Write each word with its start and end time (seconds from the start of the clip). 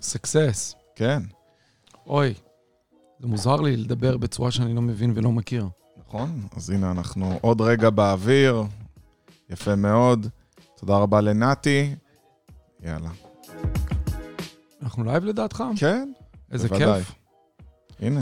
סקסס. 0.00 0.74
כן, 0.94 1.22
אוי, 2.06 2.34
זה 3.20 3.26
מוזר 3.26 3.56
לי 3.56 3.76
לדבר 3.76 4.16
בצורה 4.16 4.50
שאני 4.50 4.74
לא 4.74 4.82
מבין 4.82 5.12
ולא 5.16 5.32
מכיר. 5.32 5.68
נכון. 5.98 6.46
אז 6.56 6.70
הנה, 6.70 6.90
אנחנו 6.90 7.38
עוד 7.40 7.60
רגע 7.60 7.90
באוויר, 7.90 8.64
יפה 9.50 9.76
מאוד. 9.76 10.26
תודה 10.76 10.96
רבה 10.96 11.20
לנתי. 11.20 11.94
יאללה. 12.80 13.10
אנחנו 14.82 15.04
לייב 15.04 15.24
לדעתך? 15.24 15.64
כן, 15.76 16.12
איזה 16.52 16.68
בוודאי. 16.68 17.02
כיף. 17.02 17.14
הנה. 18.00 18.20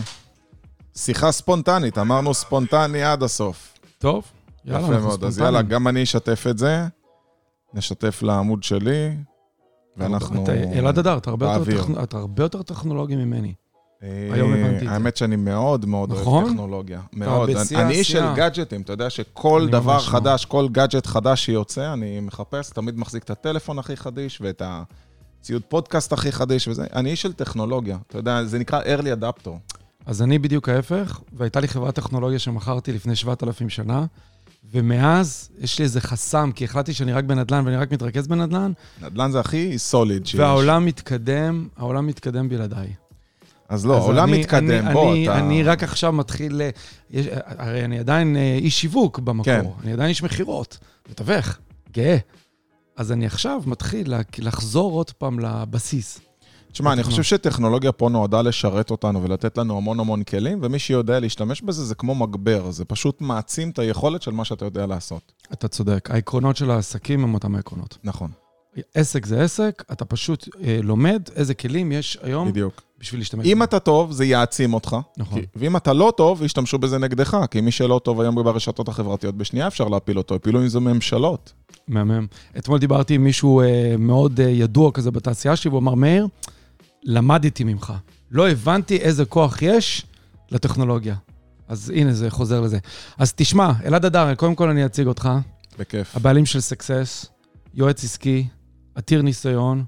שיחה 0.97 1.33
ספונטנית, 1.33 1.98
אמרנו 1.98 2.34
ספונטני 2.34 3.02
עד 3.02 3.23
הסוף. 3.23 3.79
טוב, 3.98 4.24
יאללה, 4.65 4.79
יפה 4.79 4.88
אנחנו 4.93 5.06
מאוד. 5.09 5.24
אז 5.24 5.34
ספונטניים. 5.34 5.55
יאללה, 5.55 5.69
גם 5.69 5.88
אני 5.88 6.02
אשתף 6.02 6.47
את 6.51 6.59
זה. 6.59 6.87
נשתף 7.74 8.23
לעמוד 8.23 8.62
שלי, 8.62 9.16
ואנחנו... 9.96 10.42
אתה- 10.45 10.52
אלעד 10.55 10.98
אדר, 10.98 11.16
אתה 11.18 11.30
הרבה 11.30 11.46
יותר 11.46 11.59
באוויר. 11.59 11.82
טכנו- 11.82 12.02
אתה 12.02 12.16
הרבה 12.18 12.42
יותר 12.45 12.62
טכנולוגי 12.62 13.16
ממני. 13.16 13.55
אה, 14.02 14.28
היום 14.32 14.52
הבנתי 14.52 14.77
את 14.77 14.80
זה. 14.80 14.91
האמת 14.91 15.16
שאני 15.16 15.36
מאוד 15.36 15.86
מאוד 15.86 16.10
אוהב 16.10 16.20
נכון? 16.22 16.45
טכנולוגיה. 16.45 17.00
מאוד. 17.12 17.50
בשיא 17.50 17.78
אני 17.78 17.95
איש 17.95 18.12
של. 18.12 18.24
גאדג'טים, 18.34 18.80
אתה 18.80 18.92
יודע 18.92 19.10
שכל 19.10 19.69
דבר 19.70 19.95
לא. 19.96 20.00
חדש, 20.00 20.45
כל 20.45 20.69
גאדג'ט 20.72 21.06
חדש 21.06 21.45
שיוצא, 21.45 21.92
אני 21.92 22.20
מחפש, 22.20 22.70
תמיד 22.70 22.98
מחזיק 22.98 23.22
את 23.24 23.30
הטלפון 23.30 23.78
הכי 23.78 23.96
חדיש 23.96 24.41
ואת 24.41 24.62
הציוד 25.41 25.62
פודקאסט 25.69 26.12
הכי 26.12 26.33
חדיש 26.33 26.69
וזה. 26.69 26.84
אני 26.94 27.10
איש 27.10 27.22
של 27.22 27.33
טכנולוגיה, 27.33 27.98
אתה 28.06 28.19
יודע, 28.19 28.44
זה 28.44 28.58
נקרא 28.58 28.83
early 28.83 29.20
adapter. 29.22 29.50
אז 30.06 30.22
אני 30.22 30.38
בדיוק 30.38 30.69
ההפך, 30.69 31.20
והייתה 31.33 31.60
לי 31.60 31.69
חברת 31.69 31.94
טכנולוגיה 31.94 32.38
שמכרתי 32.38 32.92
לפני 32.92 33.16
7,000 33.16 33.69
שנה, 33.69 34.05
ומאז 34.73 35.51
יש 35.59 35.79
לי 35.79 35.84
איזה 35.84 36.01
חסם, 36.01 36.51
כי 36.55 36.65
החלטתי 36.65 36.95
שאני 36.95 37.12
רק 37.12 37.25
בנדל"ן 37.25 37.62
ואני 37.66 37.77
רק 37.77 37.93
מתרכז 37.93 38.27
בנדל"ן, 38.29 38.73
נדל"ן 39.02 39.30
זה 39.30 39.41
הכי 39.41 39.79
solid 39.79 40.27
שיש. 40.27 40.41
והעולם 40.41 40.84
מתקדם, 40.86 41.69
העולם 41.77 42.06
מתקדם 42.06 42.48
בלעדיי. 42.48 42.89
אז 43.69 43.87
לא, 43.87 43.97
אז 43.97 44.03
העולם 44.03 44.28
אני- 44.28 44.41
מתקדם, 44.41 44.84
אני- 44.87 44.92
בוא, 44.94 45.12
אני- 45.12 45.28
אתה... 45.28 45.39
אני 45.39 45.62
רק 45.62 45.83
עכשיו 45.83 46.12
מתחיל... 46.12 46.61
יש- 47.11 47.27
הרי 47.44 47.84
אני 47.84 47.98
עדיין 47.98 48.37
אה, 48.37 48.59
איש 48.61 48.81
שיווק 48.81 49.19
במקור, 49.19 49.44
כן. 49.44 49.64
אני 49.84 49.92
עדיין 49.92 50.09
איש 50.09 50.22
מכירות, 50.22 50.78
מתווך, 51.11 51.59
גאה. 51.92 52.17
אז 52.97 53.12
אני 53.12 53.27
עכשיו 53.27 53.62
מתחיל 53.67 54.14
לחזור 54.39 54.92
עוד 54.92 55.11
פעם 55.11 55.39
לבסיס. 55.41 56.20
תשמע, 56.77 56.92
אני. 56.92 57.02
חושב 57.02 57.22
שטכנולוגיה 57.22 57.92
פה 57.92 58.08
נועדה 58.08 58.42
לשרת 58.42 58.91
אותנו 58.91 59.22
ולתת 59.22 59.58
לנו 59.58 59.77
המון 59.77 60.00
המון 60.00 60.22
כלים, 60.22 60.58
ומי 60.62 60.78
שיודע 60.78 61.20
להשתמש 61.20 61.62
בזה 61.62 61.84
זה 61.84 61.94
כמו 61.94 62.14
מגבר, 62.14 62.70
זה 62.70 62.84
פשוט 62.84 63.20
מעצים 63.20 63.70
את 63.70 63.78
היכולת 63.78 64.22
של 64.22 64.30
מה 64.30 64.44
שאתה 64.44 64.64
יודע 64.64 64.86
לעשות. 64.86 65.32
אתה 65.52 65.69
צודק, 65.69 66.08
העקרונות 66.12 66.56
של 66.56 66.70
העסקים 66.70 67.24
הם 67.24 67.34
אותם 67.34 67.54
העקרונות. 67.54 67.98
נכון, 68.04 68.30
עסק 68.94 69.27
זה 69.27 69.42
עסק, 69.42 69.84
אתה 69.92 70.04
פשוט 70.04 70.48
אה, 70.64 70.78
לומד 70.82 71.22
איזה 71.36 71.54
כלים 71.54 71.92
יש 71.92 72.19
היום 72.22 72.48
בדיוק. 72.48 72.82
בשביל 73.00 73.20
להשתמש 73.20 73.47
אם 73.47 73.52
בהם. 73.58 73.62
אתה 73.62 73.78
טוב, 73.78 74.12
זה 74.12 74.24
יעצים 74.24 74.74
אותך. 74.74 74.97
נכון. 75.16 75.41
כי- 75.41 75.47
ואם 75.56 75.77
אתה 75.77 75.92
לא 75.92 76.12
טוב, 76.16 76.42
ישתמשו 76.42 76.78
בזה 76.78 76.98
נגדך. 76.98 77.36
כי 77.50 77.60
מי 77.60 77.70
שלא 77.70 78.00
טוב 78.04 78.20
היום 78.20 78.34
ברשתות 78.34 78.88
החברתיות, 78.88 79.34
בשנייה 79.34 79.66
אפשר 79.66 79.88
להפיל 79.88 80.19
אותו, 80.19 80.34
הפילו 80.34 80.60
עם 80.60 80.69
זה 80.69 80.80
ממשלות. 80.80 81.52
מהמם. 81.88 82.27
אתמול 82.58 82.78
דיברתי 82.78 83.14
עם 83.14 83.24
מישהו 83.24 83.60
אה, 83.60 83.94
מאוד 83.98 84.41
אה, 84.41 84.48
ידוע 84.48 84.92
כזה 84.92 85.10
בתעשייה 85.10 85.56
שלי, 85.56 85.69
והוא 85.69 85.80
אמר, 85.80 85.94
מאיר, 85.94 86.28
למדתי 87.05 87.64
ממך. 87.64 87.92
לא 88.30 88.48
הבנתי 88.48 88.97
איזה 88.97 89.25
כוח 89.25 89.62
יש 89.62 90.06
לטכנולוגיה. 90.50 91.16
אז 91.69 91.92
הנה, 91.97 92.12
זה 92.12 92.30
חוזר 92.30 92.61
לזה. 92.61 92.78
אז 93.19 93.33
תשמע, 93.36 93.72
אלעד 93.84 94.05
הדר, 94.05 94.34
קודם 94.34 94.55
כל 94.55 94.69
אני 94.69 94.86
אציג 94.86 95.06
אותך. 95.06 95.28
בכיף. 95.78 96.16
הבעלים 96.16 96.47
של 96.47 96.61
סקסס, 96.61 97.27
יועץ 97.75 98.05
עסקי, 98.05 98.47
עתיר 98.94 99.22
ניסיון. 99.22 99.84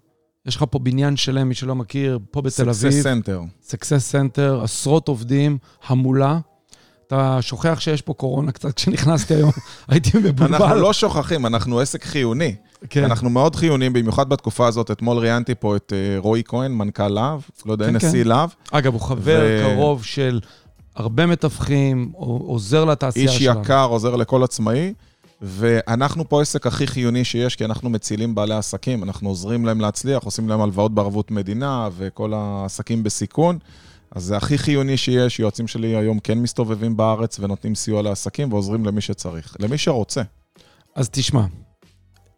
יש 0.46 0.56
לך 0.56 0.64
פה 0.70 0.78
בניין 0.78 1.16
שלם, 1.16 1.48
מי 1.48 1.54
שלא 1.54 1.74
מכיר, 1.74 2.18
פה 2.30 2.42
בתל 2.42 2.62
אביב. 2.62 2.90
Success 2.90 3.02
Center. 3.02 3.42
Success 3.62 4.10
Center, 4.10 4.60
עשרות 4.62 5.08
עובדים, 5.08 5.58
המולה. 5.86 6.38
אתה 7.08 7.38
שוכח 7.40 7.80
שיש 7.80 8.02
פה 8.02 8.14
קורונה 8.14 8.52
קצת 8.52 8.74
כשנכנסתי 8.74 9.34
היום, 9.34 9.50
הייתי 9.88 10.18
מבולבל. 10.18 10.54
אנחנו 10.54 10.80
לא 10.80 10.92
שוכחים, 10.92 11.46
אנחנו 11.46 11.80
עסק 11.80 12.04
חיוני. 12.04 12.54
כן. 12.90 13.04
אנחנו 13.04 13.30
מאוד 13.30 13.56
חיוניים, 13.56 13.92
במיוחד 13.92 14.28
בתקופה 14.28 14.66
הזאת. 14.66 14.90
אתמול 14.90 15.18
ראיינתי 15.18 15.54
פה 15.54 15.76
את 15.76 15.92
אה, 15.96 16.18
רועי 16.18 16.42
כהן, 16.46 16.72
מנכ"ל 16.72 17.08
להב, 17.08 17.40
לא 17.66 17.72
יודע, 17.72 17.86
כן, 17.86 17.96
נשיא 17.96 18.22
כן. 18.22 18.28
להב. 18.28 18.50
אגב, 18.70 18.92
הוא 18.92 19.00
חבר 19.00 19.40
ו- 19.42 19.62
קרוב 19.62 20.04
של 20.04 20.40
הרבה 20.96 21.26
מתווכים, 21.26 22.10
עוזר 22.14 22.84
לתעשייה 22.84 23.30
איש 23.32 23.38
שלנו. 23.42 23.60
יקר, 23.60 23.84
עוזר 23.84 24.16
לכל 24.16 24.44
עצמאי, 24.44 24.92
ואנחנו 25.42 26.28
פה 26.28 26.38
העסק 26.38 26.66
הכי 26.66 26.86
חיוני 26.86 27.24
שיש, 27.24 27.56
כי 27.56 27.64
אנחנו 27.64 27.90
מצילים 27.90 28.34
בעלי 28.34 28.54
עסקים, 28.54 29.02
אנחנו 29.02 29.28
עוזרים 29.28 29.66
להם 29.66 29.80
להצליח, 29.80 30.22
עושים 30.22 30.48
להם 30.48 30.60
הלוואות 30.60 30.94
בערבות 30.94 31.30
מדינה 31.30 31.88
וכל 31.96 32.32
העסקים 32.34 33.02
בסיכון. 33.02 33.58
אז 34.10 34.24
זה 34.24 34.36
הכי 34.36 34.58
חיוני 34.58 34.96
שיש, 34.96 35.40
יועצים 35.40 35.66
שלי 35.66 35.96
היום 35.96 36.18
כן 36.18 36.38
מסתובבים 36.38 36.96
בארץ 36.96 37.40
ונותנים 37.40 37.74
סיוע 37.74 38.02
לעסקים 38.02 38.52
ועוזרים 38.52 38.86
למי 38.86 39.00
שצריך, 39.00 39.56
למי 39.60 39.78
שרוצה. 39.78 40.22
אז 40.94 41.08
תשמע, 41.12 41.44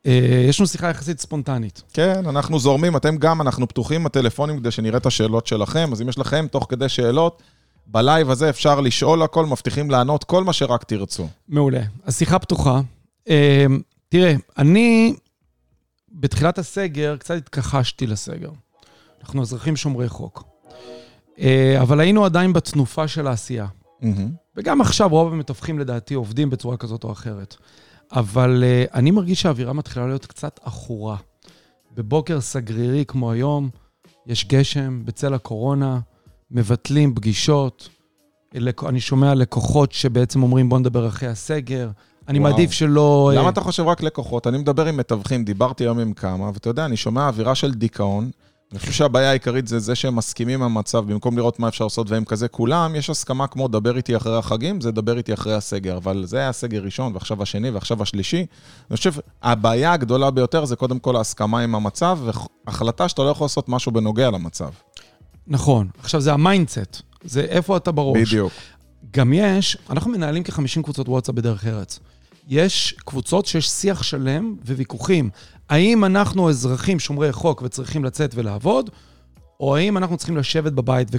אה, 0.07 0.45
יש 0.49 0.61
לנו 0.61 0.67
שיחה 0.67 0.91
יחסית 0.91 1.21
ספונטנית. 1.21 1.83
כן, 1.93 2.27
אנחנו 2.27 2.59
זורמים, 2.59 2.97
אתם 2.97 3.17
גם, 3.17 3.41
אנחנו 3.41 3.69
פתוחים 3.69 4.05
בטלפונים 4.05 4.59
כדי 4.59 4.71
שנראה 4.71 4.99
את 4.99 5.07
השאלות 5.07 5.47
שלכם, 5.47 5.93
אז 5.93 6.03
אם 6.03 6.09
יש 6.09 6.19
לכם 6.19 6.47
תוך 6.51 6.67
כדי 6.69 6.89
שאלות, 6.89 7.43
בלייב 7.87 8.31
הזה 8.31 8.51
אפשר 8.51 8.81
לשאול 8.81 9.23
הכל, 9.23 9.47
מבטיחים 9.47 9.91
לענות 9.91 10.25
כל 10.25 10.45
מה 10.45 10.53
שרק 10.53 10.85
תרצו. 10.85 11.29
מעולה. 11.49 11.83
אז 12.05 12.19
שיחה 12.19 12.39
פתוחה. 12.39 12.81
אה, 13.29 13.67
תראה, 14.09 14.35
אני 14.59 15.15
בתחילת 16.13 16.59
הסגר 16.59 17.17
קצת 17.17 17.35
התכחשתי 17.35 18.07
לסגר. 18.07 18.51
אנחנו 19.21 19.43
אזרחים 19.43 19.77
שומרי 19.77 20.09
חוק. 20.09 20.45
אה, 21.41 21.83
אבל 21.83 22.01
היינו 22.01 22.25
עדיין 22.25 22.53
בתנופה 22.53 23.09
של 23.09 23.27
העשייה. 23.27 23.67
וגם 24.57 24.81
עכשיו 24.81 25.09
רוב 25.09 25.33
המתווכים 25.33 25.79
לדעתי 25.79 26.15
עובדים 26.15 26.51
בצורה 26.51 26.77
כזאת 26.77 27.05
או 27.05 27.13
אחרת. 27.13 27.57
אבל 28.13 28.65
uh, 28.65 28.95
אני 28.95 29.11
מרגיש 29.11 29.43
שהאווירה 29.43 29.73
מתחילה 29.73 30.07
להיות 30.07 30.27
קצת 30.27 30.61
עכורה. 30.63 31.17
בבוקר 31.95 32.41
סגרירי 32.41 33.05
כמו 33.05 33.33
היום, 33.33 33.71
יש 34.27 34.45
גשם 34.45 35.03
בצל 35.05 35.35
הקורונה, 35.35 36.01
מבטלים 36.51 37.15
פגישות. 37.15 37.89
אני 38.89 39.01
שומע 39.01 39.35
לקוחות 39.35 39.93
שבעצם 39.93 40.43
אומרים 40.43 40.69
בוא 40.69 40.79
נדבר 40.79 41.09
אחרי 41.09 41.29
הסגר. 41.29 41.91
אני 42.29 42.39
וואו. 42.39 42.51
מעדיף 42.51 42.71
שלא... 42.73 43.33
למה 43.35 43.45
אה, 43.45 43.49
אתה 43.49 43.61
חושב 43.61 43.87
רק 43.87 44.03
לקוחות? 44.03 44.47
אני 44.47 44.59
מדבר 44.59 44.87
עם 44.87 44.97
מתווכים, 44.97 45.45
דיברתי 45.45 45.85
היום 45.85 45.99
עם 45.99 46.13
כמה, 46.13 46.51
ואתה 46.55 46.69
יודע, 46.69 46.85
אני 46.85 46.97
שומע 46.97 47.27
אווירה 47.27 47.55
של 47.55 47.75
דיכאון. 47.75 48.31
אני 48.73 48.79
חושב 48.79 48.93
שהבעיה 48.93 49.31
העיקרית 49.31 49.69
זה 49.69 49.79
זה 49.79 49.95
שהם 49.95 50.17
מסכימים 50.17 50.63
עם 50.63 50.77
המצב, 50.77 51.05
במקום 51.13 51.37
לראות 51.37 51.59
מה 51.59 51.69
אפשר 51.69 51.85
לעשות 51.85 52.11
והם 52.11 52.25
כזה 52.25 52.49
כולם, 52.49 52.97
יש 52.97 53.11
הסכמה 53.11 53.47
כמו 53.47 53.69
דבר 53.69 53.97
איתי 53.97 54.17
אחרי 54.17 54.39
החגים, 54.39 54.81
זה 54.81 54.91
דבר 54.91 55.19
איתי 55.19 55.35
אחרי 55.35 55.55
הסגר. 55.55 55.97
אבל 55.97 56.25
זה 56.27 56.37
היה 56.37 56.49
הסגר 56.49 56.83
ראשון, 56.83 57.13
ועכשיו 57.15 57.43
השני, 57.43 57.71
ועכשיו 57.71 58.03
השלישי. 58.03 58.47
אני 58.91 58.97
חושב, 58.97 59.13
הבעיה 59.43 59.93
הגדולה 59.93 60.31
ביותר 60.31 60.65
זה 60.65 60.77
קודם 60.77 60.99
כל 60.99 61.17
ההסכמה 61.17 61.61
עם 61.61 61.75
המצב, 61.75 62.19
והחלטה 62.67 63.09
שאתה 63.09 63.23
לא 63.23 63.29
יכול 63.29 63.45
לעשות 63.45 63.69
משהו 63.69 63.93
בנוגע 63.93 64.31
למצב. 64.31 64.71
נכון. 65.47 65.89
עכשיו, 66.03 66.21
זה 66.21 66.33
ה 66.33 66.41
mindset. 66.41 67.03
זה 67.25 67.41
איפה 67.41 67.77
אתה 67.77 67.93
בראש. 67.93 68.29
בדיוק. 68.29 68.53
גם 69.11 69.33
יש, 69.33 69.77
אנחנו 69.91 70.11
מנהלים 70.11 70.45
כ-50 70.45 70.83
קבוצות 70.83 71.09
וואטסאפ 71.09 71.35
בדרך 71.35 71.67
ארץ. 71.67 72.01
יש 72.49 72.95
קבוצות 73.05 73.47
שיש 73.47 73.69
שיח 73.69 74.03
שלם 74.03 74.57
וויכוחים. 74.67 75.31
האם 75.71 76.05
אנחנו 76.05 76.49
אזרחים 76.49 76.99
שומרי 76.99 77.33
חוק 77.33 77.63
וצריכים 77.63 78.05
לצאת 78.05 78.31
ולעבוד, 78.35 78.91
או 79.61 79.77
האם 79.77 79.97
אנחנו 79.97 80.17
צריכים 80.17 80.37
לשבת 80.37 80.73
בבית? 80.73 81.09
ו- 81.13 81.19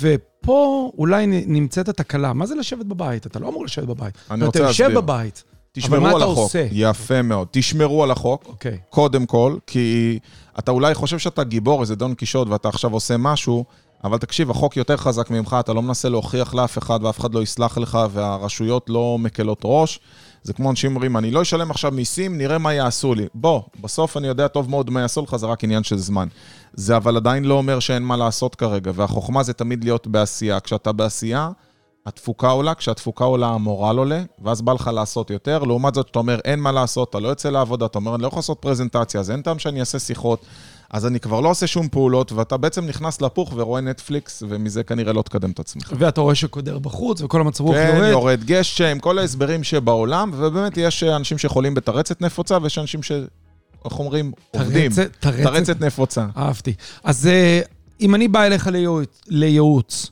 ופה 0.00 0.90
אולי 0.98 1.26
נמצאת 1.26 1.88
התקלה. 1.88 2.32
מה 2.32 2.46
זה 2.46 2.54
לשבת 2.54 2.86
בבית? 2.86 3.26
אתה 3.26 3.38
לא 3.38 3.48
אמור 3.48 3.64
לשבת 3.64 3.84
בבית. 3.86 4.14
אני 4.30 4.44
רוצה 4.44 4.58
אתה 4.58 4.68
יושב 4.68 4.84
להסביר. 4.84 5.00
בבית. 5.00 5.44
תשמרו 5.72 6.00
מה 6.00 6.10
על 6.10 6.22
החוק. 6.22 6.38
עושה? 6.38 6.66
יפה 6.72 7.22
מאוד. 7.22 7.48
תשמרו 7.50 8.02
על 8.04 8.10
החוק. 8.10 8.44
אוקיי. 8.46 8.78
קודם 8.90 9.26
כל, 9.26 9.56
כי 9.66 10.18
אתה 10.58 10.70
אולי 10.70 10.94
חושב 10.94 11.18
שאתה 11.18 11.44
גיבור, 11.44 11.80
איזה 11.80 11.96
דון 11.96 12.14
קישוט, 12.14 12.48
ואתה 12.48 12.68
עכשיו 12.68 12.92
עושה 12.92 13.16
משהו, 13.16 13.64
אבל 14.04 14.18
תקשיב, 14.18 14.50
החוק 14.50 14.76
יותר 14.76 14.96
חזק 14.96 15.30
ממך, 15.30 15.56
אתה 15.60 15.72
לא 15.72 15.82
מנסה 15.82 16.08
להוכיח 16.08 16.54
לאף 16.54 16.78
אחד, 16.78 17.00
ואף 17.02 17.20
אחד 17.20 17.34
לא 17.34 17.42
יסלח 17.42 17.78
לך, 17.78 17.98
והרשויות 18.12 18.90
לא 18.90 19.16
מקלות 19.20 19.60
ראש. 19.64 20.00
זה 20.42 20.52
כמו 20.52 20.70
אנשים 20.70 20.94
אומרים, 20.94 21.16
אני 21.16 21.30
לא 21.30 21.42
אשלם 21.42 21.70
עכשיו 21.70 21.92
מיסים, 21.92 22.38
נראה 22.38 22.58
מה 22.58 22.74
יעשו 22.74 23.14
לי. 23.14 23.26
בוא, 23.34 23.62
בסוף 23.80 24.16
אני 24.16 24.26
יודע 24.26 24.48
טוב 24.48 24.70
מאוד 24.70 24.90
מה 24.90 25.00
יעשו 25.00 25.22
לך, 25.22 25.36
זה 25.36 25.46
רק 25.46 25.64
עניין 25.64 25.82
של 25.82 25.98
זמן. 25.98 26.28
זה 26.74 26.96
אבל 26.96 27.16
עדיין 27.16 27.44
לא 27.44 27.54
אומר 27.54 27.80
שאין 27.80 28.02
מה 28.02 28.16
לעשות 28.16 28.54
כרגע, 28.54 28.90
והחוכמה 28.94 29.42
זה 29.42 29.52
תמיד 29.52 29.84
להיות 29.84 30.06
בעשייה. 30.06 30.60
כשאתה 30.60 30.92
בעשייה, 30.92 31.50
התפוקה 32.06 32.48
עולה, 32.48 32.74
כשהתפוקה 32.74 33.24
עולה 33.24 33.46
המורל 33.46 33.98
עולה, 33.98 34.22
ואז 34.44 34.62
בא 34.62 34.72
לך 34.72 34.90
לעשות 34.94 35.30
יותר. 35.30 35.64
לעומת 35.64 35.94
זאת, 35.94 36.08
אתה 36.10 36.18
אומר, 36.18 36.38
אין 36.44 36.60
מה 36.60 36.72
לעשות, 36.72 37.10
אתה 37.10 37.20
לא 37.20 37.28
יוצא 37.28 37.50
לעבודה, 37.50 37.86
אתה 37.86 37.98
אומר, 37.98 38.14
אני 38.14 38.22
לא 38.22 38.28
יכול 38.28 38.38
לעשות 38.38 38.58
פרזנטציה, 38.60 39.20
אז 39.20 39.30
אין 39.30 39.42
טעם 39.42 39.58
שאני 39.58 39.80
אעשה 39.80 39.98
שיחות, 39.98 40.44
אז 40.90 41.06
אני 41.06 41.20
כבר 41.20 41.40
לא 41.40 41.48
עושה 41.48 41.66
שום 41.66 41.88
פעולות, 41.88 42.32
ואתה 42.32 42.56
בעצם 42.56 42.86
נכנס 42.86 43.20
לפוך 43.20 43.52
ורואה 43.56 43.80
נטפליקס, 43.80 44.42
ומזה 44.48 44.82
כנראה 44.82 45.12
לא 45.12 45.22
תקדם 45.22 45.50
את 45.50 45.60
עצמך. 45.60 45.92
ואתה 45.98 46.20
רואה 46.20 46.34
שקודר 46.34 46.78
בחוץ, 46.78 47.22
וכל 47.22 47.40
המצב 47.40 47.64
רוח 47.64 47.76
כן, 47.76 47.92
יורד. 47.96 48.10
יורד 48.10 48.44
גשם, 48.44 48.98
כל 48.98 49.18
ההסברים 49.18 49.64
שבעולם, 49.64 50.30
ובאמת 50.34 50.76
יש 50.76 51.02
אנשים 51.02 51.38
שחולים 51.38 51.74
בתרצת 51.74 52.20
נפוצה, 52.20 52.58
ויש 52.62 52.78
אנשים 52.78 53.00
איך 53.84 53.98
אומרים? 53.98 54.32
עובדים. 54.50 54.92
תרצת, 54.92 55.16
תרצת, 55.20 55.42
תרצת 55.42 55.80
נפוצה. 55.80 56.26
אהבתי. 56.36 56.74
אז 57.04 57.26
אה, 57.26 57.60
אם 58.00 58.14
אני 58.14 58.28
בא 58.28 58.42
אליך 58.42 58.66
לייעוץ, 58.66 59.20
לייעוץ, 59.28 60.10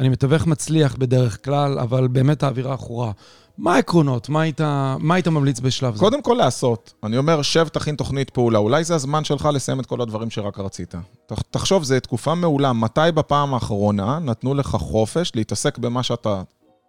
אני 0.00 0.08
מתווך 0.08 0.46
מצליח 0.46 0.94
בדרך 0.94 1.44
כלל, 1.44 1.78
אבל 1.78 2.08
באמת 2.08 2.42
האווירה 2.42 2.74
עכורה. 2.74 3.12
מה 3.58 3.74
העקרונות? 3.74 4.28
מה 4.28 4.40
היית, 4.40 4.60
מה 4.98 5.14
היית 5.14 5.28
ממליץ 5.28 5.60
בשלב 5.60 5.94
זה? 5.94 6.00
קודם 6.00 6.22
כל 6.22 6.34
לעשות. 6.38 6.92
אני 7.04 7.16
אומר, 7.18 7.42
שב, 7.42 7.68
תכין 7.68 7.96
תוכנית 7.96 8.30
פעולה. 8.30 8.58
אולי 8.58 8.84
זה 8.84 8.94
הזמן 8.94 9.24
שלך 9.24 9.48
לסיים 9.52 9.80
את 9.80 9.86
כל 9.86 10.00
הדברים 10.00 10.30
שרק 10.30 10.58
רצית. 10.58 10.94
תח- 11.26 11.42
תחשוב, 11.50 11.82
זו 11.84 12.00
תקופה 12.00 12.34
מעולה. 12.34 12.72
מתי 12.72 13.00
בפעם 13.14 13.54
האחרונה 13.54 14.18
נתנו 14.18 14.54
לך 14.54 14.66
חופש 14.66 15.32
להתעסק 15.34 15.78
במה 15.78 16.02
שאתה 16.02 16.42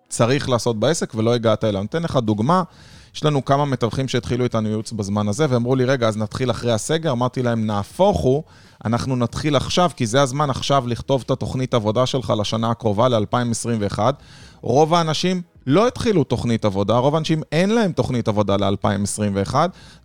צריך 0.10 0.50
לעשות 0.50 0.80
בעסק 0.80 1.14
ולא 1.16 1.34
הגעת 1.34 1.64
אליו? 1.64 1.80
אני 1.82 1.88
אתן 1.88 2.04
לך 2.04 2.16
דוגמה. 2.18 2.64
יש 3.16 3.24
לנו 3.24 3.46
כמה 3.46 3.66
מתווכים 3.66 4.08
שהתחילו 4.08 4.44
איתנו 4.44 4.68
ייעוץ 4.70 4.92
בזמן 4.92 5.28
הזה, 5.28 5.46
ואמרו 5.50 5.76
לי, 5.76 5.86
רגע, 5.86 6.08
אז 6.08 6.18
נתחיל 6.18 6.52
אחרי 6.52 6.72
הסגר? 6.72 7.12
אמרתי 7.12 7.44
להם, 7.44 7.66
נהפוך 7.66 8.20
הוא, 8.20 8.44
אנחנו 8.86 9.16
נתחיל 9.16 9.56
עכשיו, 9.56 9.92
כי 9.96 10.06
זה 10.06 10.22
הזמן 10.22 10.50
עכשיו 10.50 10.88
לכתוב 10.88 11.24
את 11.26 11.32
התוכנית 11.32 11.74
עבודה 11.74 12.06
שלך 12.06 12.34
לשנה 12.40 12.70
הקרובה, 12.72 13.08
ל-2021. 13.10 14.00
רוב 14.62 14.94
האנשים 14.94 15.42
לא 15.68 15.88
התחילו 15.88 16.24
תוכנית 16.24 16.66
עבודה, 16.66 16.98
רוב 16.98 17.16
האנשים 17.16 17.42
אין 17.52 17.70
להם 17.70 17.92
תוכנית 17.92 18.28
עבודה 18.28 18.58
ל-2021. 18.58 19.56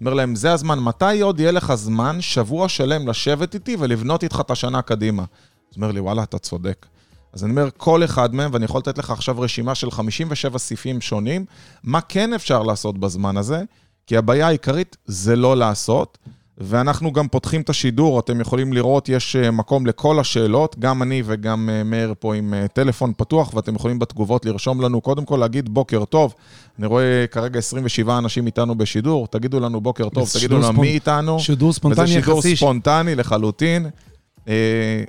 אומר 0.00 0.14
להם, 0.14 0.34
זה 0.34 0.52
הזמן, 0.52 0.78
מתי 0.78 1.20
עוד 1.20 1.40
יהיה 1.40 1.52
לך 1.52 1.74
זמן, 1.74 2.20
שבוע 2.20 2.68
שלם 2.68 3.08
לשבת 3.08 3.54
איתי 3.54 3.76
ולבנות 3.78 4.22
איתך 4.22 4.40
את 4.40 4.50
השנה 4.50 4.82
קדימה? 4.82 5.22
אז 5.70 5.76
אומר 5.76 5.92
לי, 5.92 6.00
וואלה, 6.00 6.22
אתה 6.22 6.38
צודק. 6.38 6.86
אז 7.32 7.44
אני 7.44 7.50
אומר, 7.50 7.68
כל 7.76 8.04
אחד 8.04 8.34
מהם, 8.34 8.50
ואני 8.52 8.64
יכול 8.64 8.78
לתת 8.78 8.98
לך 8.98 9.10
עכשיו 9.10 9.40
רשימה 9.40 9.74
של 9.74 9.90
57 9.90 10.58
סעיפים 10.58 11.00
שונים, 11.00 11.44
מה 11.84 12.00
כן 12.00 12.34
אפשר 12.34 12.62
לעשות 12.62 12.98
בזמן 12.98 13.36
הזה, 13.36 13.62
כי 14.06 14.16
הבעיה 14.16 14.46
העיקרית 14.46 14.96
זה 15.04 15.36
לא 15.36 15.56
לעשות. 15.56 16.18
ואנחנו 16.58 17.12
גם 17.12 17.28
פותחים 17.28 17.60
את 17.60 17.70
השידור, 17.70 18.20
אתם 18.20 18.40
יכולים 18.40 18.72
לראות, 18.72 19.08
יש 19.08 19.36
אה, 19.36 19.50
מקום 19.50 19.86
לכל 19.86 20.18
השאלות, 20.20 20.76
גם 20.78 21.02
אני 21.02 21.22
וגם 21.26 21.68
אה, 21.72 21.84
מאיר 21.84 22.14
פה 22.18 22.34
עם 22.34 22.54
אה, 22.54 22.68
טלפון 22.68 23.12
פתוח, 23.16 23.54
ואתם 23.54 23.74
יכולים 23.74 23.98
בתגובות 23.98 24.44
לרשום 24.46 24.80
לנו, 24.80 25.00
קודם 25.00 25.24
כל 25.24 25.36
להגיד 25.36 25.68
בוקר 25.68 26.04
טוב. 26.04 26.34
אני 26.78 26.86
רואה 26.86 27.24
כרגע 27.30 27.58
27 27.58 28.18
אנשים 28.18 28.46
איתנו 28.46 28.74
בשידור, 28.74 29.26
תגידו 29.26 29.60
לנו 29.60 29.80
בוקר 29.80 30.08
טוב, 30.08 30.28
תגידו 30.34 30.58
לנו 30.58 30.68
ספונ- 30.68 30.80
מי 30.80 30.88
איתנו. 30.88 31.40
שידור 31.40 31.72
ספונטני 31.72 32.04
וזה 32.04 32.12
שידור 32.12 32.38
יחסי. 32.38 32.56
ספונטני 32.56 33.14
לחלוטין, 33.14 33.86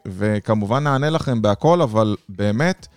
וכמובן 0.07 0.83
נענה 0.83 1.09
לכם 1.09 1.41
בהכל, 1.41 1.81
אבל 1.81 2.15
באמת, 2.29 2.87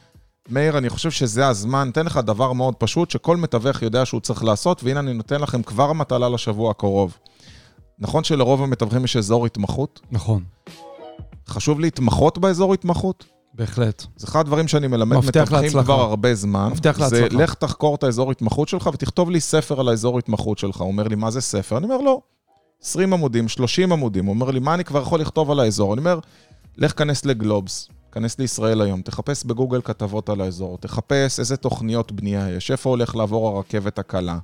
מאיר, 0.49 0.79
אני 0.79 0.89
חושב 0.89 1.11
שזה 1.11 1.49
הזמן, 1.49 1.89
אתן 1.93 2.07
לך 2.07 2.17
דבר 2.25 2.53
מאוד 2.53 2.75
פשוט, 2.75 3.11
שכל 3.11 3.37
מתווך 3.37 3.83
יודע 3.83 4.05
שהוא 4.05 4.21
צריך 4.21 4.45
לעשות, 4.45 4.85
והנה 4.85 5.01
אני 5.01 5.13
נותן 5.13 5.41
לכם 5.41 5.63
כבר 5.63 5.93
מטלה 5.93 6.29
לשבוע 6.29 6.71
הקרוב. 6.71 7.17
נכון 7.99 8.25
שלרוב 8.25 8.63
המתווכים 8.63 9.05
יש 9.05 9.17
אזור 9.17 9.47
התמחות? 9.47 10.01
נכון, 10.11 10.45
חשוב 11.49 11.81
להתמחות 11.81 12.39
באזור 12.39 12.75
התמחות? 12.75 13.25
בהחלט. 13.55 14.07
זה 14.17 14.27
אחד 14.27 14.41
הדברים 14.41 14.69
שאני 14.69 14.87
מלמד 14.87 15.17
מתווכים. 15.17 15.71
כבר 15.71 16.01
הרבה 16.01 16.35
זמן. 16.35 16.69
מפתח 16.73 17.09
זה 17.09 17.21
להצלחה. 17.21 17.43
לך 17.43 17.55
תחקור 17.55 17.95
את 17.95 18.03
האזור 18.03 18.31
התמחות 18.31 18.69
שלך 18.69 18.91
ותכתוב 18.93 19.31
לי 19.31 19.41
ספר 19.41 19.81
על 19.81 19.89
האזור 19.89 20.19
התמחות 20.19 20.59
שלך. 20.59 20.81
הוא 20.81 20.89
אומר 20.89 21.09
לי, 21.09 21.15
מה 21.15 21.31
זה 21.31 21.41
ספר? 21.41 21.77
אני 21.77 21.85
אומר, 21.85 21.97
לא. 21.97 22.21
20 22.83 23.13
עמודים, 23.13 23.49
30 23.49 23.93
עמודים. 23.93 24.27
הוא 24.27 24.35
אומר 24.35 24.51
לי, 24.51 24.61
מה 24.61 24.75
אני 24.75 24.85
כבר 24.85 25.03
יכול 25.03 25.21
לכתוב 25.21 25.51
על 25.51 25.61
האזור? 25.61 25.95
אני 25.95 25.99
אומר, 25.99 26.19
לך 26.77 26.99
כנס 26.99 27.25
לגלובס, 27.25 27.89
כנס 28.13 28.39
לישראל 28.39 28.81
היום, 28.81 29.03
תחפש 29.03 29.45
בגוגל 29.45 29.81
כתבות 29.85 30.29
על 30.29 30.41
האזור, 30.41 30.79
תחפש 30.79 31.39
איזה 31.39 31.57
תוכניות 31.57 32.13
בנייה 32.13 32.51
יש, 32.51 32.71
איפה 32.71 32.91
הולך 32.91 33.17
לעבור 33.17 33.57
הרכבת 33.57 33.99
הקלה, 33.99 34.39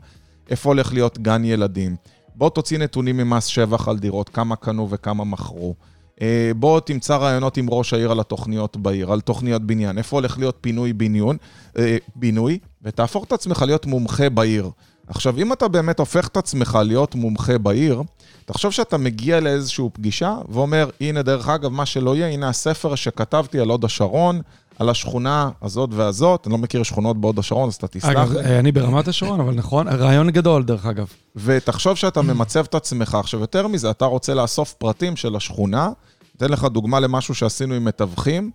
איפה 0.51 0.69
הולך 0.69 0.93
להיות 0.93 1.19
גן 1.19 1.45
ילדים. 1.45 1.97
בוא 2.35 2.51
תוציא 2.51 2.79
נתונים 2.79 3.17
ממס 3.17 3.45
שבח 3.45 3.89
על 3.89 3.99
דירות, 3.99 4.29
כמה 4.29 4.57
קנו 4.57 4.91
וכמה 4.91 5.25
מכרו. 5.25 5.75
אה, 6.23 6.51
בוא 6.57 6.81
תמצא 6.81 7.17
רעיונות 7.17 7.57
עם 7.57 7.71
ראש 7.71 7.93
העיר 7.93 8.11
על 8.13 8.21
התוכניות 8.21 8.77
בעיר, 8.77 9.13
על 9.13 9.21
תוכניות 9.21 9.63
בניין, 9.63 9.99
איפה 9.99 10.17
הולך 10.17 10.39
להיות 10.39 10.59
פינוי 10.61 10.93
בניון, 10.93 11.37
אה, 11.79 11.97
בינוי, 12.17 12.59
ותהפוך 12.83 13.25
את 13.25 13.33
עצמך 13.33 13.63
להיות 13.67 13.87
מומחה 13.87 14.31
בעיר. 14.31 14.71
עכשיו, 15.07 15.39
אם 15.39 15.53
אתה 15.53 15.69
באמת 15.69 15.99
הופך 15.99 16.29
את 16.29 16.37
עצמך 16.37 16.79
להיות 16.85 17.15
מומחה 17.15 17.59
בעיר, 17.59 18.03
תחשוב 18.45 18.73
שאתה 18.73 18.99
מגיע 18.99 19.41
לאיזושהי 19.41 19.85
פגישה 19.93 20.37
ואומר, 20.49 20.91
הנה, 21.01 21.23
דרך 21.23 21.49
אגב, 21.49 21.71
מה 21.71 21.87
שלא 21.87 22.17
יהיה, 22.17 22.29
הנה 22.29 22.49
הספר 22.49 22.95
שכתבתי 22.95 23.61
על 23.61 23.69
הוד 23.69 23.85
השרון, 23.85 24.41
על 24.83 24.89
השכונה 24.89 25.51
הזאת 25.63 25.91
והזאת, 25.93 26.47
אני 26.47 26.53
לא 26.53 26.59
מכיר 26.59 26.83
שכונות 26.83 27.21
בהוד 27.21 27.39
השרון, 27.39 27.69
אז 27.69 27.75
אתה 27.75 27.89
תסלח 27.89 28.11
אגב, 28.11 28.33
לי. 28.33 28.45
אה, 28.45 28.59
אני 28.59 28.73
ברמת 28.73 29.09
השרון, 29.09 29.41
אבל 29.41 29.55
נכון, 29.55 29.89
רעיון 29.89 30.31
גדול, 30.31 30.63
דרך 30.63 30.87
אגב. 30.87 31.07
ותחשוב 31.37 31.97
שאתה 31.97 32.23
ממצב 32.33 32.65
את 32.65 32.75
עצמך. 32.75 33.15
עכשיו, 33.15 33.41
יותר 33.41 33.67
מזה, 33.67 33.91
אתה 33.91 34.05
רוצה 34.05 34.35
לאסוף 34.35 34.73
פרטים 34.73 35.17
של 35.17 35.37
השכונה. 35.37 35.91
אתן 36.37 36.49
לך 36.49 36.65
דוגמה 36.65 37.01
למשהו 37.01 37.35
שעשינו 37.35 37.75
עם 37.75 37.85
מתווכים. 37.85 38.51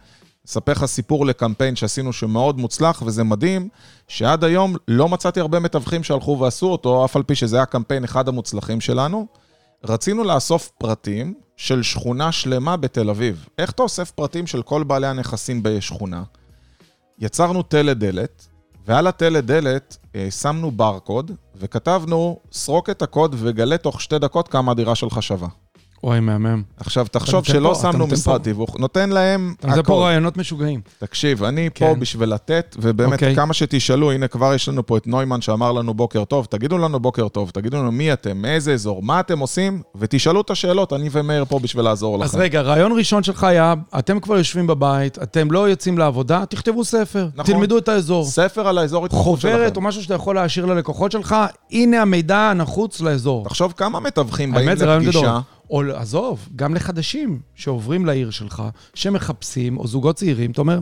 אספר 0.47 0.71
לך 0.71 0.85
סיפור 0.85 1.25
לקמפיין 1.25 1.75
שעשינו 1.75 2.13
שמאוד 2.13 2.57
מוצלח, 2.57 3.01
וזה 3.05 3.23
מדהים, 3.23 3.69
שעד 4.07 4.43
היום 4.43 4.75
לא 4.87 5.09
מצאתי 5.09 5.39
הרבה 5.39 5.59
מתווכים 5.59 6.03
שהלכו 6.03 6.37
ועשו 6.39 6.67
אותו, 6.67 7.05
אף 7.05 7.15
על 7.15 7.23
פי 7.23 7.35
שזה 7.35 7.57
היה 7.57 7.65
קמפיין 7.65 8.03
אחד 8.03 8.27
המוצלחים 8.27 8.81
שלנו. 8.81 9.27
רצינו 9.83 10.23
לאסוף 10.23 10.71
פרטים 10.77 11.33
של 11.57 11.83
שכונה 11.83 12.31
שלמה 12.31 12.77
בתל 12.77 13.09
אביב. 13.09 13.45
איך 13.57 13.71
אתה 13.71 13.83
אוסף 13.83 14.11
פרטים 14.11 14.47
של 14.47 14.61
כל 14.61 14.83
בעלי 14.83 15.07
הנכסים 15.07 15.63
בשכונה? 15.63 16.23
יצרנו 17.19 17.63
תלת-דלת, 17.63 18.47
ועל 18.85 19.07
התלת-דלת 19.07 19.97
אה, 20.15 20.31
שמנו 20.31 20.71
ברקוד, 20.71 21.31
וכתבנו, 21.55 22.39
סרוק 22.51 22.89
את 22.89 23.01
הקוד 23.01 23.35
וגלה 23.39 23.77
תוך 23.77 24.01
שתי 24.01 24.19
דקות 24.19 24.47
כמה 24.47 24.71
הדירה 24.71 24.95
שלך 24.95 25.23
שווה. 25.23 25.47
וואי, 26.03 26.19
מהמם. 26.19 26.61
עכשיו, 26.77 27.05
תחשוב 27.11 27.35
נותן 27.35 27.53
שלא 27.53 27.69
פה- 27.73 27.79
שמנו 27.81 27.97
נותן 27.97 28.13
משרד 28.13 28.37
פה- 28.37 28.43
תיווך, 28.43 28.75
נותן 28.79 29.09
להם 29.09 29.53
זה 29.61 29.67
פה 29.67 29.79
הכל. 29.79 29.93
רעיונות 29.93 30.37
משוגעים. 30.37 30.81
תקשיב, 30.99 31.43
אני 31.43 31.69
כן. 31.75 31.87
פה 31.93 31.99
בשביל 31.99 32.29
לתת, 32.33 32.75
ובאמת, 32.79 33.13
אוקיי. 33.13 33.35
כמה 33.35 33.53
שתשאלו, 33.53 34.11
הנה 34.11 34.27
כבר 34.27 34.53
יש 34.53 34.69
לנו 34.69 34.85
פה 34.85 34.97
את 34.97 35.07
נוימן 35.07 35.41
שאמר 35.41 35.71
לנו 35.71 35.93
בוקר 35.93 36.23
טוב, 36.23 36.45
תגידו 36.49 36.77
לנו 36.77 36.99
בוקר 36.99 37.27
טוב, 37.27 37.49
תגידו 37.49 37.77
לנו 37.77 37.91
מי 37.91 38.13
אתם, 38.13 38.37
מאיזה 38.41 38.73
אזור, 38.73 39.03
מה 39.03 39.19
אתם 39.19 39.39
עושים, 39.39 39.81
ותשאלו 39.95 40.41
את 40.41 40.49
השאלות, 40.49 40.93
אני 40.93 41.09
ומאיר 41.11 41.45
פה 41.45 41.59
בשביל 41.59 41.83
לעזור 41.85 42.23
אז 42.23 42.29
לכם. 42.33 42.43
רגע, 42.43 42.61
רעיון 42.61 42.91
ראשון 42.97 43.23
שלך 43.23 43.43
היה, 43.43 43.73
אתם 43.99 44.19
כבר 44.19 44.37
יושבים 44.37 44.67
בבית, 44.67 45.17
אתם 45.23 45.51
לא 45.51 45.69
יוצאים 45.69 45.97
לעבודה, 45.97 46.43
תכתבו 46.49 46.83
ספר. 46.83 47.27
נכון. 47.35 47.53
תלמדו 47.53 47.77
את 47.77 47.89
האזור. 47.89 48.25
ספר 48.25 48.67
על 48.67 48.77
האזור 48.77 49.05
התמחות 49.05 49.39
שלכם. 49.41 49.53
חוברת 49.55 49.75
או 49.77 49.81
משהו 49.81 50.03
שאתה 50.03 50.13
יכול 50.13 50.35
להשאיר 50.35 50.65
ללקוחות 50.65 51.11
שלך, 51.11 51.35
הנה 51.71 52.01
המידע 52.01 52.37
הנחוץ 52.37 53.01
לאזור. 53.01 53.45
תחשוב 53.45 53.73
כמה 53.77 53.99
מתווכים 53.99 54.51
באים 54.53 54.67
האמת, 54.67 54.77
זה 54.77 54.85
רעיון 54.85 55.03
גדול. 55.03 55.13
לפגישה, 55.25 55.39
או 55.69 55.81
עזוב, 55.95 56.49
גם 56.55 56.75
לחדשים 56.75 57.39
שעוברים 57.55 58.05
לעיר 58.05 58.29
שלך, 58.29 58.63
שמחפשים, 58.93 59.77
או 59.77 59.87
זוגות 59.87 60.15
צעירים, 60.15 60.51
אתה 60.51 60.61
אומר, 60.61 60.79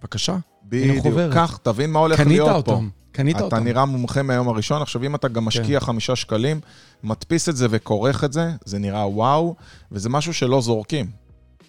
בבקשה, 0.00 0.32
הנה 0.32 0.40
בדיוק, 0.64 0.98
חוברת. 1.02 1.34
קח, 1.34 1.58
תבין 1.62 1.90
מה 1.90 1.98
הולך 1.98 2.16
קנית 2.16 2.28
להיות 2.28 2.64
פה. 2.64 2.72
אותם, 2.72 2.88
קנית 3.12 3.36
אתה 3.36 3.44
אותם. 3.44 3.56
כן. 3.56 3.64
נראה 3.64 3.84
מומחה 3.84 4.22
מהיום 4.22 4.48
הראשון, 4.48 4.82
עכשיו 4.82 5.04
אם 5.04 5.14
אתה 5.14 5.28
גם 5.28 5.44
משקיע 5.44 5.80
חמישה 5.80 6.16
שקלים, 6.16 6.60
מדפיס 7.02 7.48
את 7.48 7.56
זה 7.56 7.66
וכורך 7.70 8.24
את 8.24 8.32
זה, 8.32 8.50
זה 8.64 8.78
נראה 8.78 9.08
וואו, 9.08 9.54
וזה 9.92 10.08
משהו 10.08 10.34
שלא 10.34 10.60
זורקים. 10.60 11.06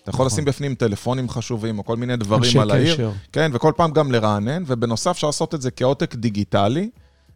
אתה 0.03 0.09
יכול 0.09 0.25
נכון. 0.25 0.25
לשים 0.25 0.45
בפנים 0.45 0.75
טלפונים 0.75 1.29
חשובים, 1.29 1.79
או 1.79 1.85
כל 1.85 1.97
מיני 1.97 2.17
דברים 2.17 2.59
על 2.59 2.71
העיר. 2.71 3.11
כן, 3.31 3.51
וכל 3.53 3.73
פעם 3.75 3.91
גם 3.91 4.11
לרענן, 4.11 4.63
ובנוסף 4.67 5.11
אפשר 5.11 5.27
לעשות 5.27 5.55
את 5.55 5.61
זה 5.61 5.71
כעותק 5.71 6.15
דיגיטלי, 6.15 6.89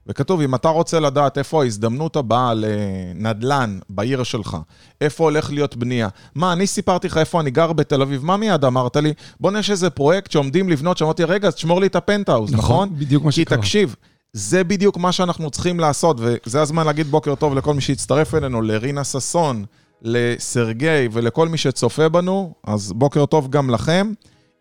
וכתוב, 0.08 0.42
אם 0.42 0.56
אתה 0.56 0.70
רוצה 0.70 1.00
לדעת 1.00 1.38
איפה 1.38 1.64
ההזדמנות 1.64 2.16
הבאה 2.16 2.54
לנדל"ן 2.54 3.80
בעיר 3.90 4.24
שלך, 4.24 4.58
איפה 5.02 5.24
הולך 5.24 5.52
להיות 5.52 5.76
בנייה. 5.76 6.08
מה, 6.36 6.54
אני 6.54 6.68
סיפרתי 6.68 7.08
לך 7.08 7.18
איפה 7.18 7.40
אני 7.40 7.52
גר 7.52 7.74
בתל 7.74 8.02
אביב, 8.02 8.26
מה 8.26 8.38
מיד 8.38 8.66
אמרת 8.66 8.98
לי? 8.98 9.14
בוא 9.40 9.52
יש 9.60 9.72
איזה 9.72 9.90
פרויקט 9.90 10.32
שעומדים 10.32 10.70
לבנות, 10.70 10.98
שאמרתי, 10.98 11.24
רגע, 11.24 11.48
אז 11.48 11.56
תשמור 11.56 11.82
לי 11.82 11.88
את 11.88 11.96
הפנטהאוז, 11.96 12.54
נכון? 12.54 12.90
בדיוק 12.98 13.24
מה 13.24 13.32
כי 13.32 13.42
שקרה. 13.42 13.58
תקשיב, 13.58 13.96
זה 14.34 14.64
בדיוק 14.64 14.98
מה 14.98 15.12
שאנחנו 15.12 15.50
צריכים 15.50 15.80
לעשות, 15.80 16.18
וזה 16.20 16.62
הזמן 16.62 16.86
להגיד 16.86 17.08
בוקר 17.08 17.36
טוב 17.36 17.56
לכל 17.56 17.74
מי 17.74 17.82
שהצטרף 17.82 18.36
אלינו, 18.36 18.62
לרינה 18.62 19.04
ששון, 19.04 19.66
לסרגי 20.02 21.08
ולכל 21.12 21.48
מי 21.48 21.58
שצופה 21.58 22.10
בנו, 22.10 22.54
אז 22.64 22.94
בוקר 22.94 23.26
טוב 23.26 23.50
גם 23.50 23.70
לכם. 23.70 24.12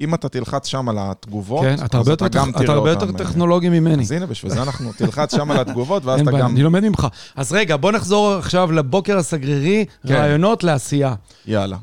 אם 0.00 0.14
אתה 0.14 0.28
תלחץ 0.28 0.66
שם 0.66 0.88
על 0.88 0.96
התגובות, 1.00 1.60
כן, 1.62 1.76
אתה 1.84 1.98
אז 1.98 2.08
יותר 2.08 2.28
גם 2.28 2.48
טכ- 2.48 2.56
אתה 2.56 2.58
תראה 2.64 2.74
הרבה 2.74 2.90
יותר 2.90 3.06
אותם. 3.06 3.18
טכנולוגי 3.18 3.68
ממני. 3.68 4.02
אז 4.02 4.12
הנה, 4.12 4.26
בשביל 4.26 4.52
זה 4.52 4.62
אנחנו, 4.62 4.92
תלחץ 4.96 5.36
שם 5.36 5.50
על 5.50 5.56
התגובות, 5.60 6.04
ואז 6.04 6.20
אתה 6.22 6.30
גם... 6.30 6.50
אני 6.50 6.62
לומד 6.62 6.80
ממך. 6.88 7.06
אז 7.36 7.52
רגע, 7.52 7.76
בוא 7.76 7.92
נחזור 7.92 8.32
עכשיו 8.32 8.72
לבוקר 8.72 9.18
הסגרירי, 9.18 9.84
כן. 10.06 10.14
רעיונות 10.14 10.64
לעשייה. 10.64 11.14
יאללה. 11.46 11.76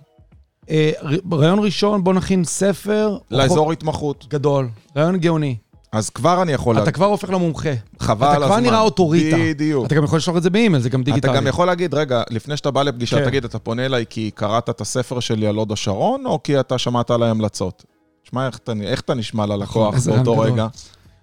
אה, 0.70 0.92
רעיון 1.32 1.60
ראשון, 1.60 2.04
בוא 2.04 2.14
נכין 2.14 2.44
ספר. 2.44 3.08
או 3.32 3.38
לאזור 3.38 3.72
התמחות. 3.72 4.24
חוק 4.24 4.32
גדול. 4.32 4.70
רעיון 4.98 5.18
גאוני. 5.18 5.56
אז 5.94 6.10
כבר 6.10 6.42
אני 6.42 6.52
יכול 6.52 6.76
אתה 6.76 6.80
להגיד, 6.82 6.96
כבר 6.96 7.06
הופך 7.06 7.30
למומחה. 7.30 7.70
חבל 8.00 8.28
אתה 8.28 8.36
על 8.36 8.44
כבר 8.44 8.54
הזמן. 8.54 8.66
נראה 8.66 8.82
אוטוריטה. 8.82 9.38
בדיוק. 9.40 9.86
אתה 9.86 9.96
גם 9.96 10.04
יכול 10.04 10.18
לשלוח 10.18 10.38
את 10.38 10.44
זה 10.44 10.50
באימייל, 10.50 10.82
זה 10.82 10.90
גם 10.90 11.02
אתה 11.02 11.06
דיגיטלי. 11.12 11.36
גם 11.36 11.48
יכול 11.48 11.68
להגיד, 11.68 11.94
רגע, 11.94 12.24
לפני 12.30 12.58
שאתה 12.58 12.72
בא 12.72 12.84
לפגישה, 12.84 13.18
כן. 13.20 13.26
תגיד, 13.26 13.46
אתה 13.46 13.60
פונה 13.60 13.86
אליי 13.86 14.06
כי 14.10 14.32
קראת 14.36 14.70
את 14.70 14.82
הספר 14.82 15.20
שלי 15.20 15.48
על 15.48 15.56
הוד 15.56 15.72
השרון, 15.72 16.26
או 16.26 16.40
כי 16.44 16.60
אתה 16.60 16.78
שמעת 16.78 17.12
עליי 17.12 17.30
המלצות? 17.30 17.84
שמע, 18.32 18.48
איך 18.48 18.60
איך 18.82 19.02
אתה 19.02 19.14
נשמע 19.14 19.46
ללקוח 19.46 19.96
איזה 19.96 20.12
באותו. 20.12 20.40
רגע? 20.40 20.68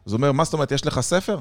אז 0.07 0.13
הוא 0.13 0.17
אומר, 0.17 0.33
מה 0.33 0.45
זאת 0.45 0.53
אומרת, 0.53 0.73
יש 0.73 0.87
לך 0.87 1.01
ספר? 1.01 1.39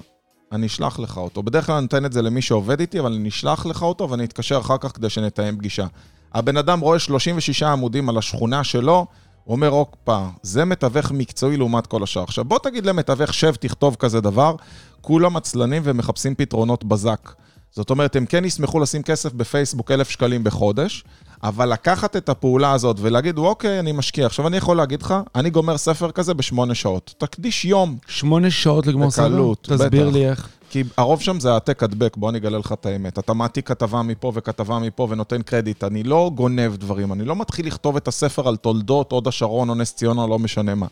אני 0.52 0.68
אשלח 0.68 1.00
לך 1.00 1.18
אותו. 1.18 1.44
בדרך 1.44 1.66
כלל 1.66 1.76
אני 1.76 1.82
נותן 1.82 2.06
את 2.06 2.14
זה 2.14 2.22
למי 2.22 2.42
שעובד 2.42 2.80
איתי, 2.80 3.00
אבל 3.00 3.14
אני 3.14 3.30
אשלח 3.30 3.66
לך 3.66 3.84
אותו 3.84 4.10
ואני 4.10 4.24
אתקשר 4.24 4.58
אחר 4.58 4.78
כך 4.78 4.96
כדי 4.96 5.10
שנתאם 5.10 5.58
פגישה. 5.58 5.86
הבן 6.34 6.58
אדם 6.58 6.80
רואה 6.80 7.00
36 7.00 7.64
עמודים 7.64 8.10
על 8.10 8.18
השכונה 8.18 8.64
שלו, 8.64 9.06
הוא 9.44 9.56
אומר, 9.56 9.68
הופה, 9.68 10.28
זה 10.42 10.66
מתווך 10.66 11.12
מקצועי 11.12 11.58
לעומת 11.58 11.88
כל 11.88 12.04
השאר. 12.04 12.24
עכשיו, 12.24 12.46
בוא 12.46 12.60
תגיד 12.60 12.86
למתווך, 12.86 13.34
שב, 13.34 13.56
תכתוב 13.56 13.96
כזה 13.96 14.22
דבר, 14.22 14.56
כולם 15.02 15.38
עצלנים 15.38 15.82
ומחפשים 15.86 16.36
פתרונות 16.36 16.84
בזק. 16.84 17.32
זאת 17.72 17.90
אומרת, 17.90 18.16
הם 18.16 18.26
כן 18.26 18.46
ישמחו 18.46 18.80
לשים 18.80 19.04
כסף 19.04 19.34
בפייסבוק 19.34 19.92
אלף 19.92 20.10
שקלים 20.10 20.44
בחודש, 20.44 21.04
אבל 21.44 21.74
לקחת 21.74 22.16
את 22.16 22.30
הפעולה 22.30 22.72
הזאת 22.72 22.98
ולהגיד, 23.00 23.38
אוקיי, 23.38 23.80
אני 23.80 23.92
משקיע. 23.92 24.26
עכשיו, 24.26 24.48
אני 24.48 24.58
יכול 24.58 24.78
להגיד 24.78 25.02
לך, 25.02 25.16
אני 25.36 25.50
גומר 25.50 25.78
ספר 25.78 26.12
כזה 26.12 26.34
בשמונה 26.34 26.76
שעות. 26.76 27.14
תקדיש 27.18 27.66
יום. 27.66 27.98
שמונה 28.08 28.52
שעות 28.52 28.88
לגמור 28.88 29.12
ספר? 29.12 29.28
בקלות, 29.28 29.68
תסביר 29.72 30.06
בטח. 30.06 30.14
לי 30.16 30.30
איך. 30.30 30.50
כי 30.78 30.90
הרוב 30.98 31.22
שם 31.22 31.40
זה 31.40 31.54
העתק 31.54 31.84
הדבק, 31.84 32.18
בוא 32.18 32.30
אני 32.30 32.38
אגלה 32.38 32.58
לך 32.58 32.72
את 32.74 32.86
האמת. 32.86 33.20
אתה 33.20 33.34
מעתיק 33.34 33.68
כתבה 33.68 34.02
מפה 34.02 34.32
וכתבה 34.36 34.80
מפה 34.80 35.08
ונותן 35.10 35.42
קרדיט. 35.42 35.84
אני 35.84 36.04
לא 36.04 36.32
גונב 36.36 36.76
דברים, 36.76 37.14
אני 37.14 37.26
לא 37.26 37.36
מתחיל 37.36 37.68
לכתוב 37.68 37.96
את 37.96 38.08
הספר 38.08 38.48
על 38.48 38.56
תולדות, 38.56 39.12
הוד 39.12 39.28
השרון 39.28 39.70
או 39.70 39.76
נס 39.76 39.94
ציונה, 39.96 40.28
לא 40.28 40.40
משנה 40.40 40.76
מה. 40.76 40.86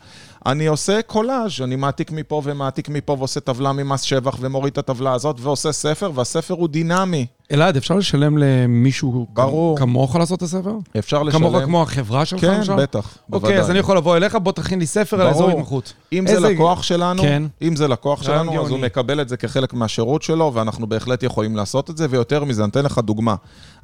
אני 0.46 0.66
עושה 0.66 1.00
קולאז', 1.06 1.62
אני 1.62 1.76
מעתיק 1.76 2.10
מפה 2.10 2.40
ומעתיק 2.44 2.88
מפה 2.88 3.16
ועושה 3.18 3.40
טבלה 3.40 3.72
ממס 3.72 4.00
שבח 4.02 4.36
ומוריד 4.40 4.72
את 4.72 4.78
הטבלה 4.78 5.12
הזאת 5.12 5.36
ועושה 5.40 5.72
ספר, 5.72 6.10
והספר 6.14 6.54
הוא 6.54 6.68
דינמי. 6.68 7.26
אלעד, 7.52 7.76
אפשר 7.76 7.94
לשלם 7.94 8.38
למישהו 8.38 9.26
ברור. 9.32 9.78
כמוך 9.78 10.16
לעשות 10.16 10.38
את 10.38 10.42
הספר? 10.42 10.74
אפשר 10.98 11.22
לשלם... 11.22 11.40
כמוך 11.40 11.62
כמו 11.64 11.82
החברה 11.82 12.24
שלך 12.24 12.40
כן, 12.40 12.50
עכשיו? 12.50 12.76
בטח, 12.76 12.98
אוקיי, 12.98 13.40
בוודאי. 13.40 13.58
אז 13.58 13.70
אני 13.70 13.78
יכול 13.78 13.96
לבוא 13.96 14.16
אליך, 14.16 14.34
בוא 14.36 14.52
תכין 14.52 14.78
לי 14.78 14.86
ספר 14.86 15.20
על 15.20 15.30
ברור. 15.30 15.44
אזור 15.44 15.50
התמחות. 15.50 15.92
אם 16.12 16.24
זה 16.26 16.34
איזה- 16.34 16.48
לקוח 16.48 16.82
שלנו, 16.82 17.22
כן. 17.22 17.42
אם 17.62 17.76
זה 17.76 17.88
לקוח 17.88 18.22
שלנו, 18.22 18.64
אז 18.64 18.70
הוא. 18.70 18.78
מקבל 18.78 19.20
את 19.20 19.28
זה 19.28 19.36
כחלק 19.36 19.74
מהשירות 19.76 20.22
שלו, 20.22 20.50
ואנחנו 20.54 20.86
בהחלט 20.86 21.22
יכולים 21.22 21.56
לעשות 21.56 21.90
את 21.90 21.96
זה, 21.96 22.06
ויותר 22.10 22.44
מזה, 22.44 22.62
אני 22.62 22.70
אתן 22.70 22.84
לך 22.84 22.98
דוגמה. 22.98 23.34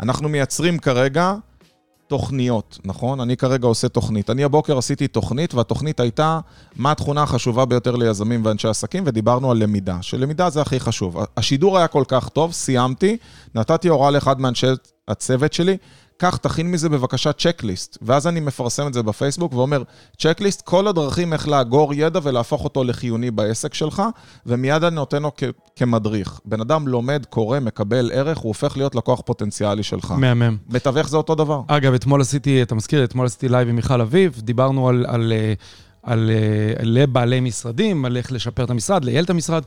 אנחנו 0.00 0.28
מייצרים 0.28 0.78
כרגע 0.78 1.34
תוכניות, 2.06 2.78
נכון? 2.84 3.20
אני 3.20 3.36
כרגע 3.36 3.66
עושה 3.66 3.88
תוכנית. 3.88 4.30
אני 4.30 4.44
הבוקר 4.44 4.78
עשיתי 4.78 5.08
תוכנית, 5.08 5.54
והתוכנית 5.54 6.00
הייתה 6.00 6.40
מה 6.76 6.92
התכונה 6.92 7.22
החשובה 7.22 7.64
ביותר 7.64 7.96
ליזמים 7.96 8.44
ואנשי 8.44 8.68
עסקים, 8.68 9.02
ודיברנו 9.06 9.50
על 9.50 9.62
למידה, 9.62 9.98
שלמידה 10.00 10.50
זה 10.50 10.60
הכי 10.60 10.80
חשוב. 10.80 11.16
השידור 11.36 11.78
היה 11.78 11.86
כל 11.86 12.04
כך 12.08 12.28
טוב, 12.28 12.52
סיימתי, 12.52 13.16
נתתי 13.54 13.88
הוראה 13.88 14.10
לאחד 14.10 14.40
מאנשי 14.40 14.66
הצוות 15.08 15.52
שלי, 15.52 15.76
קח, 16.22 16.36
תכין 16.36 16.70
מזה 16.70 16.88
בבקשה 16.88 17.32
צ'קליסט. 17.32 17.98
ואז 18.02 18.26
אני 18.26 18.40
מפרסם 18.40 18.86
את 18.86 18.94
זה 18.94 19.02
בפייסבוק 19.02 19.52
ואומר, 19.52 19.82
צ'קליסט, 20.18 20.62
כל 20.62 20.88
הדרכים 20.88 21.32
איך 21.32 21.48
לאגור 21.48 21.94
ידע 21.94 22.20
ולהפוך 22.22 22.64
אותו 22.64 22.84
לחיוני 22.84 23.30
בעסק 23.30 23.74
שלך, 23.74 24.02
ומיד 24.46 24.84
אני 24.84 24.94
נותן 24.94 25.22
לו 25.22 25.30
כ- 25.36 25.44
כמדריך. 25.76 26.40
בן 26.44 26.60
אדם 26.60 26.88
לומד, 26.88 27.26
קורא, 27.30 27.60
מקבל 27.60 28.10
ערך, 28.14 28.38
הוא 28.38 28.48
הופך 28.48 28.76
להיות 28.76 28.94
לקוח 28.94 29.20
פוטנציאלי 29.20 29.82
שלך. 29.82 30.14
מהמם. 30.18 30.56
מתווך 30.68 31.08
זה 31.08 31.16
אותו 31.16 31.34
דבר. 31.34 31.60
אגב, 31.66 31.94
אתמול 31.94 32.20
עשיתי, 32.20 32.62
אתה 32.62 32.74
מזכיר, 32.74 33.04
אתמול 33.04 33.26
עשיתי 33.26 33.48
לייב 33.48 33.68
עם 33.68 33.76
מיכל 33.76 34.00
אביב, 34.00 34.40
דיברנו 34.44 34.88
על, 34.88 35.06
על, 35.08 35.32
אה, 35.32 35.52
על, 36.02 36.30
אה, 36.30 36.84
לבעלי 36.84 37.40
משרדים, 37.40 38.04
על 38.04 38.16
איך 38.16 38.32
לשפר 38.32 38.64
את 38.64 38.70
המשרד, 38.70 39.04
לייעל 39.04 39.24
את 39.24 39.30
המשרד. 39.30 39.62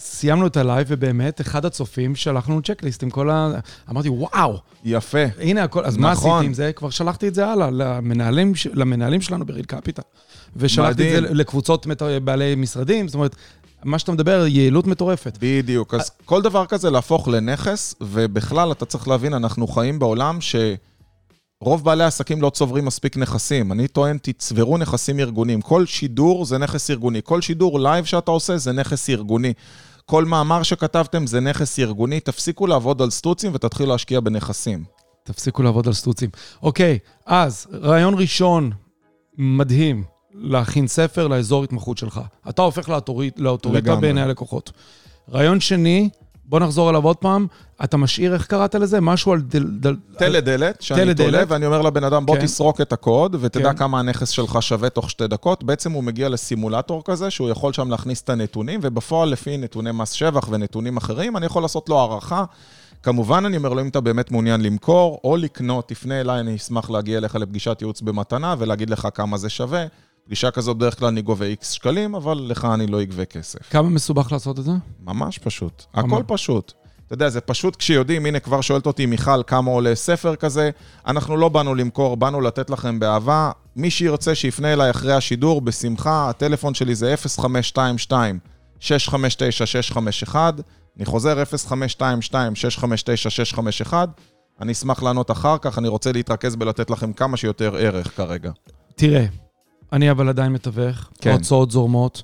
סיימנו 0.00 0.46
את 0.46 0.56
הלייב, 0.56 0.86
ובאמת, 0.90 1.40
אחד 1.40 1.64
הצופים 1.64 2.14
שלח 2.16 2.48
לנו 2.48 2.62
checklist 2.62 3.02
עם 3.02 3.10
כל 3.10 3.30
ה... 3.30 3.50
אמרתי, 3.90 4.08
וואו, 4.08 4.58
יפה. 4.84 5.18
הנה 5.38 5.62
הכל, 5.62 5.84
אז 5.84 5.96
מה 5.96 6.12
נכון. 6.12 6.30
עשיתי 6.30 6.46
עם 6.46 6.54
זה? 6.54 6.72
כבר 6.72 6.90
שלחתי 6.90 7.28
את 7.28 7.34
זה 7.34 7.46
הלאה 7.46 7.70
למנהלים, 7.70 8.54
ש- 8.54 8.66
למנהלים 8.66 9.20
שלנו 9.20 9.46
ב 9.46 9.50
Real 9.50 9.64
Capital. 9.64 10.02
ושלחתי 10.56 10.90
את 11.08 11.12
זה 11.14 11.20
מדהים. 11.20 11.36
לקבוצות 11.36 11.86
בעלי 12.24 12.54
משרדים, 12.54 13.08
זאת 13.08 13.14
אומרת, 13.14 13.36
מה 13.84 13.98
שאתה 13.98 14.12
מדבר, 14.12 14.44
יעילות 14.46 14.86
מטורפת. 14.86 15.38
בדיוק. 15.40 15.94
אז 15.94 16.10
כל 16.24 16.42
דבר 16.42 16.66
כזה 16.66 16.90
להפוך 16.90 17.28
לנכס, 17.28 17.94
ובכלל, 18.00 18.72
אתה 18.72 18.84
צריך 18.84 19.08
להבין, 19.08 19.34
אנחנו 19.34 19.66
חיים 19.66 19.98
בעולם 19.98 20.38
שרוב 20.40 21.84
בעלי 21.84 22.04
העסקים 22.04 22.42
לא 22.42 22.50
צוברים 22.50 22.84
מספיק 22.84 23.16
נכסים. 23.16 23.72
אני 23.72 23.88
טוען, 23.88 24.18
תצברו 24.22 24.78
נכסים 24.78 25.20
ארגוניים. 25.20 25.60
כל 25.60 25.86
שידור 25.86 26.44
זה 26.44 26.58
נכס 26.58 26.90
ארגוני. 26.90 27.20
כל 27.24 27.40
שידור 27.40 27.80
לייב 27.80 28.04
שאתה 28.04 28.30
עושה 28.30 28.56
זה 28.56 28.72
נכס 28.72 29.10
ארגוני. 29.10 29.52
כל 30.10 30.24
מאמר 30.24 30.62
שכתבתם 30.62 31.26
זה 31.26 31.40
נכס 31.40 31.78
ארגוני. 31.78 32.20
תפסיקו 32.20 32.66
לעבוד 32.66 33.02
על 33.02 33.10
סטוצים 33.10 33.50
ותתחילו 33.54 33.88
להשקיע 33.88 34.20
בנכסים. 34.20 34.84
תפסיקו 35.22 35.62
לעבוד 35.62 35.86
על 35.86 35.92
סטוצים. 35.92 36.30
אוקיי, 36.62 36.98
אז, 37.26 37.66
רעיון 37.72 38.14
ראשון, 38.18 38.70
מדהים, 39.38 40.04
להכין 40.34 40.88
ספר 40.88 41.28
לאזור 41.28 41.64
התמחות 41.64 41.98
שלך. 41.98 42.20
אתה 42.48 42.62
הופך 42.62 42.88
לאוטוריט, 42.88 43.38
לאוטוריטה. 43.38 43.96
בעיני 43.96 44.22
הלקוחות. 44.22 44.72
רעיון 45.32 45.60
שני, 45.60 46.10
בוא 46.50 46.60
נחזור 46.60 46.88
עליו 46.88 47.04
עוד 47.04 47.16
פעם, 47.16 47.46
אתה 47.84 47.96
משאיר, 47.96 48.34
איך 48.34 48.46
קראת 48.46 48.74
לזה? 48.74 49.00
משהו 49.00 49.32
על 49.32 49.40
דל... 49.40 49.64
דל 49.64 49.96
תלת 50.18 50.44
דלת, 50.44 50.82
שאני 50.82 51.04
תלת 51.04 51.16
תולה. 51.16 51.42
ואני 51.48 51.66
אומר 51.66 51.82
לבן 51.82 52.04
אדם, 52.04 52.26
בוא 52.26 52.36
כן. 52.36 52.42
תסרוק 52.42 52.80
את 52.80 52.92
הקוד, 52.92 53.36
ותדע 53.40 53.72
כן. 53.72 53.78
כמה 53.78 53.98
הנכס 53.98 54.28
שלך 54.28 54.62
שווה 54.62 54.90
תוך 54.90 55.10
שתי 55.10 55.26
דקות. 55.26 55.64
בעצם 55.64 55.92
הוא 55.92 56.04
מגיע 56.04 56.28
לסימולטור 56.28 57.02
כזה, 57.04 57.30
שהוא 57.30 57.50
יכול 57.50 57.72
שם 57.72 57.90
להכניס 57.90 58.22
את 58.22 58.30
הנתונים, 58.30 58.80
ובפועל, 58.82 59.28
לפי 59.28 59.56
נתוני 59.56 59.92
מס 59.92 60.12
שבח 60.12 60.48
ונתונים 60.50 60.96
אחרים, 60.96 61.36
אני 61.36 61.46
יכול 61.46 61.62
לעשות 61.62 61.88
לו 61.88 61.98
הערכה. 62.00 62.44
כמובן, 63.02 63.44
אני 63.44 63.56
אומר 63.56 63.72
לו, 63.72 63.80
אם 63.80 63.88
אתה 63.88 64.00
באמת 64.00 64.30
מעוניין 64.30 64.60
למכור 64.60 65.20
או 65.24 65.36
לקנות, 65.36 65.88
תפנה 65.88 66.20
אליי, 66.20 66.40
אני 66.40 66.56
אשמח 66.56 66.90
להגיע 66.90 67.18
אליך 67.18 67.34
לפגישת 67.34 67.78
ייעוץ 67.80 68.00
במתנה 68.00 68.54
ולהגיד 68.58 68.90
לך 68.90 69.08
כמה 69.14 69.36
זה 69.36 69.48
שווה. 69.48 69.84
פגישה 70.30 70.50
כזאת, 70.50 70.76
בדרך 70.76 70.98
כלל 70.98 71.08
אני 71.08 71.22
גובה 71.22 71.46
איקס 71.46 71.70
שקלים, 71.70 72.14
אבל 72.14 72.46
לך 72.48 72.64
אני 72.74 72.86
לא 72.86 73.02
אגבה 73.02 73.24
כסף. 73.24 73.58
כמה 73.70 73.88
מסובך 73.88 74.32
לעשות 74.32 74.58
את 74.58 74.64
זה? 74.64 74.72
ממש 75.00 75.38
פשוט. 75.38 75.84
ממש. 75.94 76.04
הכל 76.04 76.22
פשוט. 76.26 76.72
אתה 77.06 77.14
יודע, 77.14 77.28
זה 77.28 77.40
פשוט 77.40 77.76
כשיודעים, 77.76 78.26
הנה 78.26 78.40
כבר 78.40 78.60
שואלת 78.60 78.86
אותי 78.86 79.06
מיכל 79.06 79.42
כמה 79.46 79.70
עולה 79.70 79.94
ספר 79.94 80.36
כזה, 80.36 80.70
אנחנו 81.06 81.36
לא 81.36 81.48
באנו 81.48 81.74
למכור, 81.74 82.16
באנו 82.16 82.40
לתת 82.40 82.70
לכם 82.70 82.98
באהבה. 82.98 83.50
מי 83.76 83.90
שירצה 83.90 84.34
שיפנה 84.34 84.72
אליי 84.72 84.90
אחרי 84.90 85.12
השידור, 85.12 85.60
בשמחה, 85.60 86.30
הטלפון 86.30 86.74
שלי 86.74 86.94
זה 86.94 87.14
0522-659-651, 88.84 90.34
אני 90.96 91.04
חוזר 91.04 91.42
0522-659-651, 93.88 93.92
אני 94.60 94.72
אשמח 94.72 95.02
לענות 95.02 95.30
אחר 95.30 95.58
כך, 95.58 95.78
אני 95.78 95.88
רוצה 95.88 96.12
להתרכז 96.12 96.56
בלתת 96.56 96.90
לכם 96.90 97.12
כמה 97.12 97.36
שיותר 97.36 97.76
ערך 97.76 98.16
כרגע. 98.16 98.50
תראה, 98.96 99.26
אני 99.92 100.10
אבל 100.10 100.28
עדיין 100.28 100.52
מתווך, 100.52 101.08
כן. 101.20 101.30
ההוצאות 101.30 101.70
זורמות. 101.70 102.22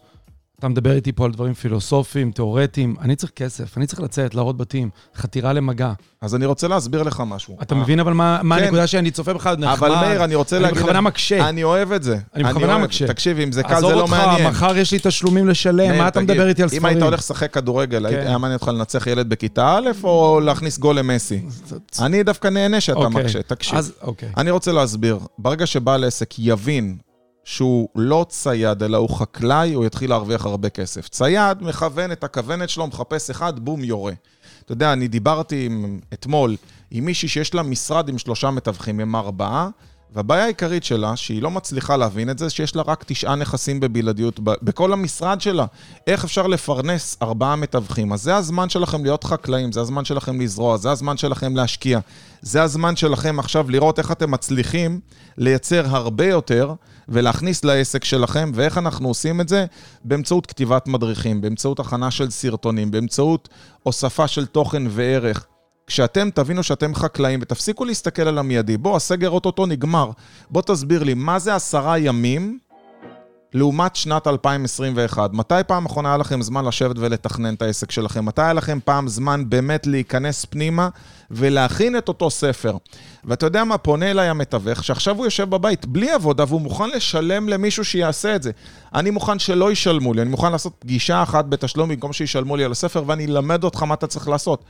אתה 0.59 0.69
מדבר 0.69 0.93
איתי 0.93 1.13
פה 1.13 1.25
על 1.25 1.33
דברים 1.33 1.55
פילוסופיים, 1.55 2.31
תיאורטיים, 2.31 2.97
אני 3.01 3.17
צריך 3.17 3.33
כסף, 3.37 3.79
אני 3.79 3.87
צריך 3.87 4.01
לצאת, 4.01 4.35
להראות 4.35 4.57
בתים, 4.57 4.91
חתירה 5.17 5.53
למגע. 5.53 5.93
אז 6.21 6.35
אני 6.35 6.47
רוצה 6.47 6.69
להסביר 6.69 7.03
לך 7.03 7.23
משהו. 7.27 7.57
אתה 7.63 7.75
מבין 7.75 8.01
אבל 8.01 8.13
מה 8.13 8.41
מה 8.43 8.57
כן. 8.57 8.63
הנקודה 8.63 8.87
שאני 8.87 9.11
צופה 9.11 9.33
בך, 9.35 9.47
נחמד. 9.47 9.65
אבל 9.65 9.89
מאיר, 9.89 10.25
אני 10.25 10.35
רוצה 10.35 10.59
להגיד... 10.59 10.77
אני 10.77 10.83
בכוונה 10.83 11.01
מקשה. 11.01 11.49
אני 11.49 11.65
אוהב 11.65 11.93
את 11.93 12.03
זה. 12.03 12.19
אני 12.35 12.45
בכוונה 12.45 12.79
מקשה. 12.79 13.07
תקשיב, 13.07 13.39
אם 13.39 13.53
זה 13.53 13.63
קל, 13.63 13.75
עזוב 13.75 13.91
זה 13.91 13.97
לא 13.97 14.01
אותך, 14.01 14.13
מעניין. 14.13 14.49
מחר 14.49 14.77
יש 14.77 14.93
לי 14.93 14.99
תשלומים 15.03 15.49
לשלם, 15.49 15.89
מאיר, 15.89 16.03
מה 16.03 16.09
אתה 16.09 16.21
מדבר 16.21 16.49
איתי 16.49 16.63
על 16.63 16.69
אם 16.73 16.79
ספרים? 16.79 16.87
היית 16.87 17.03
הולך 17.03 17.19
לשחק 17.21 17.53
כדורגל, 17.53 18.11
כן. 18.11 18.27
היה 18.27 18.39
מעניין 18.39 18.59
אותך 18.59 18.69
לנצח 18.69 19.07
ילד 19.07 19.29
בכיתה 19.29 19.77
א', 19.77 19.91
או 20.05 20.41
להכניס 20.41 20.79
גול 20.79 20.99
למסי? 20.99 21.43
אני 22.01 22.23
דווקא 22.23 22.49
נהנה 22.49 22.81
שאתה 22.81 22.99
אוקיי. 22.99 23.23
מקשה. 23.23 23.43
תקשיב, 23.43 23.93
אוקיי. 24.03 24.29
אני 24.37 24.51
רוצה 24.51 24.73
להסביר. 24.73 25.19
ברגע 25.39 25.67
שבעל 25.67 26.05
עסק 26.05 26.35
יבין 26.39 26.97
שהוא 27.47 27.89
לא 27.95 28.27
צייד, 28.29 28.83
אלא 28.83 28.97
הוא 28.97 29.11
חקלאי, 29.11 29.73
הוא 29.73 29.85
יתחיל 29.85 30.11
להרוויח 30.11 30.47
הרבה 30.47 30.69
כסף. 30.69 31.09
צייד 31.09 31.63
מכוון 31.63 32.13
את 32.13 32.25
הכוונת 32.25 32.69
שלו, 32.69 32.87
מחפש 32.87 33.31
אחד, 33.31 33.59
בום, 33.59 33.85
יורה. 33.85 34.13
אתה 34.65 34.73
יודע, 34.73 34.93
אני 34.93 35.09
דיברתי 35.09 35.67
עם, 35.67 36.01
אתמול 36.13 36.57
עם 36.91 37.05
מישהי 37.05 37.29
שיש 37.29 37.55
לה 37.55 37.63
משרד 37.63 38.09
עם 38.09 38.19
שלושה 38.19 38.51
מתווכים, 38.51 39.01
עם 39.01 39.17
ארבעה, 39.17 39.69
והבעיה 40.15 40.45
העיקרית 40.45 40.85
שלה, 40.85 41.17
שהיא 41.17 41.43
לא 41.43 41.51
מצליחה 41.51 41.97
להבין 41.97 42.31
את 42.31 42.39
זה, 42.39 42.51
שיש 42.51 42.77
לה 42.77 42.83
רק 42.87 43.05
תשעה 43.07 43.35
נכסים 43.35 43.81
בבלעדיות 43.81 44.41
בכל 44.41 44.93
המשרד 44.93 45.41
שלה. 45.41 45.67
איך 46.07 46.25
אפשר 46.25 46.47
לפרנס 46.47 47.17
ארבעה 47.23 47.57
מתווכים? 47.57 48.13
אז 48.13 48.23
זה 48.23 48.37
הזמן 48.37 48.69
שלכם 48.69 49.03
להיות 49.03 49.25
חקלאים, 49.25 49.73
זה 49.73 49.81
הזמן 49.81 50.05
שלכם 50.05 50.41
לזרוע, 50.41 50.77
זה 50.77 50.91
הזמן 50.91 51.17
שלכם 51.17 51.57
להשקיע. 51.57 52.01
זה 52.43 52.63
הזמן 52.63 52.97
שלכם 52.97 53.39
עכשיו 53.39 53.71
לראות 53.71 53.99
איך 53.99 54.13
אתם 54.13 54.31
מצליחים 54.31 55.01
לייצר 55.39 55.97
הרבה 55.97 56.27
יותר 56.27 56.75
ולהכניס 57.09 57.65
לעסק 57.65 58.05
שלכם, 58.05 58.51
ואיך 58.55 58.79
אנחנו 58.79 59.09
עושים 59.09 59.41
את 59.41 59.49
זה? 59.49 59.67
באמצעות 60.05 60.47
כתיבת 60.47 60.89
מדריכים, 60.89 61.41
באמצעות 61.41 61.81
הכנה 61.81 62.11
של 62.11 62.31
סרטונים, 62.31 62.91
באמצעות 62.91 63.49
הוספה 63.83 64.29
של 64.29 64.47
תוכן 64.47 64.83
וערך. 64.91 65.47
כשאתם 65.87 66.31
תבינו 66.31 66.63
שאתם 66.63 66.95
חקלאים 66.95 67.41
ותפסיקו 67.43 67.85
להסתכל 67.85 68.23
על 68.23 68.39
המיידי, 68.39 68.77
בוא, 68.77 68.97
הסגר 68.97 69.31
אוטוטו 69.31 69.67
נגמר. 69.67 70.11
בוא 70.51 70.63
תסביר 70.63 71.03
לי, 71.03 71.15
מה 71.15 71.39
זה 71.39 71.55
עשרה 71.55 71.99
ימים 71.99 72.59
לעומת 73.57 73.97
שנת 73.97 74.27
2021. 74.27 75.33
מתי 75.33 75.55
פעם 75.67 75.87
אחרונה 75.87 76.09
היה 76.09 76.17
לכם 76.17 76.43
זמן 76.43 76.65
לשבת 76.65 76.97
ולתכנן 76.99 77.55
את 77.55 77.63
העסק 77.63 77.91
שלכם? 77.91 78.25
מתי 78.25 78.43
היה 78.43 78.53
לכם 78.53 78.79
פעם 78.85 79.09
זמן 79.09 79.49
באמת 79.49 79.87
להיכנס 79.87 80.45
פנימה 80.45 80.89
ולהכין 81.31 81.99
את 81.99 82.09
אותו 82.09 82.31
ספר? 82.31 82.77
ואתה 83.25 83.47
יודע 83.47 83.65
מה, 83.65 83.79
פונה 83.79 84.11
אליי 84.11 84.29
המתווך, 84.29 84.85
שעכשיו 84.85 85.17
הוא 85.17 85.27
יושב 85.27 85.51
בבית 85.51 85.87
בלי 85.87 86.11
עבודה 86.11 86.45
והוא 86.49 86.61
מוכן 86.61 86.91
לשלם 86.91 87.49
למישהו 87.49 87.85
שיעשה 87.85 88.37
את 88.37 88.43
זה. 88.43 88.51
אני 88.95 89.11
מוכן 89.11 89.39
שלא 89.39 89.73
ישלמו 89.73 90.15
לי, 90.15 90.23
אני 90.23 90.31
מוכן 90.31 90.53
לעשות 90.53 90.73
פגישה 90.79 91.23
אחת 91.23 91.45
בתשלום 91.45 91.89
במקום 91.89 92.13
שישלמו 92.13 92.57
לי 92.57 92.65
על 92.65 92.73
הספר, 92.73 93.03
ואני 93.07 93.27
אלמד 93.27 93.65
אותך 93.65 93.83
מה 93.83 93.95
אתה 93.95 94.07
צריך 94.07 94.29
לעשות. 94.29 94.65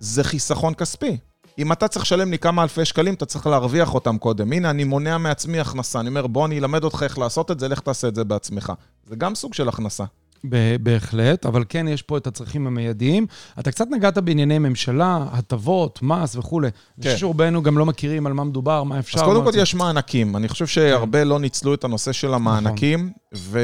זה 0.00 0.24
חיסכון 0.24 0.74
כספי. 0.74 1.16
אם 1.58 1.72
אתה 1.72 1.88
צריך 1.88 2.04
לשלם 2.04 2.30
לי 2.30 2.38
כמה 2.38 2.62
אלפי 2.62 2.84
שקלים, 2.84 3.14
אתה 3.14 3.26
צריך 3.26 3.46
להרוויח 3.46 3.94
אותם 3.94 4.18
קודם. 4.18 4.52
הנה, 4.52 4.70
אני 4.70 4.84
מונע 4.84 5.18
מעצמי 5.18 5.60
הכנסה. 5.60 6.00
אני 6.00 6.08
אומר, 6.08 6.26
בוא, 6.26 6.46
אני 6.46 6.58
אלמד 6.58 6.84
אותך 6.84 7.02
איך 7.02 7.18
לעשות 7.18 7.50
את 7.50 7.60
זה, 7.60 7.68
לך 7.68 7.80
תעשה 7.80 8.08
את 8.08 8.14
זה 8.14 8.24
בעצמך. 8.24 8.72
זה 9.06 9.16
גם 9.16 9.34
סוג 9.34 9.54
של 9.54 9.68
הכנסה. 9.68 10.04
בהחלט, 10.82 11.46
אבל 11.46 11.64
כן, 11.68 11.88
יש 11.88 12.02
פה 12.02 12.16
את 12.16 12.26
הצרכים 12.26 12.66
המיידיים. 12.66 13.26
אתה 13.58 13.70
קצת 13.70 13.86
נגעת 13.90 14.18
בענייני 14.18 14.58
ממשלה, 14.58 15.26
הטבות, 15.32 15.98
מס 16.02 16.36
וכולי. 16.36 16.70
כן. 16.70 16.76
אני 16.98 17.04
חושב 17.04 17.18
שרובנו 17.18 17.62
גם 17.62 17.78
לא 17.78 17.86
מכירים 17.86 18.26
על 18.26 18.32
מה 18.32 18.44
מדובר, 18.44 18.82
מה 18.82 18.98
אפשר. 18.98 19.18
אז 19.18 19.24
קודם 19.24 19.44
כל 19.44 19.50
יש 19.58 19.74
מענקים. 19.74 20.36
אני 20.36 20.48
חושב 20.48 20.66
שהרבה 20.66 21.18
כן. 21.18 21.28
לא 21.28 21.38
ניצלו 21.38 21.74
את 21.74 21.84
הנושא 21.84 22.12
של 22.12 22.34
המענקים, 22.34 23.10
נכון. 23.32 23.60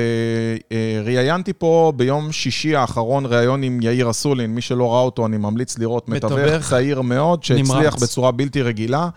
וראיינתי 1.04 1.52
פה 1.52 1.92
ביום 1.96 2.32
שישי 2.32 2.76
האחרון 2.76 3.26
ראיון 3.26 3.62
עם 3.62 3.80
יאיר 3.82 4.10
אסולין. 4.10 4.54
מי 4.54 4.60
שלא 4.60 4.92
ראה 4.92 5.00
אותו, 5.00 5.26
אני 5.26 5.36
ממליץ 5.36 5.78
לראות. 5.78 6.08
מתווך 6.08 6.68
צעיר 6.68 7.02
מאוד, 7.02 7.44
שהצליח 7.44 7.94
בצורה 7.94 8.30
בלתי 8.30 8.62
רגילה. 8.62 9.08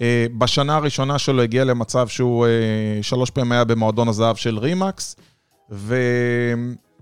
אה, 0.00 0.26
בשנה 0.38 0.76
הראשונה 0.76 1.18
שלו 1.18 1.42
הגיע 1.42 1.64
למצב 1.64 2.08
שהוא 2.08 2.46
אה, 2.46 2.50
שלוש 3.02 3.30
פעמים 3.30 3.52
היה 3.52 3.64
במועדון 3.64 4.08
הזהב 4.08 4.36
של 4.36 4.58
רימקס, 4.58 5.16
ו... 5.70 5.96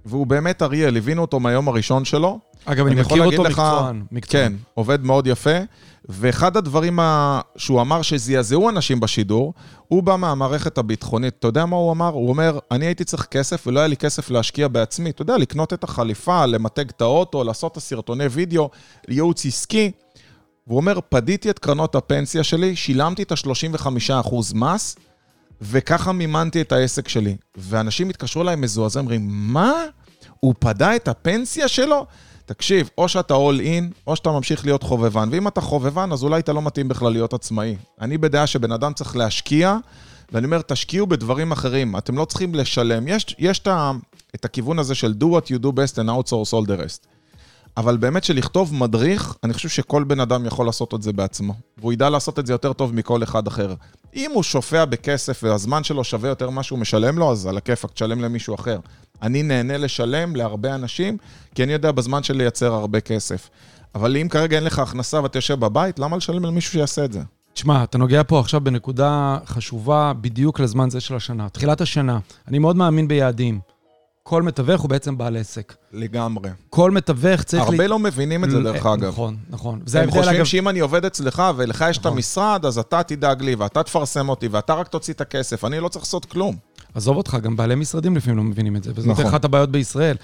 והוא 0.07 0.27
באמת 0.27 0.63
אריאל, 0.63 0.97
הבינו 0.97 1.23
אותו 1.23 1.41
מהיום 1.41 1.69
הראשון 1.69 2.05
שלו. 2.05 2.39
אגב, 2.65 2.87
אני, 2.87 2.95
אני 2.95 3.01
מכיר 3.01 3.25
אותו 3.25 3.43
מקצוען. 3.43 4.03
כן, 4.23 4.53
עובד 4.75 5.05
מאוד 5.05 5.27
יפה. 5.27 5.59
ואחד 6.09 6.57
הדברים 6.57 7.01
ה... 7.01 7.41
שהוא 7.57 7.81
אמר 7.81 8.03
שזעזעו 8.03 8.71
אנשים 8.71 9.01
בשידור, 9.01 9.55
הוא 9.89 10.03
בא 10.03 10.17
מהמערכת 10.17 10.79
הביטחונית. 10.79 11.35
אתה 11.39 11.49
יודע 11.49 11.67
מה 11.67 11.77
הוא 11.77 11.93
אמר? 11.93 12.09
הוא 12.09 12.29
אומר, 12.29 12.59
אני 12.71 12.87
הייתי 12.87 13.05
צריך 13.05 13.27
כסף 13.27 13.67
ולא 13.67 13.81
היה 13.81 13.89
לי 13.89 13.97
כסף 13.97 14.31
להשקיע 14.31 14.69
בעצמי. 14.69 15.11
אתה 15.11 15.23
יודע, 15.23 15.37
לקנות 15.37 15.73
את 15.73 15.85
החליפה, 15.85 16.47
למתג 16.47 16.89
את 16.89 17.01
האוטו, 17.01 17.45
לעשות 17.45 17.73
את 17.73 17.77
הסרטוני 17.77 18.27
וידאו, 18.27 18.71
ייעוץ 19.09 19.47
עסקי. 19.47 19.91
והוא 20.67 20.77
אומר, 20.77 20.99
פדיתי 21.09 21.51
את 21.51 21.59
קרנות 21.59 21.95
הפנסיה 21.95 22.45
שלי, 22.45 22.77
שילמתי 22.77 23.23
את 23.23 23.33
ה-35% 23.33 24.35
מס, 24.55 24.97
וככה 25.63 26.13
מימנתי 26.13 26.61
את 26.61 26.73
העסק 26.73 27.09
שלי. 27.09 27.37
ואנשים 27.57 28.09
התקשרו 28.09 28.43
אליי 28.43 28.57
מזועזעים, 28.57 29.05
אומרים, 29.05 29.27
מה? 29.29 29.73
הוא 30.41 30.55
פדה 30.59 30.97
את 30.97 31.09
הפנסיה 31.09 31.69
שלו? 31.69 32.07
תקשיב, 32.47 32.91
או 32.99 33.09
שאתה 33.09 33.35
all 33.35 33.61
in, 33.61 33.95
או 34.07 34.17
שאתה 34.17 34.31
ממשיך 34.31 34.65
להיות 34.65 34.83
חובבן. 34.83 35.29
ואם 35.33 35.49
אתה 35.49 35.61
חובבן, 35.61 36.13
אז 36.13 36.23
אולי 36.23 36.41
אתה 36.41 36.53
לא 36.53 36.63
מתאים 36.63 36.89
בכלל 36.89 37.13
להיות 37.13 37.35
עצמאי. 37.35 37.77
אני 38.01 38.19
בדעה 38.19 38.47
שבן 38.47 38.73
אדם 38.73 38.93
צריך 38.93 39.17
להשקיע, 39.17 39.77
ואני 40.33 40.47
אומר, 40.47 40.61
תשקיעו 40.63 41.07
בדברים 41.07 41.53
אחרים. 41.53 41.97
אתם 41.97 42.19
לא 42.19 42.25
צריכים 42.25 42.55
לשלם. 42.55 43.09
יש, 43.09 43.37
יש 43.39 43.59
את, 43.59 43.69
את 44.35 44.45
הכיוון 44.45 44.79
הזה 44.79 44.95
של 44.95 45.15
do 45.21 45.25
what 45.25 45.47
you 45.47 45.63
do 45.63 45.69
best 45.69 45.95
and 45.97 46.09
outsource 46.09 46.53
all 46.53 46.67
the 46.67 46.81
rest. 46.81 47.16
אבל 47.77 47.97
באמת 47.97 48.25
שלכתוב 48.25 48.75
מדריך, 48.75 49.35
אני 49.45 49.53
חושב 49.53 49.69
שכל 49.69 50.05
בן 50.05 50.21
אדם 50.21 50.47
יכול 50.47 50.67
לעשות 50.67 50.95
את 50.95 51.03
זה 51.03 51.13
בעצמו. 51.13 51.55
והוא 51.79 51.93
ידע 51.93 52.11
לעשות 52.11 52.39
את 52.39 52.47
זה 52.47 52.53
יותר 52.53 52.73
טוב 52.73 52.95
מכל 52.95 53.23
אחד 53.23 53.47
אחר. 53.47 53.75
אם 54.17 54.31
הוא 54.35 54.43
שופע 54.43 54.85
בכסף 54.85 55.41
והזמן 55.43 55.85
שלו 55.85 56.05
שווה 56.05 56.29
יותר 56.29 56.51
ממה 56.51 56.63
שהוא 56.63 56.79
משלם 56.79 57.19
לו, 57.19 57.33
אז 57.33 57.47
על 57.47 57.57
הכיפאק, 57.57 57.93
תשלם 57.93 58.21
למישהו 58.21 58.55
אחר. 58.55 58.79
אני 59.23 59.43
נהנה 59.43 59.77
לשלם 59.77 60.37
להרבה 60.37 60.75
אנשים, 60.75 61.17
כי 61.55 61.63
אני 61.63 61.73
יודע 61.73 61.93
בזמן 61.93 62.23
שלי 62.23 62.39
לייצר 62.39 62.75
הרבה 62.75 63.01
כסף. 63.01 63.51
אבל 63.95 64.17
אם 64.17 64.29
כרגע 64.29 64.57
אין 64.57 64.65
לך 64.65 64.79
הכנסה 64.79 65.23
ואתה 65.23 65.39
יושב 65.39 65.61
בבית, 65.61 65.99
למה 65.99 66.17
לשלם 66.17 66.45
למישהו 66.45 66.73
שיעשה 66.73 67.05
את 67.05 67.13
זה? 67.13 67.21
תשמע, 67.55 67.85
אתה 67.85 67.99
נוגע 67.99 68.23
פה 68.27 68.41
עכשיו 68.41 68.61
בנקודה 68.61 69.39
חשובה 69.47 70.13
בדיוק 70.21 70.61
לזמן 70.61 70.91
זה 70.91 71.01
של 71.01 71.15
השנה. 71.15 71.49
תחילת 71.49 71.81
השנה, 71.81 72.19
אני 72.49 72.59
מאוד 72.59 72.77
מאמין 72.77 73.09
ביעדים. 73.09 73.61
כל 74.29 74.43
מתווך 74.43 74.81
הוא 74.81 74.91
בעצם 74.91 75.19
בעל 75.19 75.37
עסק. 75.37 75.75
לגמרי. 75.93 76.51
כל 76.71 76.91
מתווך 76.91 77.43
צריך... 77.43 77.63
הרבה 77.63 77.77
לי... 77.77 77.89
לא 77.89 77.99
מבינים 77.99 78.45
את 78.45 78.51
זה, 78.51 78.61
דרך 78.61 78.87
אגב. 78.87 79.09
נכון, 79.09 79.37
נכון. 79.51 79.81
הם 79.95 80.11
חושבים 80.11 80.37
אגב... 80.37 80.45
שאם 80.45 80.69
אני 80.69 80.81
עובד 80.81 81.05
אצלך 81.05 81.43
ולך 81.57 81.85
יש 81.91 81.99
נכון. 81.99 82.13
את 82.13 82.17
המשרד, 82.17 82.67
אז 82.67 82.79
אתה 82.79 83.03
תדאג 83.03 83.43
לי 83.43 83.55
ואתה 83.55 83.83
תפרסם 83.83 84.29
אותי 84.29 84.49
ואתה 84.49 84.75
רק 84.75 84.89
תוציא 84.89 85.15
את 85.15 85.21
הכסף. 85.21 85.65
אני 85.65 85.81
לא 85.81 85.89
צריך 85.89 86.05
לעשות 86.05 86.25
כלום. 86.25 86.57
עזוב 86.95 87.17
אותך, 87.17 87.37
גם 87.43 87.57
בעלי 87.57 87.75
משרדים 87.75 88.17
לפעמים 88.17 88.37
לא 88.37 88.43
מבינים 88.43 88.77
את 88.77 88.85
זה. 88.85 88.93
וזאת 88.95 89.11
נכון. 89.11 89.27
אחת 89.27 89.45
הבעיות 89.45 89.71
בישראל. 89.71 90.17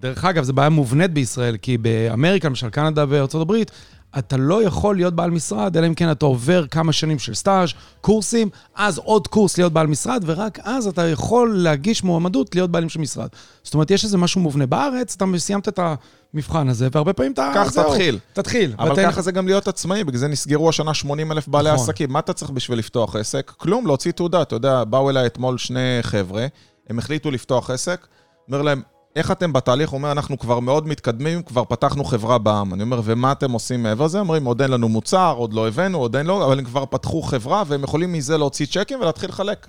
דרך 0.00 0.24
אגב, 0.24 0.44
זו 0.44 0.52
בעיה 0.52 0.68
מובנית 0.68 1.10
בישראל, 1.10 1.56
כי 1.56 1.78
באמריקה, 1.78 2.48
למשל 2.48 2.70
קנדה 2.70 3.04
וארצות 3.08 3.42
הברית, 3.42 3.70
אתה 4.18 4.36
לא 4.36 4.62
יכול 4.62 4.96
להיות 4.96 5.14
בעל 5.14 5.30
משרד, 5.30 5.76
אלא 5.76 5.86
אם 5.86 5.94
כן 5.94 6.10
אתה 6.10 6.26
עובר 6.26 6.66
כמה 6.66 6.92
שנים 6.92 7.18
של 7.18 7.34
סטאז', 7.34 7.68
קורסים, 8.00 8.48
אז 8.74 8.98
עוד 8.98 9.28
קורס 9.28 9.58
להיות 9.58 9.72
בעל 9.72 9.86
משרד, 9.86 10.22
ורק 10.26 10.58
אז 10.62 10.86
אתה 10.86 11.08
יכול 11.08 11.56
להגיש 11.56 12.04
מועמדות 12.04 12.54
להיות 12.54 12.70
בעלים 12.70 12.88
של 12.88 13.00
משרד. 13.00 13.28
זאת 13.62 13.74
אומרת, 13.74 13.90
יש 13.90 14.04
איזה 14.04 14.18
משהו 14.18 14.40
מובנה 14.40 14.66
בארץ, 14.66 15.14
אתה 15.16 15.24
סיימת 15.38 15.68
את 15.68 15.80
המבחן 16.34 16.68
הזה, 16.68 16.88
והרבה 16.92 17.12
פעמים 17.12 17.32
אתה... 17.32 17.52
כך 17.54 17.72
תתחיל. 17.72 18.18
תתחיל. 18.32 18.72
אבל 18.78 18.92
ותן... 18.92 19.10
ככה 19.10 19.22
זה 19.22 19.32
גם 19.32 19.46
להיות 19.46 19.68
עצמאי, 19.68 20.04
בגלל 20.04 20.18
זה 20.18 20.28
נסגרו 20.28 20.68
השנה 20.68 20.94
80 20.94 21.32
אלף 21.32 21.48
בעלי 21.48 21.72
נכון. 21.72 21.84
עסקים. 21.84 22.12
מה 22.12 22.18
אתה 22.18 22.32
צריך 22.32 22.50
בשביל 22.50 22.78
לפתוח 22.78 23.16
עסק? 23.16 23.52
כלום, 23.56 23.86
להוציא 23.86 24.12
תעודה. 24.12 24.42
אתה 24.42 24.54
יודע, 24.54 24.84
באו 24.84 25.10
אליי 25.10 25.26
אתמול 25.26 25.58
שני 25.58 25.98
חבר'ה, 26.02 26.46
הם 26.88 26.98
החליטו 26.98 27.30
לפתוח 27.30 27.70
עסק, 27.70 28.06
אומר 28.48 28.62
להם, 28.62 28.82
איך 29.16 29.30
אתם 29.30 29.52
בתהליך? 29.52 29.90
הוא 29.90 29.98
אומר, 29.98 30.12
אנחנו 30.12 30.38
כבר 30.38 30.60
מאוד 30.60 30.86
מתקדמים, 30.86 31.42
כבר 31.42 31.64
פתחנו 31.64 32.04
חברה 32.04 32.38
בעם. 32.38 32.74
אני 32.74 32.82
אומר, 32.82 33.00
ומה 33.04 33.32
אתם 33.32 33.52
עושים 33.52 33.82
מעבר 33.82 34.04
לזה? 34.04 34.20
אומרים, 34.20 34.44
עוד 34.44 34.62
אין 34.62 34.70
לנו 34.70 34.88
מוצר, 34.88 35.34
עוד 35.36 35.52
לא 35.52 35.68
הבאנו, 35.68 35.98
עוד 35.98 36.16
אין 36.16 36.26
לו, 36.26 36.44
אבל 36.44 36.58
הם 36.58 36.64
כבר 36.64 36.84
פתחו 36.86 37.22
חברה, 37.22 37.62
והם 37.66 37.84
יכולים 37.84 38.12
מזה 38.12 38.38
להוציא 38.38 38.66
צ'קים 38.66 39.00
ולהתחיל 39.00 39.30
לחלק. 39.30 39.66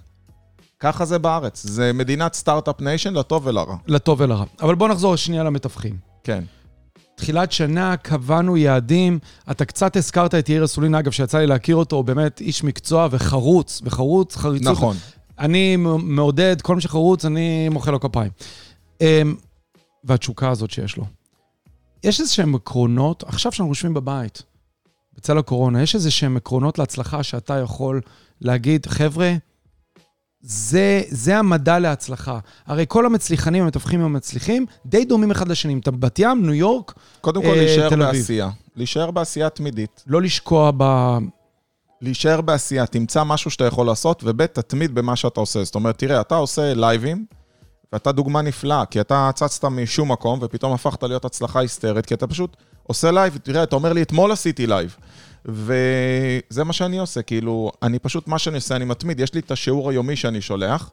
ככה 0.79 1.05
זה 1.05 1.19
בארץ. 1.19 1.63
זה 1.63 1.93
מדינת 1.93 2.33
start-up 2.33 2.81
nation 2.81 3.13
לטוב 3.13 3.47
ולרע. 3.47 3.75
לטוב 3.87 4.21
ולרע. 4.21 4.45
אבל 4.61 4.75
בואו 4.75 4.89
נחזור 4.89 5.15
שנייה 5.15 5.43
למתווכים. 5.43 5.97
כן. 6.23 6.43
תחילת 7.15 7.51
שנה, 7.51 7.97
קבענו 7.97 8.57
יעדים. 8.57 9.19
אתה 9.51 9.65
קצת 9.65 9.95
הזכרת 9.95 10.35
את 10.35 10.49
יאיר 10.49 10.65
אסולין, 10.65 10.95
אגב, 10.95 11.11
שיצא 11.11 11.37
לי 11.37 11.47
להכיר 11.47 11.75
אותו, 11.75 11.95
הוא 11.95 12.05
באמת 12.05 12.41
איש 12.41 12.63
מקצוע 12.63 13.07
וחרוץ, 13.11 13.81
וחרוץ, 13.83 14.35
חריצות. 14.35 14.71
נכון. 14.71 14.95
אני 15.39 15.75
מעודד, 15.99 16.61
כל 16.61 16.75
מי 16.75 16.81
שחרוץ, 16.81 17.25
אני 17.25 17.69
מוחא 17.69 17.91
לו 17.91 17.99
כפיים. 17.99 18.31
אמ, 19.01 19.35
והתשוקה 20.03 20.49
הזאת 20.49 20.71
שיש 20.71 20.97
לו. 20.97 21.05
יש 22.03 22.19
איזה 22.19 22.33
שהם 22.33 22.55
עקרונות, 22.55 23.23
עכשיו 23.23 23.51
שאנחנו 23.51 23.71
יושבים 23.71 23.93
בבית, 23.93 24.43
בצל 25.13 25.37
הקורונה, 25.37 25.81
יש 25.81 25.95
איזה 25.95 26.11
שהם 26.11 26.37
עקרונות 26.37 26.79
להצלחה 26.79 27.23
שאתה 27.23 27.59
יכול 27.59 28.01
להגיד, 28.41 28.85
חבר'ה, 28.85 29.33
זה, 30.41 31.01
זה 31.07 31.37
המדע 31.37 31.79
להצלחה. 31.79 32.39
הרי 32.65 32.85
כל 32.87 33.05
המצליחנים, 33.05 33.63
המתווכים 33.63 34.01
המצליחים, 34.01 34.65
די 34.85 35.05
דומים 35.05 35.31
אחד 35.31 35.47
לשני. 35.47 35.79
אתה 35.79 35.91
בת 35.91 36.19
ים, 36.19 36.41
ניו 36.45 36.53
יורק, 36.53 36.93
קודם 37.21 37.41
כל, 37.41 37.47
אה, 37.47 37.55
להישאר 37.55 37.89
בעשייה. 37.89 38.49
להישאר 38.75 39.11
בעשייה 39.11 39.49
תמידית. 39.49 40.03
לא 40.07 40.21
לשקוע 40.21 40.71
ב... 40.77 40.83
להישאר 42.01 42.41
בעשייה, 42.41 42.85
תמצא 42.85 43.23
משהו 43.23 43.51
שאתה 43.51 43.65
יכול 43.65 43.85
לעשות, 43.85 44.23
וב' 44.25 44.45
תתמיד 44.45 44.95
במה 44.95 45.15
שאתה 45.15 45.39
עושה. 45.39 45.63
זאת 45.63 45.75
אומרת, 45.75 45.97
תראה, 45.97 46.21
אתה 46.21 46.35
עושה 46.35 46.73
לייבים, 46.73 47.25
ואתה 47.93 48.11
דוגמה 48.11 48.41
נפלאה, 48.41 48.85
כי 48.85 49.01
אתה 49.01 49.29
צצת 49.35 49.65
משום 49.65 50.11
מקום, 50.11 50.39
ופתאום 50.41 50.73
הפכת 50.73 51.03
להיות 51.03 51.25
הצלחה 51.25 51.59
היסטרית, 51.59 52.05
כי 52.05 52.13
אתה 52.13 52.27
פשוט 52.27 52.57
עושה 52.83 53.11
לייב, 53.11 53.37
תראה, 53.43 53.63
אתה 53.63 53.75
אומר 53.75 53.93
לי, 53.93 54.01
אתמול 54.01 54.31
עשיתי 54.31 54.67
לייב. 54.67 54.95
וזה 55.45 56.63
מה 56.63 56.73
שאני 56.73 56.99
עושה, 56.99 57.21
כאילו, 57.21 57.71
אני 57.83 57.99
פשוט, 57.99 58.27
מה 58.27 58.39
שאני 58.39 58.55
עושה, 58.55 58.75
אני 58.75 58.85
מתמיד, 58.85 59.19
יש 59.19 59.33
לי 59.33 59.39
את 59.39 59.51
השיעור 59.51 59.89
היומי 59.89 60.15
שאני 60.15 60.41
שולח, 60.41 60.91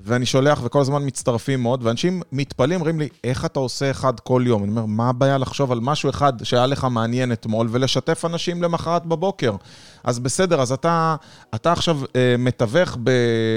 ואני 0.00 0.26
שולח 0.26 0.60
וכל 0.64 0.80
הזמן 0.80 1.06
מצטרפים 1.06 1.62
מאוד, 1.62 1.86
ואנשים 1.86 2.22
מתפלאים, 2.32 2.80
אומרים 2.80 3.00
לי, 3.00 3.08
איך 3.24 3.44
אתה 3.44 3.58
עושה 3.58 3.90
אחד 3.90 4.20
כל 4.20 4.42
יום? 4.46 4.62
אני 4.64 4.70
אומר, 4.70 4.86
מה 4.86 5.08
הבעיה 5.08 5.38
לחשוב 5.38 5.72
על 5.72 5.80
משהו 5.80 6.10
אחד 6.10 6.44
שהיה 6.44 6.66
לך 6.66 6.86
מעניין 6.90 7.32
אתמול, 7.32 7.68
ולשתף 7.70 8.24
אנשים 8.24 8.62
למחרת 8.62 9.06
בבוקר? 9.06 9.56
אז 10.04 10.18
בסדר, 10.18 10.60
אז 10.60 10.72
אתה, 10.72 11.16
אתה 11.54 11.72
עכשיו 11.72 12.00
אה, 12.16 12.34
מתווך 12.38 12.96
ב... 13.04 13.10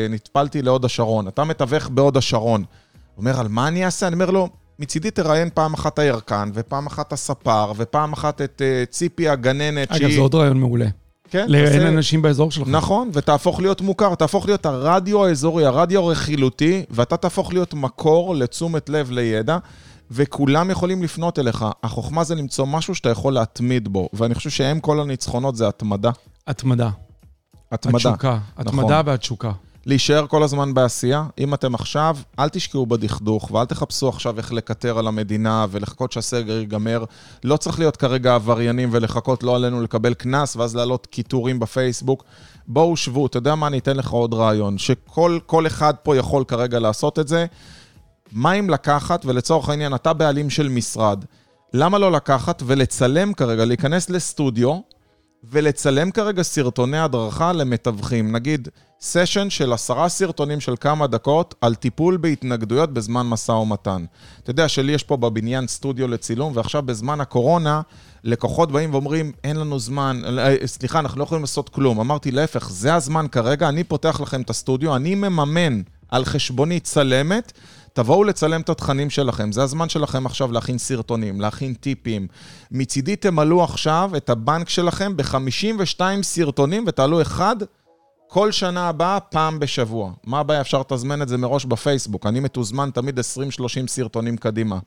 נטפלתי 0.09 0.61
להוד 0.61 0.85
השרון, 0.85 1.27
אתה 1.27 1.43
מתווך 1.43 1.89
בהוד 1.89 2.17
השרון. 2.17 2.63
אומר, 3.17 3.39
על 3.39 3.47
מה 3.47 3.67
אני 3.67 3.85
אעשה? 3.85 4.07
אני 4.07 4.13
אומר 4.13 4.29
לו, 4.31 4.49
מצידי 4.79 5.11
תראיין 5.11 5.49
פעם 5.53 5.73
אחת 5.73 5.99
הירקן, 5.99 6.49
ופעם 6.53 6.87
אחת 6.87 7.13
הספר, 7.13 7.71
ופעם 7.75 8.13
אחת 8.13 8.41
את 8.41 8.61
uh, 8.61 8.91
ציפי 8.91 9.29
הגננת 9.29 9.89
שהיא... 9.93 10.07
אגב, 10.07 10.15
זה 10.15 10.21
עוד 10.21 10.35
רעיון 10.35 10.59
מעולה. 10.59 10.87
כן. 11.31 11.45
לראיין 11.49 11.87
אנשים 11.87 12.21
באזור 12.21 12.51
שלך. 12.51 12.67
נכון, 12.67 13.09
ותהפוך 13.13 13.59
להיות 13.59 13.81
מוכר, 13.81 14.15
תהפוך 14.15 14.45
להיות 14.45 14.65
הרדיו 14.65 15.25
האזורי, 15.25 15.65
הרדיו 15.65 16.01
הרכילותי, 16.01 16.83
ואתה 16.89 17.17
תהפוך 17.17 17.53
להיות 17.53 17.73
מקור 17.73 18.35
לתשומת 18.35 18.89
לב 18.89 19.11
לידע, 19.11 19.57
וכולם 20.11 20.69
יכולים 20.69 21.03
לפנות 21.03 21.39
אליך. 21.39 21.65
החוכמה 21.83 22.23
זה 22.23 22.35
למצוא 22.35 22.65
משהו 22.65 22.95
שאתה 22.95 23.09
יכול 23.09 23.33
להתמיד 23.33 23.87
בו, 23.87 24.09
ואני 24.13 24.35
חושב 24.35 24.49
שהם 24.49 24.79
כל 24.79 24.99
הניצחונות 24.99 25.55
זה 25.55 25.67
התמדה. 25.67 26.11
התמדה. 26.47 26.89
התמדה. 27.71 27.97
התשוקה. 27.97 28.37
התמדה 28.57 28.83
נכון. 28.83 29.07
והתשוקה. 29.07 29.51
להישאר 29.85 30.27
כל 30.27 30.43
הזמן 30.43 30.73
בעשייה. 30.73 31.25
אם 31.37 31.53
אתם 31.53 31.75
עכשיו, 31.75 32.17
אל 32.39 32.49
תשקעו 32.49 32.85
בדכדוך 32.85 33.51
ואל 33.51 33.65
תחפשו 33.65 34.09
עכשיו 34.09 34.37
איך 34.37 34.53
לקטר 34.53 34.99
על 34.99 35.07
המדינה 35.07 35.65
ולחכות 35.71 36.11
שהסגר 36.11 36.57
ייגמר. 36.59 37.03
לא 37.43 37.57
צריך 37.57 37.79
להיות 37.79 37.97
כרגע 37.97 38.35
עבריינים 38.35 38.89
ולחכות 38.91 39.43
לא 39.43 39.55
עלינו 39.55 39.81
לקבל 39.81 40.13
קנס 40.13 40.55
ואז 40.55 40.75
להעלות 40.75 41.05
קיטורים 41.05 41.59
בפייסבוק. 41.59 42.23
בואו 42.67 42.97
שבו, 42.97 43.25
אתה 43.25 43.37
יודע 43.37 43.55
מה, 43.55 43.67
אני 43.67 43.77
אתן 43.79 43.97
לך 43.97 44.09
עוד 44.09 44.33
רעיון, 44.33 44.77
שכל 44.77 45.67
אחד 45.67 45.93
פה 46.03 46.17
יכול 46.17 46.43
כרגע 46.43 46.79
לעשות 46.79 47.19
את 47.19 47.27
זה. 47.27 47.45
מה 48.31 48.53
אם 48.53 48.69
לקחת, 48.69 49.25
ולצורך 49.25 49.69
העניין, 49.69 49.95
אתה 49.95 50.13
בעלים 50.13 50.49
של 50.49 50.69
משרד, 50.69 51.25
למה 51.73 51.97
לא 51.97 52.11
לקחת 52.11 52.63
ולצלם 52.65 53.33
כרגע, 53.33 53.65
להיכנס 53.65 54.09
לסטודיו 54.09 54.79
ולצלם 55.43 56.11
כרגע 56.11 56.43
סרטוני 56.43 56.99
הדרכה 56.99 57.53
למתווכים? 57.53 58.31
נגיד, 58.31 58.69
סשן 59.01 59.49
של 59.49 59.73
עשרה 59.73 60.09
סרטונים 60.09 60.59
של 60.59 60.73
כמה 60.79 61.07
דקות 61.07 61.55
על 61.61 61.75
טיפול 61.75 62.17
בהתנגדויות 62.17 62.93
בזמן 62.93 63.27
משא 63.27 63.51
ומתן. 63.51 64.05
אתה 64.43 64.51
יודע 64.51 64.67
שלי 64.67 64.91
יש 64.91 65.03
פה 65.03 65.17
בבניין 65.17 65.67
סטודיו 65.67 66.07
לצילום, 66.07 66.51
ועכשיו 66.55 66.81
בזמן 66.81 67.21
הקורונה, 67.21 67.81
לקוחות 68.23 68.71
באים 68.71 68.93
ואומרים, 68.93 69.31
אין 69.43 69.55
לנו 69.55 69.79
זמן, 69.79 70.21
אה, 70.39 70.55
סליחה, 70.65 70.99
אנחנו 70.99 71.19
לא 71.19 71.23
יכולים 71.23 71.43
לעשות 71.43 71.69
כלום. 71.69 71.99
אמרתי, 71.99 72.31
להפך, 72.31 72.69
זה 72.69 72.95
הזמן 72.95 73.25
כרגע, 73.31 73.69
אני 73.69 73.83
פותח 73.83 74.21
לכם 74.21 74.41
את 74.41 74.49
הסטודיו, 74.49 74.95
אני 74.95 75.15
מממן 75.15 75.81
על 76.09 76.25
חשבוני 76.25 76.79
צלמת, 76.79 77.51
תבואו 77.93 78.23
לצלם 78.23 78.61
את 78.61 78.69
התכנים 78.69 79.09
שלכם. 79.09 79.51
זה 79.51 79.63
הזמן 79.63 79.89
שלכם 79.89 80.25
עכשיו 80.25 80.51
להכין 80.51 80.77
סרטונים, 80.77 81.41
להכין 81.41 81.73
טיפים. 81.73 82.27
מצידי 82.71 83.15
תמלאו 83.15 83.63
עכשיו 83.63 84.11
את 84.17 84.29
הבנק 84.29 84.69
שלכם 84.69 85.17
ב-52 85.17 86.01
סרטונים 86.21 86.83
ותעלו 86.87 87.21
אחד 87.21 87.55
כל 88.33 88.51
שנה 88.51 88.89
הבאה, 88.89 89.19
פעם 89.19 89.59
בשבוע. 89.59 90.11
מה 90.23 90.39
הבעיה? 90.39 90.61
אפשר 90.61 90.79
לתזמן 90.79 91.21
את 91.21 91.27
זה 91.27 91.37
מראש 91.37 91.65
בפייסבוק. 91.65 92.25
אני 92.25 92.39
מתוזמן 92.39 92.89
תמיד 92.93 93.19
20-30 93.19 93.23
סרטונים 93.87 94.37
קדימה. 94.37 94.79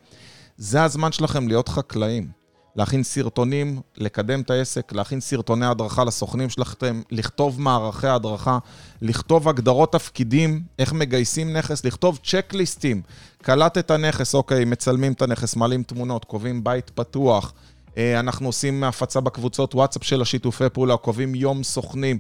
זה 0.57 0.83
הזמן 0.83 1.13
שלכם 1.13 1.49
להיות 1.49 1.69
חקלאים. 1.69 2.29
להכין 2.77 3.03
סרטונים, 3.03 3.81
לקדם 3.97 4.41
את 4.41 4.51
העסק, 4.51 4.93
להכין 4.93 5.21
סרטוני 5.21 5.67
הדרכה 5.67 6.05
לסוכנים 6.05 6.51
שלכם, 6.51 7.03
לכתוב 7.11 7.61
מערכי 7.61 8.07
הדרכה, 8.07 8.59
לכתוב 9.03 9.49
הגדרות 9.49 9.93
תפקידים, 9.93 10.63
איך 10.79 10.93
מגייסים 10.93 11.53
נכס, 11.53 11.85
לכתוב 11.85 12.19
צ'קליסטים. 12.25 13.03
קלטת 13.43 13.91
נכס, 13.91 14.35
אוקיי, 14.35 14.65
מצלמים 14.65 15.13
את 15.13 15.23
הנכס, 15.23 15.57
מעלים 15.57 15.83
תמונות, 15.83 16.25
קובעים 16.25 16.65
בית 16.65 16.91
פתוח. 16.91 17.53
אה, 17.97 18.21
אנחנו 18.21 18.47
עושים 18.47 18.85
הפצה 18.85 19.21
בקבוצות 19.21 19.75
וואטסאפ 19.75 20.05
של 20.05 20.23
השיתופי 20.23 20.69
פעולה, 20.73 20.97
קובעים 20.97 21.35
יום 21.35 21.63
סוכנים. 21.63 22.19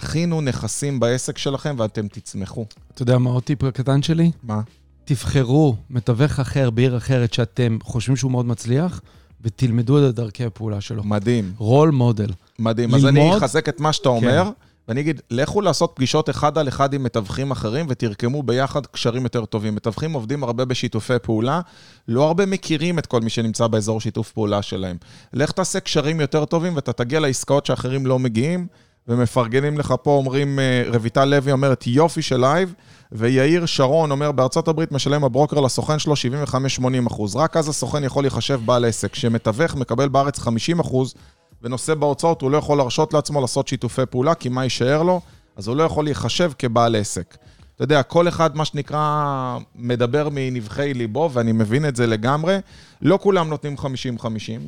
תכינו 0.00 0.40
נכסים 0.40 1.00
בעסק 1.00 1.38
שלכם 1.38 1.74
ואתם 1.78 2.08
תצמחו. 2.08 2.66
אתה 2.94 3.02
יודע 3.02 3.18
מה 3.18 3.30
עוד 3.30 3.42
טיפ 3.42 3.64
הקטן 3.64 4.02
שלי? 4.02 4.30
מה? 4.42 4.60
תבחרו 5.04 5.76
מתווך 5.90 6.40
אחר 6.40 6.70
בעיר 6.70 6.96
אחרת 6.96 7.32
שאתם 7.32 7.78
חושבים 7.82 8.16
שהוא 8.16 8.30
מאוד 8.30 8.46
מצליח, 8.46 9.00
ותלמדו 9.40 10.08
את 10.08 10.14
דרכי 10.14 10.44
הפעולה 10.44 10.80
שלו. 10.80 11.04
מדהים. 11.04 11.52
רול 11.58 11.90
מודל. 11.90 12.30
מדהים. 12.58 12.88
ללמוד... 12.88 13.04
אז 13.04 13.06
אני 13.06 13.36
אחזק 13.36 13.68
את 13.68 13.80
מה 13.80 13.92
שאתה 13.92 14.08
אומר, 14.08 14.44
כן. 14.44 14.50
ואני 14.88 15.00
אגיד, 15.00 15.20
לכו 15.30 15.60
לעשות 15.60 15.92
פגישות 15.94 16.30
אחד 16.30 16.58
על 16.58 16.68
אחד 16.68 16.94
עם 16.94 17.02
מתווכים 17.02 17.50
אחרים 17.50 17.86
ותרקמו 17.88 18.42
ביחד 18.42 18.86
קשרים 18.86 19.22
יותר 19.22 19.44
טובים. 19.44 19.74
מתווכים 19.74 20.12
עובדים 20.12 20.44
הרבה 20.44 20.64
בשיתופי 20.64 21.18
פעולה, 21.22 21.60
לא 22.08 22.26
הרבה 22.26 22.46
מכירים 22.46 22.98
את 22.98 23.06
כל 23.06 23.20
מי 23.20 23.30
שנמצא 23.30 23.66
באזור 23.66 24.00
שיתוף 24.00 24.32
פעולה 24.32 24.62
שלהם. 24.62 24.96
לך 25.32 25.52
תעשה 25.52 25.80
קשרים 25.80 26.20
יותר 26.20 26.44
טובים 26.44 26.76
ואתה 26.76 26.92
תגיע 26.92 27.20
לעסקאות 27.20 27.66
שאחרים 27.66 28.06
לא 28.06 28.18
מגיעים. 28.18 28.66
ומפרגנים 29.08 29.78
לך 29.78 29.94
פה, 30.02 30.10
אומרים, 30.10 30.58
אה, 30.58 30.82
רויטל 30.98 31.24
לוי 31.24 31.52
אומרת, 31.52 31.86
יופי 31.86 32.22
של 32.22 32.40
לייב, 32.40 32.74
ויאיר 33.12 33.66
שרון 33.66 34.10
אומר, 34.10 34.32
בארצות 34.32 34.68
הברית 34.68 34.92
משלם 34.92 35.24
הברוקר 35.24 35.60
לסוכן 35.60 35.98
שלו 35.98 36.14
75-80 36.14 37.06
אחוז. 37.06 37.36
רק 37.36 37.56
אז 37.56 37.68
הסוכן 37.68 38.04
יכול 38.04 38.24
להיחשב 38.24 38.60
בעל 38.64 38.84
עסק. 38.84 39.12
כשמתווך 39.12 39.74
מקבל 39.74 40.08
בארץ 40.08 40.38
50 40.38 40.80
אחוז, 40.80 41.14
ונושא 41.62 41.94
בהוצאות, 41.94 42.42
הוא 42.42 42.50
לא 42.50 42.56
יכול 42.56 42.78
להרשות 42.78 43.14
לעצמו 43.14 43.40
לעשות 43.40 43.68
שיתופי 43.68 44.06
פעולה, 44.06 44.34
כי 44.34 44.48
מה 44.48 44.64
יישאר 44.64 45.02
לו? 45.02 45.20
אז 45.56 45.68
הוא 45.68 45.76
לא 45.76 45.82
יכול 45.82 46.04
להיחשב 46.04 46.52
כבעל 46.58 46.96
עסק. 46.96 47.36
אתה 47.78 47.84
יודע, 47.84 48.02
כל 48.02 48.28
אחד, 48.28 48.56
מה 48.56 48.64
שנקרא, 48.64 49.58
מדבר 49.74 50.28
מנבכי 50.32 50.94
ליבו, 50.94 51.30
ואני 51.32 51.52
מבין 51.52 51.88
את 51.88 51.96
זה 51.96 52.06
לגמרי. 52.06 52.58
לא 53.02 53.18
כולם 53.22 53.48
נותנים 53.48 53.76
50-50, 53.78 53.84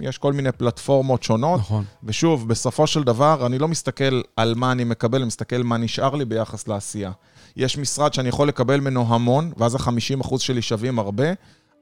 יש 0.00 0.18
כל 0.18 0.32
מיני 0.32 0.52
פלטפורמות 0.52 1.22
שונות. 1.22 1.60
נכון. 1.60 1.84
ושוב, 2.04 2.48
בסופו 2.48 2.86
של 2.86 3.02
דבר, 3.02 3.46
אני 3.46 3.58
לא 3.58 3.68
מסתכל 3.68 4.20
על 4.36 4.54
מה 4.54 4.72
אני 4.72 4.84
מקבל, 4.84 5.18
אני 5.18 5.26
מסתכל 5.26 5.62
מה 5.62 5.76
נשאר 5.76 6.14
לי 6.14 6.24
ביחס 6.24 6.68
לעשייה. 6.68 7.10
יש 7.56 7.78
משרד 7.78 8.14
שאני 8.14 8.28
יכול 8.28 8.48
לקבל 8.48 8.80
ממנו 8.80 9.14
המון, 9.14 9.52
ואז 9.56 9.74
ה-50% 9.74 10.38
שלי 10.38 10.62
שווים 10.62 10.98
הרבה. 10.98 11.26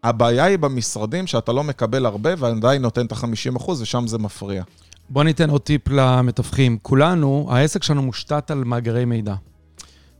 הבעיה 0.04 0.44
היא 0.44 0.58
במשרדים 0.58 1.26
שאתה 1.26 1.52
לא 1.52 1.64
מקבל 1.64 2.06
הרבה 2.06 2.30
ועדיין 2.38 2.82
נותן 2.82 3.06
את 3.06 3.12
ה-50%, 3.12 3.70
ושם 3.70 4.06
זה 4.06 4.18
מפריע. 4.18 4.62
בוא 5.08 5.24
ניתן 5.24 5.50
עוד 5.50 5.60
טיפ 5.60 5.88
למתווכים. 5.88 6.78
כולנו, 6.82 7.48
העסק 7.50 7.82
שלנו 7.82 8.02
מושתת 8.02 8.50
על 8.50 8.64
מאגרי 8.64 9.04
מידע. 9.04 9.34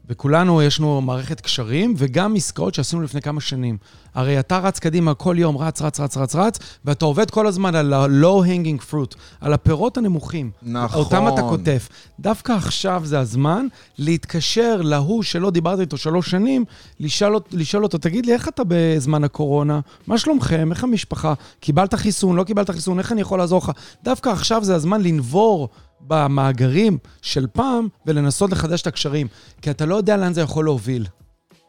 וכולנו, 0.08 0.62
יש 0.62 0.80
לנו 0.80 1.00
מערכת 1.00 1.40
קשרים, 1.40 1.94
וגם 1.98 2.34
עסקאות 2.36 2.74
שעשינו 2.74 3.02
לפני 3.02 3.22
כמה 3.22 3.40
שנים. 3.40 3.78
הרי 4.14 4.40
אתה 4.40 4.58
רץ 4.58 4.78
קדימה 4.78 5.14
כל 5.14 5.36
יום, 5.38 5.58
רץ, 5.58 5.82
רץ, 5.82 6.00
רץ, 6.00 6.16
רץ, 6.16 6.34
רץ, 6.34 6.58
ואתה 6.84 7.04
עובד 7.04 7.30
כל 7.30 7.46
הזמן 7.46 7.74
על 7.74 7.92
ה-low-hanging 7.92 8.92
fruit, 8.92 9.16
על 9.40 9.52
הפירות 9.52 9.96
הנמוכים. 9.96 10.50
נכון. 10.62 10.98
אותם 10.98 11.28
אתה 11.28 11.42
כותב. 11.42 11.78
דווקא 12.20 12.52
עכשיו 12.52 13.02
זה 13.04 13.18
הזמן 13.18 13.66
להתקשר 13.98 14.80
להוא 14.82 15.22
שלא 15.22 15.50
דיברת 15.50 15.80
איתו 15.80 15.96
שלוש 15.96 16.30
שנים, 16.30 16.64
לשאול, 17.00 17.40
לשאול 17.52 17.84
אותו, 17.84 17.98
תגיד 17.98 18.26
לי, 18.26 18.32
איך 18.32 18.48
אתה 18.48 18.62
בזמן 18.68 19.24
הקורונה? 19.24 19.80
מה 20.06 20.18
שלומכם? 20.18 20.72
איך 20.72 20.84
המשפחה? 20.84 21.34
קיבלת 21.60 21.94
חיסון? 21.94 22.36
לא 22.36 22.44
קיבלת 22.44 22.70
חיסון? 22.70 22.98
איך 22.98 23.12
אני 23.12 23.20
יכול 23.20 23.38
לעזור 23.38 23.58
לך? 23.58 23.70
דווקא 24.04 24.28
עכשיו 24.28 24.64
זה 24.64 24.74
הזמן 24.74 25.02
לנבור 25.02 25.68
במאגרים 26.00 26.98
של 27.22 27.46
פעם 27.52 27.88
ולנסות 28.06 28.50
לחדש 28.50 28.82
את 28.82 28.86
הקשרים, 28.86 29.26
כי 29.62 29.70
אתה 29.70 29.86
לא 29.86 29.94
יודע 29.94 30.16
לאן 30.16 30.32
זה 30.32 30.40
יכול 30.40 30.64
להוביל. 30.64 31.06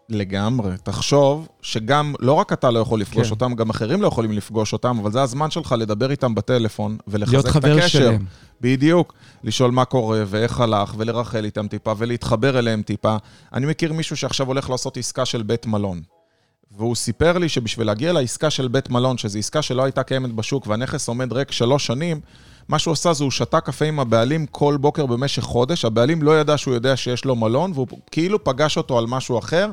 לגמרי. 0.10 0.72
תחשוב 0.84 1.48
שגם, 1.62 2.13
לא 2.20 2.34
רק 2.34 2.54
אתה 2.54 2.72
לא 2.72 2.80
יכול 2.80 3.02
לפגוש 3.02 3.28
כן. 3.28 3.34
אותם, 3.34 3.56
גם 3.56 3.70
אחרים 3.70 4.02
לא 4.02 4.08
יכולים 4.08 4.32
לפגוש 4.32 4.74
אותם, 4.74 5.00
אבל 5.00 5.12
זה 5.12 5.22
הזמן 5.22 5.52
שלך 5.52 5.76
לדבר 5.78 6.12
איתם 6.12 6.36
בטלפון 6.36 6.98
ולחזק 7.08 7.39
את 7.39 7.56
הקשר. 7.56 7.60
להיות 7.68 7.82
חבר 7.82 7.88
שלהם. 7.88 8.26
בדיוק. 8.62 9.13
לשאול 9.44 9.72
מה 9.72 9.86
קורה 9.86 10.24
ואיך 10.28 10.60
הלך, 10.60 10.94
ולרחל 10.98 11.46
איתם 11.46 11.68
טיפה, 11.68 11.94
ולהתחבר 11.98 12.60
אליהם 12.60 12.82
טיפה. 12.82 13.18
אני 13.54 13.65
מכיר 13.65 13.94
מישהו 13.94 14.18
שעכשיו 14.18 14.48
הולך 14.48 14.70
לעשות 14.70 14.98
עסקה 14.98 15.26
של 15.26 15.44
בית 15.44 15.65
מלון. 15.65 16.02
והוא 16.72 16.96
סיפר 16.96 17.38
לי 17.38 17.50
שבשביל 17.50 17.88
להגיע 17.88 18.13
לעסקה 18.13 18.50
של 18.50 18.68
בית 18.68 18.89
מלון, 18.89 19.18
שזו 19.18 19.39
עסקה 19.39 19.62
שלא 19.62 19.84
הייתה 19.84 20.04
קיימת 20.04 20.34
בשוק, 20.34 20.68
והנכס 20.68 21.08
עומד 21.08 21.34
ריק 21.34 21.52
שלוש 21.52 21.86
שנים, 21.86 22.22
מה 22.69 22.79
שהוא 22.79 22.91
עשה 22.91 23.13
זה 23.13 23.23
הוא 23.23 23.32
שתה 23.32 23.60
קפה 23.60 23.86
עם 23.86 23.99
הבעלים 23.99 24.45
כל 24.45 24.77
בוקר 24.77 25.05
במשך 25.05 25.43
חודש, 25.43 25.86
הבעלים 25.86 26.23
לא 26.23 26.39
ידע 26.39 26.58
שהוא 26.58 26.73
יודע 26.73 26.97
שיש 26.97 27.25
לו 27.25 27.36
מלון, 27.36 27.71
והוא 27.75 27.88
כאילו 28.12 28.43
פגש 28.43 28.77
אותו 28.77 28.97
על 28.97 29.05
משהו 29.08 29.39
אחר. 29.39 29.71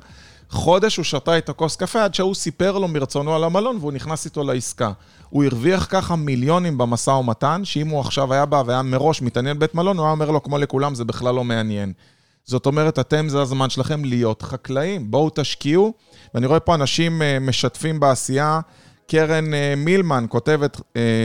חודש 0.51 0.97
הוא 0.97 1.05
שתה 1.05 1.39
את 1.39 1.49
הכוס 1.49 1.77
קפה 1.77 2.05
עד 2.05 2.15
שהוא 2.15 2.35
סיפר 2.35 2.79
לו 2.79 2.89
מרצונו 2.89 3.35
על 3.35 3.45
המלון 3.45 3.77
והוא 3.81 3.93
נכנס 3.93 4.25
איתו 4.25 4.45
לעסקה. 4.45 4.93
הוא 5.31 5.45
הרוויח 5.45 5.87
ככה 5.91 6.17
מיליונים 6.17 6.79
במשא 6.79 7.11
ומתן, 7.11 7.65
שאם 7.65 7.89
הוא 7.89 8.01
עכשיו 8.01 8.33
היה 8.33 8.47
בא 8.47 8.63
והיה 8.67 8.83
מראש 8.83 9.23
מתעניין 9.23 9.59
בית 9.59 9.75
מלון, 9.75 9.97
הוא 9.97 10.07
היה 10.07 10.13
אומר 10.13 10.31
לו 10.31 10.43
כמו 10.43 10.59
לכולם, 10.59 10.95
זה 10.95 11.05
בכלל 11.05 11.35
לא 11.35 11.45
מעניין. 11.45 11.93
זאת 12.45 12.67
אומרת, 12.67 12.99
אתם, 12.99 13.29
זה 13.29 13.43
הזמן 13.43 13.71
שלכם 13.71 14.05
להיות 14.05 14.43
חקלאים. 14.43 15.11
בואו 15.11 15.31
תשקיעו. 15.35 15.93
ואני 16.35 16.47
רואה 16.47 16.61
פה 16.61 16.75
אנשים 16.75 17.23
uh, 17.23 17.41
משתפים 17.41 18.01
בעשייה. 18.01 18.61
קרן 19.07 19.45
uh, 19.45 19.77
מילמן 19.77 20.27
כותבת, 20.29 20.81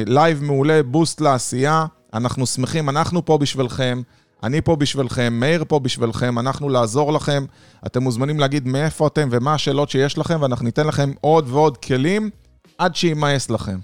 לייב 0.06 0.42
uh, 0.42 0.46
מעולה, 0.46 0.84
boost 0.84 1.22
לעשייה. 1.22 1.86
אנחנו 2.14 2.46
שמחים, 2.46 2.90
אנחנו 2.90 3.26
פה 3.26 3.38
בשבילכם. 3.38 4.02
אני 4.44 4.62
פה 4.62 4.76
בשבילכם, 4.76 5.34
מאיר 5.40 5.64
פה 5.68 5.80
בשבילכם, 5.80 6.40
אנחנו 6.40 6.70
לעזור 6.70 7.14
לכם. 7.14 7.46
אתם 7.86 8.04
מוזמנים 8.04 8.40
להגיד 8.40 8.68
מאיפה 8.68 9.08
אתם 9.08 9.30
ומה 9.32 9.54
השאלות 9.54 9.90
שיש 9.90 10.18
לכם, 10.18 10.42
ואנחנו 10.42 10.66
ניתן 10.66 10.88
לכם 10.88 11.12
עוד 11.22 11.50
ועוד 11.50 11.78
כלים 11.78 12.30
עד 12.78 12.96
שימאס 12.96 13.50
לכם. 13.50 13.80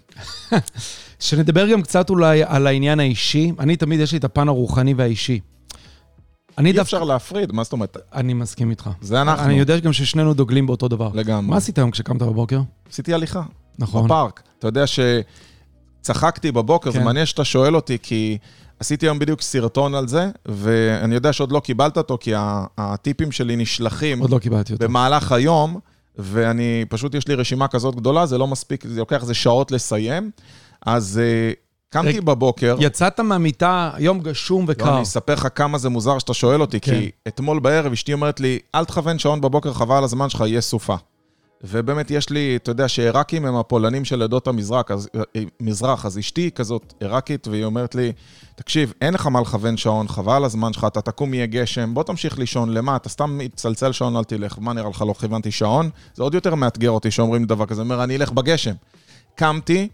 שנדבר 1.19 1.71
גם 1.71 1.81
קצת 1.81 2.09
אולי 2.09 2.43
על 2.45 2.67
העניין 2.67 2.99
האישי. 2.99 3.51
אני 3.59 3.75
תמיד, 3.75 3.99
יש 3.99 4.11
לי 4.11 4.17
את 4.17 4.23
הפן 4.23 4.47
הרוחני 4.47 4.93
והאישי. 4.93 5.39
אני. 6.57 6.71
אי 6.71 6.81
אפשר 6.81 7.03
להפריד, 7.03 7.51
מה 7.51 7.63
זאת 7.63 7.73
אומרת? 7.73 7.97
אני 8.13 8.33
מסכים 8.33 8.69
איתך. 8.69 8.89
זה 9.01 9.21
אנחנו. 9.21 9.45
אני 9.45 9.59
יודע 9.59 9.79
גם 9.79 9.93
ששנינו 9.93 10.33
דוגלים 10.33 10.67
באותו 10.67 10.87
דבר. 10.87 11.09
לגמרי. 11.13 11.49
מה 11.49 11.57
עשית 11.57 11.77
היום 11.77 11.91
כשקמת 11.91 12.21
בבוקר? 12.21 12.61
עשיתי 12.91 13.13
הליכה. 13.13 13.41
נכון. 13.79 14.05
בפארק. 14.05 14.41
אתה 14.59 14.67
יודע 14.67 14.83
שצחקתי 16.01 16.51
בבוקר, 16.51 16.91
כן. 16.91 16.99
זה 16.99 17.05
מעניין 17.05 17.25
שאתה 17.25 17.45
שואל 17.45 17.75
אותי, 17.75 17.97
כי 18.01 18.37
עשיתי 18.79 19.05
היום 19.05 19.19
בדיוק 19.19 19.41
סרטון 19.41 19.95
על 19.95 20.07
זה, 20.07 20.29
ואני 20.45 21.15
יודע 21.15 21.33
שעוד 21.33 21.51
לא 21.51 21.59
קיבלת 21.59 21.97
אותו, 21.97 22.17
כי 22.21 22.31
הטיפים 22.77 23.31
שלי 23.31 23.55
נשלחים... 23.55 24.19
עוד 24.19 24.29
לא 24.29 24.39
קיבלתי 24.39 24.73
אותו. 24.73 24.85
במהלך 24.85 25.31
היום, 25.31 25.79
ואני, 26.17 26.85
פשוט 26.89 27.15
יש 27.15 27.27
לי 27.27 27.35
רשימה 27.35 27.67
כזאת 27.67 27.95
גדולה, 27.95 28.25
זה 28.25 28.37
לא 28.37 28.47
מספיק, 28.47 28.87
זה 28.87 28.99
לוקח 28.99 29.21
איזה 29.21 29.33
שעות 29.33 29.71
לסיים. 29.71 30.31
אז 30.85 31.21
קמתי 31.89 32.21
בבוקר, 32.21 32.77
יצאת 32.79 33.19
מהמיטה, 33.19 33.91
יום 33.99 34.19
גשום 34.19 34.65
לא, 34.67 34.71
וקר. 34.71 34.93
אני 34.93 35.03
אספר 35.03 35.33
לך 35.33 35.47
כמה 35.55 35.77
זה 35.77 35.89
מוזר 35.89 36.19
שאתה 36.19 36.33
שואל 36.33 36.61
אותי, 36.61 36.79
כן. 36.79 36.91
כי 36.91 37.11
אתמול 37.27 37.59
בערב 37.59 37.91
אשתי 37.91 38.13
אומרת 38.13 38.39
לי, 38.39 38.59
אל 38.75 38.85
תכוון 38.85 39.19
שעון 39.19 39.41
בבוקר, 39.41 39.73
חבל 39.73 39.95
על 39.95 40.03
הזמן 40.03 40.29
שלך, 40.29 40.41
יהיה 40.47 40.61
סופה. 40.61 40.95
ובאמת 41.63 42.11
יש 42.11 42.29
לי, 42.29 42.55
אתה 42.55 42.71
יודע, 42.71 42.87
שעיראקים 42.87 43.45
הם 43.45 43.55
הפולנים 43.55 44.05
של 44.05 44.21
עדות 44.21 44.47
המזרח, 44.47 44.91
אז, 44.91 45.09
אה, 45.15 45.41
מזרח, 45.59 46.05
אז 46.05 46.19
אשתי 46.19 46.41
היא 46.41 46.51
כזאת 46.51 46.93
עיראקית, 46.99 47.47
והיא 47.47 47.63
אומרת 47.63 47.95
לי, 47.95 48.11
תקשיב, 48.55 48.93
אין 49.01 49.13
לך 49.13 49.27
מה 49.27 49.41
לכוון 49.41 49.77
שעון, 49.77 50.07
חבל 50.07 50.45
הזמן 50.45 50.73
שלך, 50.73 50.87
אתה 50.87 51.01
תקום, 51.01 51.33
יהיה 51.33 51.45
גשם, 51.45 51.93
בוא 51.93 52.03
תמשיך 52.03 52.39
לישון, 52.39 52.73
למה? 52.73 52.95
אתה 52.95 53.09
סתם 53.09 53.37
מצלצל 53.37 53.91
שעון, 53.91 54.17
אל 54.17 54.23
תלך. 54.23 54.57
מה 54.59 54.73
נראה 54.73 54.89
לך, 54.89 55.03
לא 55.07 55.13
כיוונתי 55.13 55.51
שעון? 55.51 55.89
זה 56.13 56.23
עוד 56.23 56.33
יותר 56.33 56.55
מאתגר 56.55 56.91
אותי 56.91 57.11
שאומרים 57.11 57.45
דבר 57.45 57.65
כזה, 57.65 57.81
אומר, 57.81 58.03
אני 58.03 58.15
אלך 58.15 58.31
בגשם. 58.31 58.73
קמתי, 59.35 59.87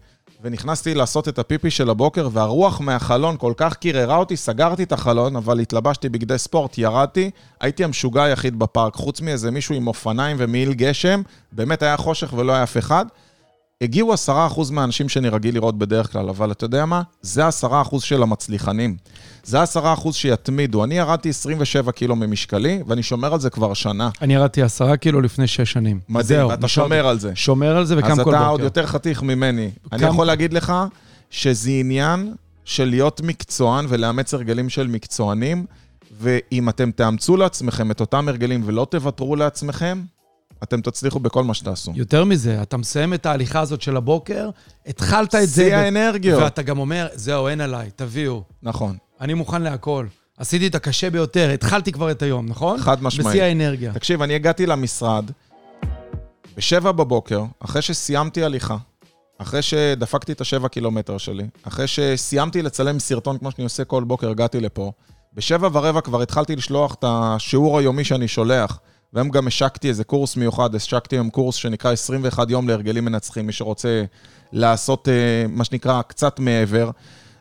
ונכנסתי 0.44 0.94
לעשות 0.94 1.28
את 1.28 1.38
הפיפי 1.38 1.70
של 1.70 1.90
הבוקר, 1.90 2.28
והרוח 2.32 2.80
מהחלון 2.80 3.36
כל 3.36 3.52
כך 3.56 3.74
קיררה 3.74 4.16
אותי, 4.16 4.36
סגרתי 4.36 4.82
את 4.82 4.92
החלון, 4.92 5.36
אבל 5.36 5.60
התלבשתי 5.60 6.08
בגדי 6.08 6.38
ספורט, 6.38 6.78
ירדתי, 6.78 7.30
הייתי 7.60 7.84
המשוגע 7.84 8.22
היחיד 8.22 8.58
בפארק, 8.58 8.94
חוץ 8.94 9.20
מאיזה 9.20 9.50
מישהו 9.50 9.74
עם 9.74 9.86
אופניים 9.86 10.36
ומעיל 10.40 10.72
גשם, 10.72 11.22
באמת 11.52 11.82
היה 11.82 11.96
חושך 11.96 12.32
ולא 12.32 12.52
היה 12.52 12.62
אף 12.62 12.76
אחד. 12.76 13.06
הגיעו 13.84 14.12
עשרה 14.12 14.46
אחוז 14.46 14.70
מהאנשים 14.70 15.08
שאני 15.08 15.28
רגיל 15.28 15.54
לראות 15.54 15.78
בדרך 15.78 16.12
כלל, 16.12 16.28
אבל 16.28 16.52
אתה 16.52 16.64
יודע 16.64 16.84
מה? 16.84 17.02
זה 17.22 17.46
עשרה 17.46 17.82
אחוז 17.82 18.02
של 18.02 18.22
המצליחנים. 18.22 18.96
זה 19.44 19.62
עשרה 19.62 19.92
אחוז 19.92 20.14
שיתמידו. 20.14 20.84
אני 20.84 20.98
ירדתי 20.98 21.28
27 21.28 21.92
קילו 21.92 22.16
ממשקלי, 22.16 22.82
ואני 22.86 23.02
שומר 23.02 23.34
על 23.34 23.40
זה 23.40 23.50
כבר 23.50 23.74
שנה. 23.74 24.10
אני 24.22 24.34
ירדתי 24.34 24.62
עשרה 24.62 24.96
קילו 24.96 25.20
לפני 25.20 25.46
שש 25.46 25.72
שנים. 25.72 26.00
מדהים, 26.08 26.26
זהו, 26.26 26.48
ואתה 26.48 26.64
נשארתי. 26.64 26.88
שומר 26.88 27.06
על 27.06 27.18
זה. 27.18 27.32
שומר 27.34 27.76
על 27.76 27.84
זה 27.84 27.98
וקם 27.98 28.10
אז 28.12 28.20
כל 28.20 28.30
אתה 28.30 28.38
בוקר. 28.38 28.50
עוד 28.50 28.60
יותר 28.60 28.86
חתיך 28.86 29.22
ממני. 29.22 29.70
אני 29.92 30.06
יכול 30.06 30.26
להגיד 30.26 30.52
לך 30.52 30.72
שזה 31.30 31.70
עניין 31.70 32.34
של 32.64 32.84
להיות 32.84 33.20
מקצוען 33.20 33.86
ולאמץ 33.88 34.34
הרגלים 34.34 34.68
של 34.68 34.86
מקצוענים, 34.86 35.66
ואם 36.20 36.68
אתם 36.68 36.90
תאמצו 36.90 37.36
לעצמכם 37.36 37.90
את 37.90 38.00
אותם 38.00 38.28
הרגלים 38.28 38.62
ולא 38.64 38.86
תוותרו 38.90 39.36
לעצמכם, 39.36 40.02
אתם 40.62 40.80
תצליחו 40.80 41.20
בכל 41.20 41.44
מה 41.44 41.54
שתעשו. 41.54 41.92
יותר 41.94 42.24
מזה, 42.24 42.62
אתה 42.62 42.76
מסיים 42.76 43.14
את 43.14 43.26
ההליכה 43.26 43.60
הזאת 43.60 43.82
של 43.82 43.96
הבוקר, 43.96 44.50
התחלת 44.86 45.34
את 45.34 45.48
זה, 45.48 45.64
שיא 45.64 45.76
האנרגיות. 45.76 46.42
ואתה 46.42 46.62
גם 46.62 46.78
אומר, 46.78 47.08
זהו, 47.14 47.48
אין 47.48 47.60
עליי, 47.60 47.90
תביאו, 47.96 48.42
נכון. 48.62 48.96
אני 49.20 49.34
מוכן 49.34 49.62
להכל. 49.62 50.06
עשיתי 50.38 50.66
את 50.66 50.74
הקשה 50.74 51.10
ביותר, 51.10 51.50
התחלתי 51.50 51.92
כבר 51.92 52.10
את 52.10 52.22
היום, 52.22 52.46
נכון? 52.48 52.78
חד 52.80 53.02
משמעית. 53.02 53.28
בשיא 53.28 53.42
האנרגיה. 53.42 53.92
תקשיב, 53.92 54.22
אני 54.22 54.34
הגעתי 54.34 54.66
למשרד 54.66 55.30
בשבע 56.56 56.92
בבוקר, 56.92 57.44
אחרי 57.60 57.82
שסיימתי 57.82 58.44
הליכה, 58.44 58.76
אחרי 59.38 59.62
שדפקתי 59.62 60.32
את 60.32 60.40
השבע 60.40 60.68
קילומטר 60.68 61.18
שלי, 61.18 61.44
אחרי 61.62 61.86
שסיימתי 61.86 62.62
לצלם 62.62 62.98
סרטון 62.98 63.38
כמו 63.38 63.50
שאני 63.50 63.64
עושה 63.64 63.84
כל 63.84 64.04
בוקר, 64.04 64.30
הגעתי 64.30 64.60
לפה. 64.60 64.92
בשבע 65.34 65.68
ורבע 65.72 66.00
כבר 66.00 66.22
התחלתי 66.22 66.56
לשלוח 66.56 66.94
את 66.94 67.04
השיעור 67.08 67.78
היומי 67.78 68.04
שאני 68.04 68.28
שולח, 68.28 68.78
והיום 69.14 69.28
גם 69.28 69.46
השקתי 69.46 69.88
איזה 69.88 70.04
קורס 70.04 70.36
מיוחד, 70.36 70.74
השקתי 70.74 71.16
היום 71.16 71.30
קורס 71.30 71.54
שנקרא 71.54 71.92
21 71.92 72.50
יום 72.50 72.68
להרגלים 72.68 73.04
מנצחים, 73.04 73.46
מי 73.46 73.52
שרוצה 73.52 74.04
לעשות 74.52 75.08
אה, 75.08 75.46
מה 75.48 75.64
שנקרא 75.64 76.02
קצת 76.02 76.38
מעבר. 76.38 76.90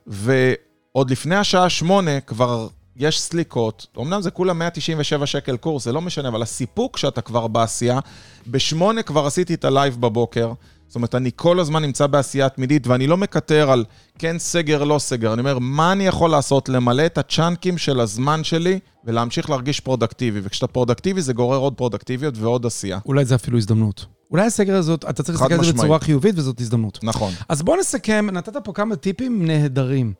ועוד 0.07 1.11
לפני 1.11 1.35
השעה 1.35 1.69
שמונה 1.69 2.19
כבר 2.19 2.67
יש 2.95 3.21
סליקות, 3.21 3.87
אמנם 3.99 4.21
זה 4.21 4.31
כולה 4.31 4.53
197 4.53 5.25
שקל 5.25 5.57
קורס, 5.57 5.83
זה 5.83 5.91
לא 5.91 6.01
משנה, 6.01 6.27
אבל 6.27 6.41
הסיפוק 6.41 6.97
שאתה 6.97 7.21
כבר 7.21 7.47
בעשייה, 7.47 7.99
בשמונה 8.47 9.03
כבר 9.03 9.25
עשיתי 9.25 9.53
את 9.53 9.65
הלייב 9.65 10.01
בבוקר, 10.01 10.51
זאת 10.93 10.95
אומרת, 10.95 11.15
אני 11.15 11.31
כל 11.35 11.59
הזמן 11.59 11.81
נמצא 11.81 12.07
בעשייה 12.07 12.49
תמידית, 12.49 12.87
ואני 12.87 13.07
לא 13.07 13.17
מקטר 13.17 13.71
על 13.71 13.85
כן 14.19 14.39
סגר, 14.39 14.83
לא 14.83 14.99
סגר, 14.99 15.33
אני 15.33 15.39
אומר, 15.39 15.59
מה 15.59 15.91
אני 15.91 16.07
יכול 16.07 16.29
לעשות? 16.29 16.69
למלא 16.69 17.05
את 17.05 17.17
ה 17.17 17.25
chunk 17.25 17.62
ים 17.62 17.77
של 17.77 17.99
הזמן 17.99 18.43
שלי 18.43 18.79
ולהמשיך 19.05 19.49
להרגיש 19.49 19.79
productive, 19.79 20.39
וכשאתה 20.43 20.67
productive 20.67 21.21
זה 21.21 21.33
גורר 21.33 21.57
עוד 21.57 21.73
פרודקטיביות 21.73 22.37
ועוד 22.37 22.65
עשייה. 22.65 22.99
אולי 23.05 23.25
זה 23.25 23.35
אפילו 23.35 23.57
הזדמנות. 23.57 24.05
אולי 24.31 24.45
הסגר 24.45 24.75
הזאת, 24.75 25.05
אתה 25.09 25.23
צריך 25.23 25.41
להסתכל 25.41 25.59
על 25.59 25.65
זה. 25.65 25.73
בצורה 25.73 25.99
חיובית 25.99 26.37
וזאת 26.37 26.61
הזדמנות. 26.61 26.99
נכון. 27.03 27.33
אז 27.49 27.61
בוא 27.61 27.77
נסכם, 27.77 28.27
נתת 28.31 28.57
פה 28.63 28.73
כמה 28.73 28.95
טיפים 28.95 29.45
נהדרים. 29.45 30.13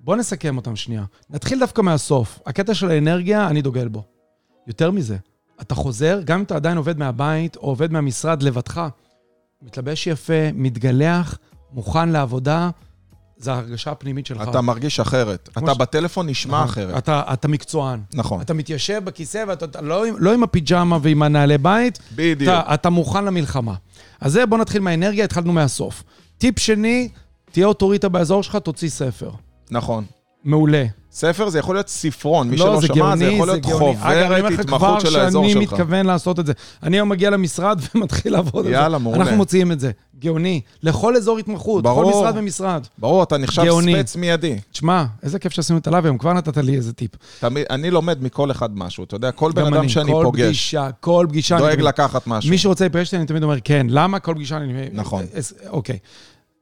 בוא 0.00 0.16
נסכם 0.16 0.56
אותם 0.56 0.76
שנייה. 0.76 1.04
נתחיל 1.30 1.60
דווקא 1.60 1.82
מהסוף. 1.82 2.38
הקטע 2.46 2.74
של 2.74 2.90
האנרגיה, 2.90 3.48
אני 3.48 3.62
דוגל 3.62 3.88
בו. 3.88 4.02
יותר 4.66 4.90
מזה, 4.90 5.16
אתה 5.60 5.74
חוזר, 5.74 6.20
גם 6.24 6.38
אם 6.38 6.44
אתה 6.44 6.56
עדיין 6.56 6.76
עובד 6.76 6.98
מהבית 6.98 7.56
או 7.56 7.62
עובד 7.62 7.92
מהמשרד 7.92 8.42
לבדך, 8.42 8.88
מתלבש 9.62 10.06
יפה, 10.06 10.52
מתגלח, 10.54 11.38
מוכן 11.72 12.08
לעבודה, 12.08 12.70
זו 13.38 13.50
ההרגשה 13.50 13.90
הפנימית 13.90 14.26
שלך. 14.26 14.48
אתה 14.48 14.60
מרגיש 14.60 15.00
אחרת. 15.00 15.48
אתה 15.52 15.74
ש- 15.74 15.78
בטלפון 15.78 16.28
נשמע 16.28 16.58
נכון. 16.58 16.68
אחרת. 16.68 16.98
אתה, 16.98 17.22
אתה 17.32 17.48
מקצוען. 17.48 18.00
נכון. 18.14 18.40
אתה 18.40 18.54
מתיישב 18.54 19.00
בכיסא 19.04 19.44
ואתה 19.48 19.64
אתה 19.64 19.80
לא, 19.80 20.04
לא 20.18 20.34
עם 20.34 20.42
הפיג'מה 20.42 20.98
ועם 21.02 21.22
הנעלי 21.22 21.58
בית, 21.58 21.98
בדיוק. 22.14 22.50
אתה, 22.52 22.74
אתה 22.74 22.90
מוכן 22.90 23.24
למלחמה. 23.24 23.74
אז 24.20 24.32
זה, 24.32 24.46
בוא 24.46 24.58
נתחיל 24.58 24.82
מהאנרגיה, 24.82 25.24
התחלנו 25.24 25.52
מהסוף. 25.52 26.02
טיפ 26.38 26.58
שני, 26.58 27.08
תהיה 27.52 27.66
אוטוריטה 27.66 28.08
באזור 28.08 28.42
שלך, 28.42 28.56
תוציא 28.56 28.88
ספר. 28.88 29.30
נכון. 29.70 30.04
מעולה. 30.44 30.84
ספר 31.12 31.48
זה 31.48 31.58
יכול 31.58 31.74
להיות 31.76 31.88
ספרון, 31.88 32.50
מי 32.50 32.56
לא, 32.56 32.64
שלא 32.66 32.80
זה 32.80 32.86
שמע, 32.86 32.96
גאוני, 32.96 33.16
זה 33.18 33.24
יכול 33.24 33.46
להיות 33.48 33.66
גאוני. 33.66 33.96
אגב, 34.00 34.02
אני 34.06 34.24
אומר 34.24 34.36
חוברת 34.36 34.52
לך 34.52 34.60
התמחות 34.60 35.00
כבר 35.00 35.10
של 35.10 35.20
האזור 35.20 35.48
שאני 35.48 35.64
שלך. 35.66 35.72
מתכוון 35.72 36.06
לעשות 36.06 36.38
את 36.40 36.46
זה. 36.46 36.52
אני 36.82 36.96
היום 36.96 37.08
מגיע 37.08 37.30
למשרד 37.30 37.80
ומתחיל 37.94 38.32
לעבוד 38.32 38.66
על 38.66 38.72
זה. 38.72 38.78
יאללה, 38.78 38.98
מעולה. 38.98 39.18
אנחנו 39.20 39.36
מוציאים 39.36 39.72
את 39.72 39.80
זה. 39.80 39.90
גאוני. 40.18 40.60
לכל 40.82 41.16
אזור 41.16 41.38
התמחות, 41.38 41.82
ברור. 41.84 42.04
כל 42.12 42.18
משרד 42.18 42.34
ומשרד. 42.36 42.86
ברור, 42.98 43.22
אתה 43.22 43.36
נחשב 43.38 43.62
גאוני. 43.64 43.94
ספץ 43.96 44.16
מיידי. 44.16 44.58
תשמע, 44.72 45.04
איזה 45.22 45.38
כיף 45.38 45.52
שעשינו 45.52 45.78
את 45.78 45.86
הלייב 45.86 46.04
היום, 46.04 46.18
כבר 46.18 46.32
נתת 46.32 46.56
לי 46.56 46.74
איזה 46.76 46.92
טיפ. 46.92 47.10
תמיד- 47.40 47.66
אני 47.70 47.90
לומד 47.90 48.22
מכל 48.22 48.50
אחד 48.50 48.78
משהו, 48.78 49.04
אתה 49.04 49.16
יודע, 49.16 49.32
כל 49.32 49.52
בן 49.52 49.62
אדם 49.66 49.74
אני, 49.74 49.88
שאני 49.88 50.12
כל 50.12 50.20
פוגש, 50.24 50.42
פגישה, 50.44 50.88
כל 51.00 51.26
פגישה. 51.28 51.54
אני 51.54 51.62
דואג 51.62 51.72
תמיד- 51.74 51.84
לקחת 51.86 52.26
משהו. 52.26 52.50
מי 52.50 52.58
שרוצה 52.58 52.84
להיפגש 52.84 53.14
אני 53.14 53.26
תמיד 53.26 53.42
אומר 53.42 53.56
כן. 53.64 53.86
למה? 53.90 54.18
כל 54.18 54.34
פגישה 54.34 54.56
אני... 54.56 54.88
נכון. 54.92 55.24
אס- 55.38 55.52
אוקיי. 55.70 55.98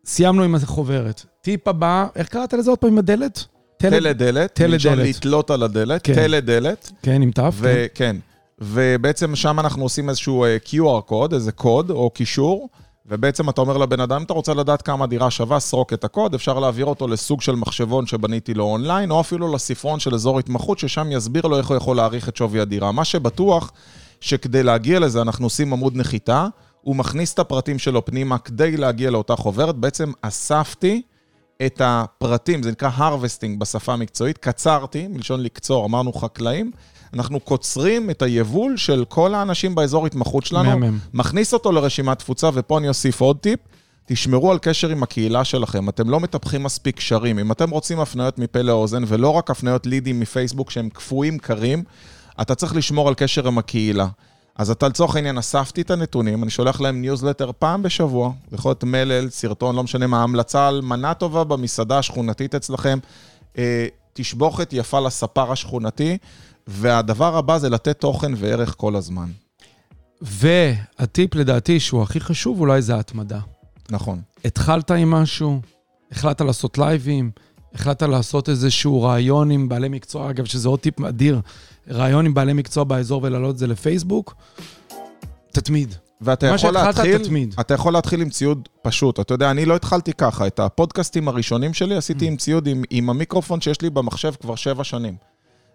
סיימנו 0.04 0.42
עם 0.42 0.54
החוברת. 0.54 1.24
טיפ 1.40 1.68
הבא, 1.68 2.06
איך 2.16 2.28
קראת 2.28 2.52
לזה 2.54 2.70
עוד 2.70 2.78
פעם 2.78 2.90
עם 2.90 2.98
הדלת? 2.98 3.44
תלה 3.78 4.12
דלת, 4.12 4.54
תלה 4.54 4.68
מלשון 4.68 4.94
דלת. 4.94 5.16
לתלות 5.16 5.50
על 5.50 5.62
הדלת, 5.62 6.00
כן. 6.04 6.14
תלה 6.14 6.40
דלת, 6.40 6.92
כן, 7.02 7.22
עם 7.22 7.30
תו. 7.30 7.42
כן. 7.42 7.50
וכן. 7.60 8.16
ובעצם 8.60 9.36
שם 9.36 9.60
אנחנו 9.60 9.82
עושים 9.82 10.08
איזשהו 10.08 10.44
אה, 10.44 10.56
QR 10.66 11.00
קוד, 11.00 11.34
איזה 11.34 11.52
קוד 11.52 11.90
או 11.90 12.10
קישור, 12.10 12.68
ובעצם 13.06 13.48
אתה 13.48 13.60
אומר 13.60 13.76
לבן 13.76 14.00
אדם, 14.00 14.16
אם 14.16 14.22
אתה 14.22 14.32
רוצה 14.32 14.54
לדעת 14.54 14.82
כמה 14.82 15.06
דירה 15.06 15.30
שווה, 15.30 15.60
סרוק 15.60 15.92
את 15.92 16.04
הקוד, 16.04 16.34
אפשר 16.34 16.58
להעביר 16.58 16.86
אותו 16.86 17.08
לסוג 17.08 17.42
של 17.42 17.54
מחשבון 17.54 18.06
שבניתי 18.06 18.54
לו 18.54 18.64
אונליין, 18.64 19.10
או 19.10 19.20
אפילו 19.20 19.54
לספרון 19.54 20.00
של 20.00 20.14
אזור 20.14 20.38
התמחות, 20.38 20.78
ששם 20.78 21.12
יסביר 21.12 21.46
לו 21.46 21.58
איך 21.58 21.68
הוא 21.68 21.76
יכול 21.76 21.96
להעריך 21.96 22.28
את 22.28 22.36
שווי 22.36 22.60
הדירה. 22.60 22.92
מה 22.92 23.04
שבטוח, 23.04 23.72
שכדי 24.20 24.62
להגיע 24.62 25.00
לזה 25.00 25.22
אנחנו 25.22 25.46
עושים 25.46 25.72
עמוד 25.72 25.96
נחיתה, 25.96 26.46
הוא 26.80 26.96
מכניס 26.96 27.34
את 27.34 27.38
הפרטים 27.38 27.78
שלו 27.78 28.04
פנימה 28.04 28.38
כדי 28.38 28.76
להגיע 28.76 29.10
לאותה 29.10 29.36
חוברת. 29.36 29.74
בעצם 29.74 30.12
אספתי 30.22 31.02
את 31.66 31.82
הפרטים, 31.84 32.62
זה 32.62 32.70
נקרא 32.70 32.90
harvesting 32.98 33.58
בשפה 33.58 33.92
המקצועית, 33.92 34.38
קצרתי, 34.38 35.08
מלשון 35.08 35.42
לקצור, 35.42 35.86
אמרנו 35.86 36.12
חקלאים, 36.12 36.70
אנחנו 37.14 37.40
קוצרים 37.40 38.10
את 38.10 38.22
היבול 38.22 38.76
של 38.76 39.04
כל 39.08 39.34
האנשים 39.34 39.74
באזור 39.74 40.06
התמחות 40.06 40.46
שלנו, 40.46 40.78
מהמם. 40.78 40.98
מכניס 41.14 41.54
אותו 41.54 41.72
לרשימת 41.72 42.18
תפוצה, 42.18 42.50
ופה 42.54 42.78
אני 42.78 42.88
אוסיף 42.88 43.20
עוד 43.20 43.36
טיפ, 43.38 43.60
תשמרו 44.06 44.52
על 44.52 44.58
קשר 44.58 44.88
עם 44.88 45.02
הקהילה 45.02 45.44
שלכם, 45.44 45.88
אתם 45.88 46.10
לא 46.10 46.20
מטפחים 46.20 46.62
מספיק 46.62 46.96
קשרים. 46.96 47.38
אם 47.38 47.52
אתם 47.52 47.70
רוצים 47.70 48.00
הפניות 48.00 48.38
מפה 48.38 48.62
לאוזן, 48.62 49.02
ולא 49.06 49.28
רק 49.30 49.50
הפניות 49.50 49.86
לידים 49.86 50.20
מפייסבוק 50.20 50.70
שהם 50.70 50.88
קפואים 50.88 51.38
קרים, 51.38 51.84
אתה 52.40 52.54
צריך 52.54 52.76
לשמור 52.76 53.08
על 53.08 53.14
קשר 53.14 53.48
עם 53.48 53.58
הקהילה. 53.58 54.06
אז 54.58 54.70
אתה 54.70 54.88
לצורך 54.88 55.16
העניין 55.16 55.38
אספתי 55.38 55.80
את 55.80 55.90
הנתונים, 55.90 56.42
אני 56.42 56.50
שולח 56.50 56.80
להם 56.80 57.00
ניוזלטר 57.00 57.50
פעם 57.58 57.82
בשבוע, 57.82 58.32
יכול 58.52 58.70
להיות 58.70 58.84
מלל, 58.84 59.30
סרטון, 59.30 59.76
לא 59.76 59.82
משנה 59.82 60.06
מה, 60.06 60.22
המלצה 60.22 60.68
על 60.68 60.80
מנה 60.80 61.14
טובה 61.14 61.44
במסעדה 61.44 61.98
השכונתית 61.98 62.54
אצלכם, 62.54 62.98
אה, 63.58 63.86
תשבוכת 64.12 64.72
יפה 64.72 65.00
לספר 65.00 65.52
השכונתי, 65.52 66.18
והדבר 66.66 67.36
הבא 67.36 67.58
זה 67.58 67.68
לתת 67.68 68.00
תוכן 68.00 68.32
וערך 68.36 68.74
כל 68.76 68.96
הזמן. 68.96 69.30
והטיפ 70.20 71.34
לדעתי, 71.34 71.80
שהוא 71.80 72.02
הכי 72.02 72.20
חשוב, 72.20 72.60
אולי 72.60 72.82
זה 72.82 72.94
ההתמדה. 72.94 73.40
נכון. 73.90 74.20
התחלת 74.44 74.90
עם 74.90 75.10
משהו, 75.10 75.60
החלטת 76.12 76.40
לעשות 76.40 76.78
לייבים, 76.78 77.30
החלטת 77.74 78.02
לעשות 78.02 78.48
איזשהו 78.48 79.02
רעיון 79.02 79.50
עם 79.50 79.68
בעלי 79.68 79.88
מקצוע, 79.88 80.30
אגב, 80.30 80.44
שזה 80.44 80.68
עוד 80.68 80.80
טיפ 80.80 81.00
אדיר, 81.00 81.40
רעיון 81.90 82.26
עם 82.26 82.34
בעלי 82.34 82.52
מקצוע 82.52 82.84
באזור 82.84 83.20
ולהעלות 83.24 83.54
את 83.54 83.58
זה 83.58 83.66
לפייסבוק, 83.66 84.34
תתמיד. 85.52 85.94
ואתה 86.20 86.46
יכול 86.46 86.70
להתחיל, 86.70 87.18
תתמיד. 87.18 87.54
אתה 87.60 87.74
יכול 87.74 87.92
להתחיל 87.92 88.20
עם 88.22 88.30
ציוד 88.30 88.68
פשוט. 88.82 89.20
אתה 89.20 89.34
יודע, 89.34 89.50
אני 89.50 89.64
לא 89.64 89.76
התחלתי 89.76 90.12
ככה. 90.12 90.46
את 90.46 90.60
הפודקאסטים 90.60 91.28
הראשונים 91.28 91.74
שלי 91.74 91.94
עשיתי 91.96 92.24
Mm. 92.24 92.28
עם 92.28 92.36
ציוד, 92.36 92.66
עם, 92.66 92.82
עם 92.90 93.10
המיקרופון 93.10 93.60
שיש 93.60 93.82
לי 93.82 93.90
במחשב 93.90 94.32
כבר 94.40 94.54
שבע 94.54 94.84
שנים. 94.84 95.14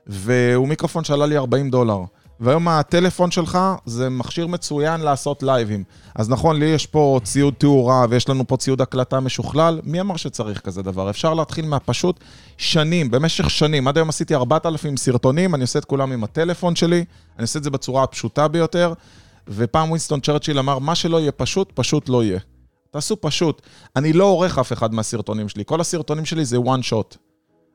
והוא 0.07 0.67
מיקרופון 0.67 1.03
שעלה 1.03 1.25
לי 1.25 1.37
40 1.37 1.69
דולר. 1.69 1.99
והיום 2.39 2.67
הטלפון 2.67 3.31
שלך 3.31 3.59
זה 3.85 4.09
מכשיר 4.09 4.47
מצוין 4.47 5.01
לעשות 5.01 5.43
לייבים. 5.43 5.83
אז 6.15 6.29
נכון, 6.29 6.59
לי 6.59 6.65
יש 6.65 6.85
פה 6.85 7.19
ציוד 7.23 7.53
תאורה 7.57 8.05
ויש 8.09 8.29
לנו 8.29 8.47
פה 8.47 8.57
ציוד 8.57 8.81
הקלטה 8.81 9.19
משוכלל, 9.19 9.81
מי 9.83 10.01
אמר 10.01 10.15
שצריך 10.15 10.59
כזה 10.59 10.81
דבר? 10.81 11.09
אפשר 11.09 11.33
להתחיל 11.33 11.65
מהפשוט 11.65 12.19
שנים, 12.57 13.11
במשך 13.11 13.49
שנים. 13.49 13.87
עד 13.87 13.97
היום 13.97 14.09
עשיתי 14.09 14.35
4,000 14.35 14.97
סרטונים, 14.97 15.55
אני 15.55 15.61
עושה 15.61 15.79
את 15.79 15.85
כולם 15.85 16.11
עם 16.11 16.23
הטלפון 16.23 16.75
שלי, 16.75 17.05
אני 17.37 17.41
עושה 17.41 17.59
את 17.59 17.63
זה 17.63 17.69
בצורה 17.69 18.03
הפשוטה 18.03 18.47
ביותר, 18.47 18.93
ופעם 19.47 19.87
ווינסטון 19.89 20.19
צ'רצ'יל 20.19 20.59
אמר, 20.59 20.79
מה 20.79 20.95
שלא 20.95 21.19
יהיה 21.19 21.31
פשוט, 21.31 21.71
פשוט 21.75 22.09
לא 22.09 22.23
יהיה. 22.23 22.39
תעשו 22.91 23.21
פשוט. 23.21 23.61
אני 23.95 24.13
לא 24.13 24.23
עורך 24.23 24.59
אף 24.59 24.73
אחד 24.73 24.93
מהסרטונים 24.93 25.49
שלי, 25.49 25.63
כל 25.65 25.81
הסרטונים 25.81 26.25
שלי 26.25 26.45
זה 26.45 26.57
one 26.57 26.89
shot. 26.89 27.32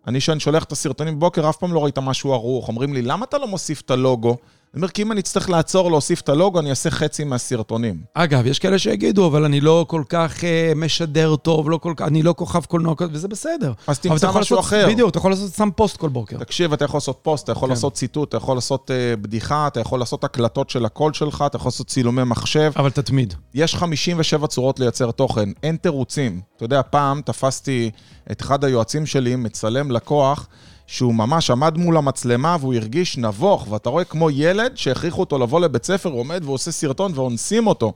אני, 0.09 0.19
כשאני 0.19 0.41
שולח 0.41 0.65
את 0.65 0.73
הסרטונים 0.73 1.17
בבוקר, 1.17 1.49
אף 1.51 1.57
פעם 1.57 1.73
לא 1.73 1.85
ראית 1.85 1.99
משהו 1.99 2.33
ערוך. 2.33 2.69
אומרים 2.69 2.95
לי, 2.95 3.03
למה 3.03 3.25
אתה 3.25 3.39
לא 3.39 3.49
מוסיף 3.49 3.81
את 3.81 3.91
הלוגו? 3.91 4.37
אני 4.75 4.81
אומר, 4.81 4.89
כי 4.89 5.03
אם 5.03 5.13
אני 5.13 5.21
אצטרך 5.21 5.51
לעצור 5.51 5.91
להוסיף 5.91 6.21
את 6.21 6.29
הלוגו, 6.29 6.59
אני 6.61 6.71
אעשה 6.71 6.91
חצי 6.91 7.25
מהסרטונים. 7.25 8.01
אגב, 8.15 8.47
יש 8.47 8.59
כאלה 8.59 8.79
שיגידו, 8.79 9.27
אבל 9.27 9.45
אני 9.45 9.61
לא 9.61 9.85
כל 9.89 10.03
כך 10.09 10.45
אה, 10.45 10.73
משדר 10.77 11.37
טוב, 11.37 11.71
לא 11.71 11.77
כל 11.77 11.93
כך, 11.97 12.07
אני 12.07 12.23
לא 12.23 12.35
כוכב 12.37 12.65
קולנוע, 12.65 12.95
וזה 13.13 13.29
בסדר. 13.29 13.73
אז 13.87 13.99
תמצא 13.99 14.29
משהו 14.29 14.39
לעשות- 14.39 14.59
אחר. 14.59 14.87
בדיוק, 14.89 15.11
אתה 15.11 15.19
יכול 15.19 15.31
לעשות 15.31 15.53
סתם 15.53 15.69
פוסט 15.77 15.97
כל 15.97 16.09
בוקר. 16.09 16.39
תקשיב, 16.39 16.73
אתה 16.73 16.85
יכול 16.85 16.97
לעשות 16.99 17.19
פוסט, 17.23 17.45
אתה 17.45 17.53
יכול 17.53 17.69
כן. 17.69 17.71
לעשות 17.75 17.93
ציטוט, 17.95 18.29
אתה 18.29 18.37
יכול 18.37 18.57
לעשות 18.57 18.91
אה, 18.91 19.17
בדיחה, 19.17 19.67
אתה 19.67 19.81
יכול 19.81 19.99
לעשות 19.99 20.25
הקלטות 20.25 20.71
של 20.71 20.85
הקול 20.85 21.13
שלך, 21.13 21.45
אתה 21.47 21.57
יכול 21.57 21.69
לעשות 21.69 21.87
צילומי 21.87 22.25
מחשב. 22.25 22.73
אבל 22.77 22.91
תתמיד. 22.91 23.35
יש 23.55 23.75
57 23.75 24.47
צורות 24.47 24.81
לייצר 24.81 25.11
תוכן, 25.11 25.49
אין 25.63 25.77
תירוצים. 25.77 26.41
אתה 26.57 26.65
יודע, 26.65 26.81
פעם 26.91 27.21
תפסתי 27.25 27.91
את 28.33 28.41
אחד 28.43 28.65
היועצים 28.65 29.07
שלי, 29.07 29.37
מצלם 29.37 29.91
לקוח, 29.91 30.49
שהוא 30.89 31.15
ממש 31.15 31.51
עמד 31.51 31.79
מול 31.79 31.97
המצלמה 31.97 32.57
והוא 32.61 32.75
הרגיש 32.75 33.19
נבוך, 33.19 33.67
ואתה 33.71 33.91
רואה 33.91 34.05
כמו 34.05 34.31
ילד 34.31 34.77
שהכריחו 34.77 35.21
אותו 35.21 35.39
לבוא 35.39 35.61
לבית 35.61 35.85
ספר, 35.85 36.09
הוא 36.09 36.21
עומד 36.21 36.41
ועושה 36.45 36.73
סרטון 36.73 37.13
ואונסים 37.15 37.67
אותו. 37.67 37.93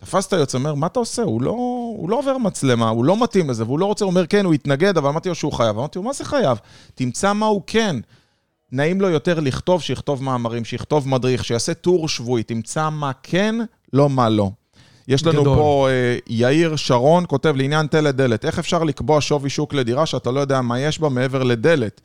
תפס 0.00 0.26
את 0.26 0.32
היועץ, 0.32 0.54
אומר, 0.54 0.74
מה 0.74 0.86
אתה 0.86 0.98
עושה? 1.00 1.22
הוא 1.22 1.42
לא, 1.42 1.50
הוא 1.96 2.10
לא 2.10 2.18
עובר 2.18 2.38
מצלמה, 2.38 2.88
הוא 2.88 3.04
לא 3.04 3.22
מתאים 3.22 3.50
לזה, 3.50 3.64
והוא 3.64 3.78
לא 3.78 3.86
רוצה, 3.86 4.04
הוא 4.04 4.10
אומר, 4.10 4.26
כן, 4.26 4.44
הוא 4.44 4.54
יתנגד, 4.54 4.96
אבל 4.96 5.08
אמרתי 5.08 5.28
לו 5.28 5.34
שהוא 5.34 5.52
חייב. 5.52 5.78
אמרתי 5.78 5.98
לו, 5.98 6.02
מה 6.02 6.12
זה 6.12 6.24
חייב? 6.24 6.58
תמצא 6.94 7.32
מה 7.32 7.46
הוא 7.46 7.62
כן. 7.66 7.96
נעים 8.72 9.00
לו 9.00 9.08
יותר 9.08 9.40
לכתוב, 9.40 9.82
שיכתוב 9.82 10.22
מאמרים, 10.22 10.64
שיכתוב 10.64 11.08
מדריך, 11.08 11.44
שיעשה 11.44 11.74
טור 11.74 12.08
שבועי, 12.08 12.42
תמצא 12.42 12.90
מה 12.90 13.10
כן, 13.22 13.54
לא 13.92 14.10
מה 14.10 14.28
לא. 14.28 14.50
יש 15.08 15.26
לנו 15.26 15.40
גדול. 15.42 15.56
פה 15.56 15.88
אה, 15.90 16.16
יאיר 16.26 16.76
שרון, 16.76 17.24
כותב 17.28 17.54
לעניין 17.56 17.86
דלת 17.90 18.16
דלת, 18.16 18.44
איך 18.44 18.58
אפשר 18.58 18.84
לקבוע 18.84 19.20
שווי 19.20 19.50
שוק 19.50 19.74
לדירה 19.74 20.06
שאתה 20.06 20.30
לא 20.30 20.40
יודע 20.40 20.60
מה 20.60 20.80
יש 20.80 20.98
בה 20.98 21.08
מעבר 21.08 21.42
לדלת? 21.42 22.00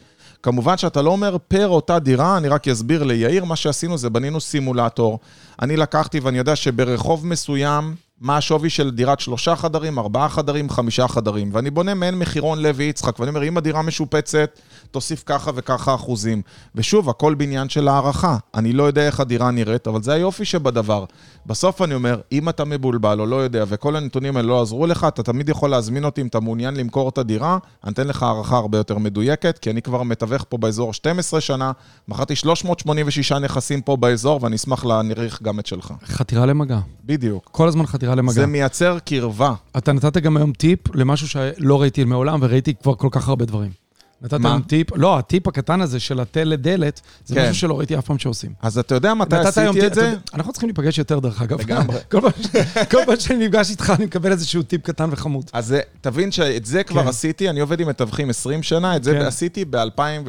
כמובן 0.48 0.78
שאתה 0.78 1.02
לא 1.02 1.10
אומר 1.10 1.38
פר 1.48 1.68
אותה 1.68 2.00
דירה, 2.00 2.38
אני 2.38 2.48
רק 2.48 2.68
אסביר 2.68 3.04
ליאיר, 3.04 3.46
מה 3.46 3.56
שעשינו 3.56 3.98
זה 3.98 4.10
בנינו 4.10 4.42
סימולטור. 4.42 5.20
אני 5.62 5.78
לקחתי 5.78 6.20
ואני 6.20 6.38
יודע 6.38 6.56
שברחוב 6.56 7.28
מסוים, 7.28 7.96
מה 8.22 8.38
השווי 8.38 8.70
של 8.70 8.92
דירת 8.92 9.20
שלושה 9.20 9.56
חדרים, 9.56 10.00
ארבעה 10.00 10.30
חדרים, 10.30 10.70
חמישה 10.70 11.08
חדרים. 11.08 11.50
ואני 11.54 11.70
בונה 11.70 11.94
מעין 11.94 12.20
מחירון 12.20 12.62
לוי 12.62 12.84
יצחק, 12.84 13.20
ואני 13.20 13.30
אומר, 13.30 13.44
אם 13.44 13.58
הדירה 13.58 13.82
משופצת, 13.82 14.60
תוסיף 14.92 15.24
ככה 15.26 15.52
וככה 15.56 15.96
אחוזים. 15.96 16.42
ושוב, 16.76 17.10
הכל 17.10 17.34
בעניין 17.34 17.70
של 17.70 17.88
הערכה. 17.88 18.38
אני 18.56 18.74
לא 18.74 18.84
יודע 18.84 19.08
איך 19.08 19.20
הדירה 19.20 19.52
נראית, 19.52 19.88
אבל 19.88 20.04
זה 20.04 20.14
היופי 20.14 20.46
שבדבר. 20.46 21.06
בסוף 21.46 21.82
אני 21.82 21.94
אומר, 21.94 22.20
אם 22.32 22.50
אתה 22.50 22.66
מבולבל 22.66 23.20
או 23.20 23.26
לא 23.26 23.36
יודע, 23.36 23.64
וכל 23.68 23.96
הנתונים 23.96 24.38
האלה 24.38 24.48
לא 24.48 24.62
עזרו 24.62 24.88
לך, 24.88 25.04
אתה 25.08 25.24
תמיד 25.24 25.50
יכול 25.50 25.70
להזמין 25.70 26.06
אותי 26.06 26.22
אם 26.22 26.28
אתה 26.28 26.40
מעוניין 26.40 26.76
למכור 26.76 27.10
את 27.10 27.18
הדירה, 27.18 27.58
אני 27.84 27.94
אתן 27.94 28.08
לך 28.08 28.24
הערכה 28.24 28.58
הרבה 28.58 28.78
יותר 28.78 28.98
מדויקת, 28.98 29.58
כי 29.58 29.72
אני 29.72 29.82
כבר 29.82 30.04
מתווך 30.04 30.46
פה 30.50 30.58
באזור 30.58 30.94
12 30.94 31.42
שנה, 31.42 31.72
מכרתי 32.08 32.36
386 32.36 33.32
נכסים 33.32 33.82
פה 33.82 33.96
באזור, 33.98 34.44
ואני 34.44 34.56
אשמח 34.56 34.86
להעריך 34.86 35.42
גם 35.42 35.60
את 35.60 35.66
שלך. 35.66 35.94
חתירה 36.06 36.46
למגע. 36.46 36.80
בדיוק. 37.04 37.50
כל 37.52 37.68
הזמן 37.68 37.86
חתירה 37.86 38.07
למגע. 38.16 38.34
זה 38.34 38.46
מייצר 38.46 38.98
קרבה. 39.06 39.54
אתה 39.78 39.94
נתת 39.94 40.18
גם 40.18 40.38
היום 40.38 40.52
טיפ 40.52 40.96
למשהו 40.96 41.28
שלא 41.28 41.82
ראיתי 41.82 42.04
מעולם, 42.04 42.40
וראיתי 42.42 42.74
כבר 42.76 42.96
כל 42.96 43.08
כך 43.12 43.28
הרבה 43.28 43.46
דברים. 43.46 43.87
נתת 44.22 44.34
מה? 44.34 44.50
היום 44.50 44.62
טיפ, 44.62 44.88
לא, 44.98 45.18
הטיפ 45.18 45.48
הקטן 45.48 45.82
הזה 45.82 46.00
של 46.00 46.20
התה 46.20 46.44
לדלת, 46.44 47.02
זה 47.26 47.36
כן. 47.36 47.42
משהו 47.42 47.56
שלא 47.56 47.78
ראיתי 47.78 47.98
אף 47.98 48.06
פעם 48.06 48.18
שעושים. 48.18 48.52
אז 48.62 48.78
אתה 48.78 48.96
יודע 48.96 49.14
מתי 49.14 49.36
עשיתי 49.36 49.88
את 49.88 49.94
זה? 49.94 50.10
אתה 50.14 50.20
אנחנו 50.38 50.52
צריכים 50.52 50.70
להיפגש 50.70 50.98
יותר, 50.98 51.20
דרך 51.20 51.42
אגב. 51.42 51.60
לגמרי. 51.62 51.98
כל 52.92 52.98
פעם 53.06 53.20
שאני 53.20 53.46
נפגש 53.48 53.70
איתך, 53.70 53.94
אני 53.96 54.06
מקבל 54.06 54.32
איזשהו 54.32 54.64
טיפ 54.64 54.82
קטן 54.82 55.10
וחמוד. 55.12 55.50
אז 55.54 55.66
זה- 55.68 55.80
תבין 56.02 56.32
שאת 56.32 56.66
זה 56.66 56.84
כבר 56.84 57.02
כן. 57.04 57.08
עשיתי, 57.08 57.50
אני 57.50 57.60
עובד 57.60 57.80
עם 57.80 57.88
מתווכים 57.90 58.30
20 58.30 58.64
שנה, 58.64 58.96
את 58.96 59.04
זה 59.04 59.12
כן. 59.14 59.22
עשיתי 59.22 59.66
ב-2012 59.66 60.22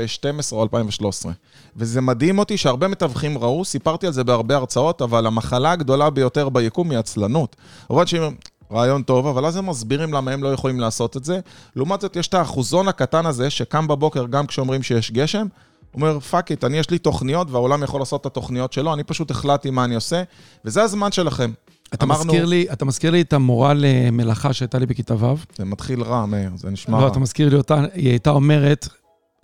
או 0.53 0.63
2013. 0.63 1.33
וזה 1.77 2.01
מדהים 2.01 2.39
אותי 2.39 2.57
שהרבה 2.57 2.89
מתווכים 2.89 3.39
ראו, 3.39 3.65
סיפרתי 3.65 4.07
על 4.07 4.13
זה 4.13 4.25
בהרבה 4.25 4.57
הרצאות, 4.57 5.03
אבל 5.03 5.27
המחלה 5.27 5.73
הגדולה 5.73 6.11
ביותר 6.11 6.49
ביקום 6.49 6.91
היא 6.91 6.99
עצלנות. 6.99 7.57
רוב 7.89 8.05
שאומרים, 8.07 8.35
רעיון 8.73 9.03
טוב, 9.03 9.27
אבל 9.27 9.47
אז 9.47 9.57
הם 9.57 9.67
מסבירים 9.71 10.15
למה 10.15 10.31
הם 10.31 10.43
לא 10.43 10.49
יכולים 10.49 10.81
לעשות 10.81 11.17
את 11.17 11.25
זה. 11.25 11.41
לעומת 11.77 12.01
זאת, 12.01 12.17
יש 12.17 12.29
את 12.29 12.35
האחוזון 12.35 12.89
הקטן 12.89 13.27
הזה, 13.27 13.51
שקם 13.51 13.89
בבוקר 13.89 14.27
גם 14.27 14.47
כשאומרים 14.47 14.83
שיש 14.83 15.11
גשם, 15.13 15.47
אומר, 15.95 16.21
fuck 16.21 16.51
it, 16.51 16.65
אני 16.65 16.79
יש 16.79 16.91
לי 16.91 16.99
תוכניות, 16.99 17.51
והעולם 17.51 17.83
יכול 17.83 18.01
לעשות 18.01 18.21
את 18.21 18.27
התוכניות 18.27 18.73
שלו, 18.73 18.95
אני 18.95 19.05
פשוט 19.05 19.31
החלטתי 19.31 19.71
מה 19.71 19.85
אני 19.85 19.95
עושה, 19.95 20.23
וזה 20.65 20.83
הזמן 20.83 21.13
שלכם. 21.13 21.51
אתה 21.95 22.05
אמרנו- 22.05 22.25
מזכיר 22.25 22.45
לי, 22.45 22.67
אתה 22.73 22.85
מזכיר 22.85 23.11
לי 23.11 23.21
את 23.21 23.33
המורה 23.33 23.73
למלאכה 23.77 24.53
שהייתה 24.53 24.79
לי 24.79 24.87
בכיתה 24.87 25.15
ו'. 25.25 25.35
זה 25.59 25.65
מתחיל 25.65 26.03
רע, 26.03 26.27
מאיר, 26.27 26.51
זה 26.57 26.71
נשמע 26.71 26.99
לא, 26.99 27.03
רע. 27.05 27.11
אתה 27.11 27.19
מזכיר 27.19 27.49
לי 27.49 27.57
אותה, 27.57 27.83
היא 27.95 28.09
הייתה 28.11 28.31
אומרת, 28.31 28.89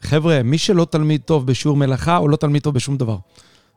חבר'ה, 0.00 0.42
מי 0.42 0.58
שלא 0.58 0.86
תלמיד 0.90 1.20
טוב 1.24 1.46
בשיעור 1.46 1.76
מלאכה, 1.76 2.16
הוא 2.16 2.30
לא 2.30 2.36
תלמיד 2.36 2.62
טוב 2.62 2.74
בשום 2.74 2.96
דבר. 2.96 3.16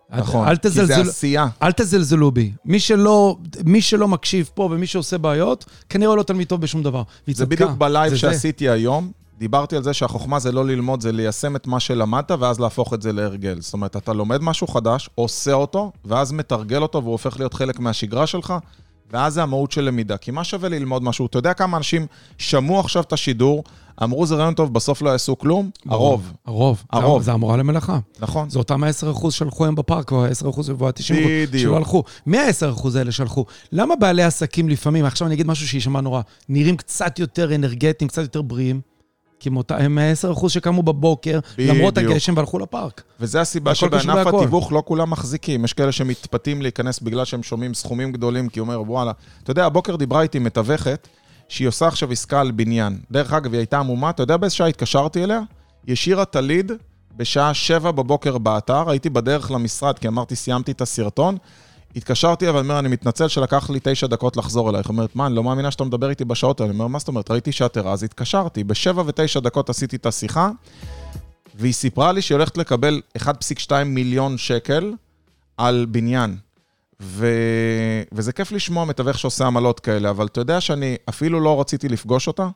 נכון, 0.09 0.47
אל 0.47 0.55
כי 0.55 0.69
זה 0.69 0.97
עשייה. 0.97 1.47
אל 1.61 1.71
תזלזלו 1.71 2.31
בי. 2.31 2.51
מי 2.65 2.79
שלא, 2.79 3.37
מי 3.65 3.81
שלא 3.81 4.07
מקשיב 4.07 4.49
פה 4.53 4.69
ומי 4.71 4.87
שעושה 4.87 5.17
בעיות, 5.17 5.65
כנראה 5.89 6.15
לא 6.15 6.23
תלמיד 6.23 6.47
טוב 6.47 6.61
בשום 6.61 6.83
דבר. 6.83 7.03
זה 7.27 7.33
צדקה. 7.33 7.45
בדיוק 7.45 7.71
בלייב 7.71 8.09
זה 8.09 8.15
זה. 8.15 8.19
שעשיתי 8.19 8.69
היום. 8.69 9.11
דיברתי 9.39 9.75
על 9.75 9.83
זה 9.83 9.93
שהחוכמה 9.93 10.39
זה 10.39 10.51
לא 10.51 10.65
ללמוד, 10.65 11.01
זה 11.01 11.11
ליישם 11.11 11.55
את 11.55 11.67
מה 11.67 11.79
שלמדת 11.79 12.31
ואז 12.31 12.59
להפוך 12.59 12.93
את 12.93 13.01
זה 13.01 13.13
להרגל. 13.13 13.61
זאת 13.61 13.73
אומרת, 13.73 13.97
אתה 13.97 14.13
לומד 14.13 14.41
משהו 14.41 14.67
חדש, 14.67 15.09
עושה 15.15 15.53
אותו, 15.53 15.91
ואז 16.05 16.31
מתרגל 16.31 16.81
אותו 16.81 17.03
והוא 17.03 17.11
הופך 17.11 17.39
להיות 17.39 17.53
חלק 17.53 17.79
מהשגרה 17.79 18.27
שלך, 18.27 18.53
ואז 19.11 19.33
זה 19.33 19.43
המהות 19.43 19.71
של 19.71 19.81
למידה. 19.81 20.17
כי 20.17 20.31
מה 20.31 20.43
שווה 20.43 20.69
ללמוד 20.69 21.03
משהו? 21.03 21.25
אתה 21.25 21.37
יודע 21.37 21.53
כמה 21.53 21.77
אנשים 21.77 22.07
שמעו 22.37 22.79
עכשיו 22.79 23.03
את 23.03 23.13
השידור, 23.13 23.63
אמרו 24.03 24.25
זה 24.25 24.35
רעיון 24.35 24.53
טוב, 24.53 24.73
בסוף 24.73 25.01
לא 25.01 25.09
יעשו 25.09 25.37
כלום? 25.37 25.69
הרוב, 25.89 26.31
הרוב. 26.45 26.83
הרוב. 26.91 27.21
זה 27.23 27.31
המורה 27.33 27.57
למלאכה. 27.57 27.99
נכון? 28.19 28.49
זה 28.49 28.59
אותם 28.59 28.83
ה-10% 28.83 29.31
שהלכו 29.31 29.65
היום 29.65 29.75
בפארק, 29.75 30.11
או 30.11 30.25
ה-10% 30.25 30.45
וה-90% 30.77 31.13
בדיוק. 31.47 31.61
שלא 31.63 31.77
הלכו. 31.77 32.03
מי 32.25 32.37
ה-10% 32.37 32.87
האלה 32.97 33.11
שהלכו? 33.11 33.45
למה 33.71 33.95
בעלי 33.95 34.23
עסקים 34.23 34.69
לפעמים, 34.69 35.05
עכשיו 35.05 35.27
אני 35.27 35.35
אגיד 35.35 35.47
משהו 35.47 35.67
שיישמע 35.67 36.01
נורא, 36.01 36.21
נראים 36.49 36.77
קצת 36.77 37.19
יותר 37.19 37.55
אנרגטיים, 37.55 38.09
קצת 38.09 38.21
יותר 38.21 38.41
בריאים? 38.41 38.81
כי 39.39 39.49
הם 39.49 39.57
אותה- 39.57 39.77
הם 39.77 39.97
ה-10% 39.97 40.49
שקמו 40.49 40.83
בבוקר, 40.83 41.39
למרות 41.57 41.93
בדיוק. 41.93 42.11
הגשם, 42.11 42.33
והלכו 42.37 42.59
לפארק. 42.59 43.03
וזה 43.19 43.41
הסיבה 43.41 43.75
שבענף. 43.75 44.27
התיווך 44.27 44.71
לא 44.71 44.83
כולם 44.85 45.09
מחזיקים. 45.09 45.65
יש 45.65 45.73
כאלה 45.73 45.91
שמתפתים 45.91 46.61
להיכנס 46.61 46.99
בגלל 46.99 47.25
שהם 47.25 47.43
שומעים 47.43 47.73
סכומים 47.73 48.11
גדולים, 48.11 48.49
כי 48.49 48.59
הוא 48.59 48.65
אומר, 48.67 48.81
וואלה. 48.91 49.11
אתה 49.43 49.51
יודע, 49.51 49.65
הבוקר 49.65 49.95
דיברה 49.95 50.21
איתי 50.21 50.39
מתווכת, 50.39 51.07
שהיא 51.49 51.67
עושה 51.67 51.87
עכשיו 51.87 52.11
עסקה 52.11 52.41
על 52.41 52.51
בניין. 52.51 52.99
דרך 53.11 53.33
אגב, 53.33 53.51
היא 53.51 53.59
הייתה 53.59 53.79
עמומה, 53.79 54.09
אתה 54.09 54.23
יודע 54.23 54.37
באיזה 54.37 54.55
שעה 54.55 54.67
התקשרתי 54.67 55.23
אליה? 55.23 55.39
היא 55.85 55.93
השאירה 55.93 56.23
את 56.23 56.35
הליד 56.35 56.71
בשעה 57.17 57.53
שבע 57.53 57.91
בבוקר 57.91 58.37
באתר, 58.37 58.89
הייתי 58.89 59.09
בדרך 59.09 59.51
למשרד, 59.51 59.99
כי 59.99 60.07
אמרתי, 60.07 60.35
סיימתי 60.35 60.71
את 60.71 60.81
הסרטון. 60.81 61.37
התקשרתי, 61.95 62.49
אבל 62.49 62.59
אומר, 62.59 62.79
אני 62.79 62.87
מתנצל 62.87 63.27
שלקח 63.27 63.69
לי 63.69 63.79
תשע 63.83 64.07
דקות 64.07 64.37
לחזור 64.37 64.69
אלייך. 64.69 64.89
אומרת, 64.89 65.15
מה, 65.15 65.25
אני 65.25 65.35
לא 65.35 65.43
מאמינה 65.43 65.71
שאתה 65.71 65.83
מדבר 65.83 66.09
איתי 66.09 66.25
בשעות 66.25 66.59
האלה. 66.59 66.71
אני 66.71 66.79
אומר, 66.79 66.87
מה 66.87 66.99
זאת 66.99 67.07
אומרת? 67.07 67.31
ראיתי 67.31 67.51
שאת 67.51 67.77
ערה, 67.77 67.93
אז 67.93 68.03
התקשרתי. 68.03 68.63
בשבע 68.63 69.03
ותשע 69.05 69.39
דקות 69.39 69.69
עשיתי 69.69 69.95
את 69.95 70.05
השיחה, 70.05 70.49
והיא 71.55 71.73
סיפרה 71.73 72.11
לי 72.11 72.21
שהיא 72.21 72.35
הולכת 72.35 72.57
לקבל 72.57 73.01
1.2 73.17 73.71
מיליון 73.85 74.37
שקל 74.37 74.93
על 75.57 75.85
בניין. 75.89 76.37
ו... 77.01 77.27
וזה 78.11 78.31
כיף 78.31 78.51
לשמוע 78.51 78.85
מתווך 78.85 79.19
שעושה 79.19 79.47
עמלות 79.47 79.79
כאלה, 79.79 80.09
אבל 80.09 80.25
אתה 80.25 80.41
יודע 80.41 80.61
שאני 80.61 80.95
אפילו 81.09 81.39
לא 81.39 81.61
רציתי 81.61 81.89
לפגוש 81.89 82.27
אותה, 82.27 82.47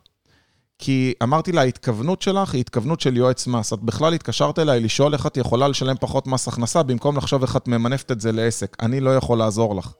כי 0.78 1.14
אמרתי 1.22 1.52
לה, 1.52 1.60
ההתכוונות 1.60 2.22
שלך 2.22 2.54
היא 2.54 2.60
התכוונות 2.60 3.00
של 3.00 3.16
יועץ 3.16 3.46
מס. 3.46 3.72
את 3.72 3.78
בכלל 3.78 4.14
התקשרת 4.14 4.58
אליי 4.58 4.80
לשאול 4.80 5.14
איך 5.14 5.26
את 5.26 5.36
יכולה 5.36 5.68
לשלם 5.68 5.94
פחות 6.00 6.26
מס 6.26 6.48
הכנסה, 6.48 6.82
במקום 6.82 7.16
לחשוב 7.16 7.42
איך 7.42 7.56
את 7.56 7.68
ממנפת 7.68 8.10
את 8.10 8.20
זה 8.20 8.32
לעסק. 8.32 8.76
אני 8.80 9.00
לא 9.00 9.16
יכול 9.16 9.38
לעזור 9.38 9.76
לך. 9.76 9.92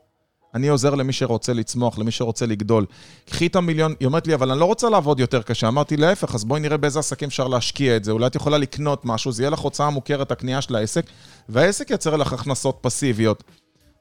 אני 0.54 0.68
עוזר 0.68 0.94
למי 0.94 1.12
שרוצה 1.12 1.52
לצמוח, 1.52 1.98
למי 1.98 2.10
שרוצה 2.10 2.46
לגדול. 2.46 2.86
קחי 3.26 3.46
את 3.46 3.56
המיליון, 3.56 3.94
היא 4.00 4.06
אומרת 4.06 4.26
לי, 4.26 4.34
אבל 4.34 4.50
אני 4.50 4.60
לא 4.60 4.64
רוצה 4.64 4.90
לעבוד 4.90 5.20
יותר 5.20 5.42
קשה. 5.42 5.68
אמרתי, 5.68 5.96
להפך, 5.96 6.34
אז 6.34 6.44
בואי 6.44 6.60
נראה 6.60 6.76
באיזה 6.76 6.98
עסקים 6.98 7.28
אפשר 7.28 7.48
להשקיע 7.48 7.96
את 7.96 8.04
זה. 8.04 8.12
אולי 8.12 8.26
את 8.26 8.34
יכולה 8.34 8.58
לקנות 8.58 9.04
משהו, 9.04 9.32
זה 9.32 9.42
יהיה 9.42 9.50
לך 9.50 9.58
הוצאה 9.58 9.90
מוכרת, 9.90 10.32
הקנייה 10.32 10.62
של 10.62 10.76
העסק, 10.76 11.06
והעסק 11.48 11.90
ייצר 11.90 12.16
לך 12.16 12.32
הכנסות 12.32 12.78
פסיביות. 12.80 13.44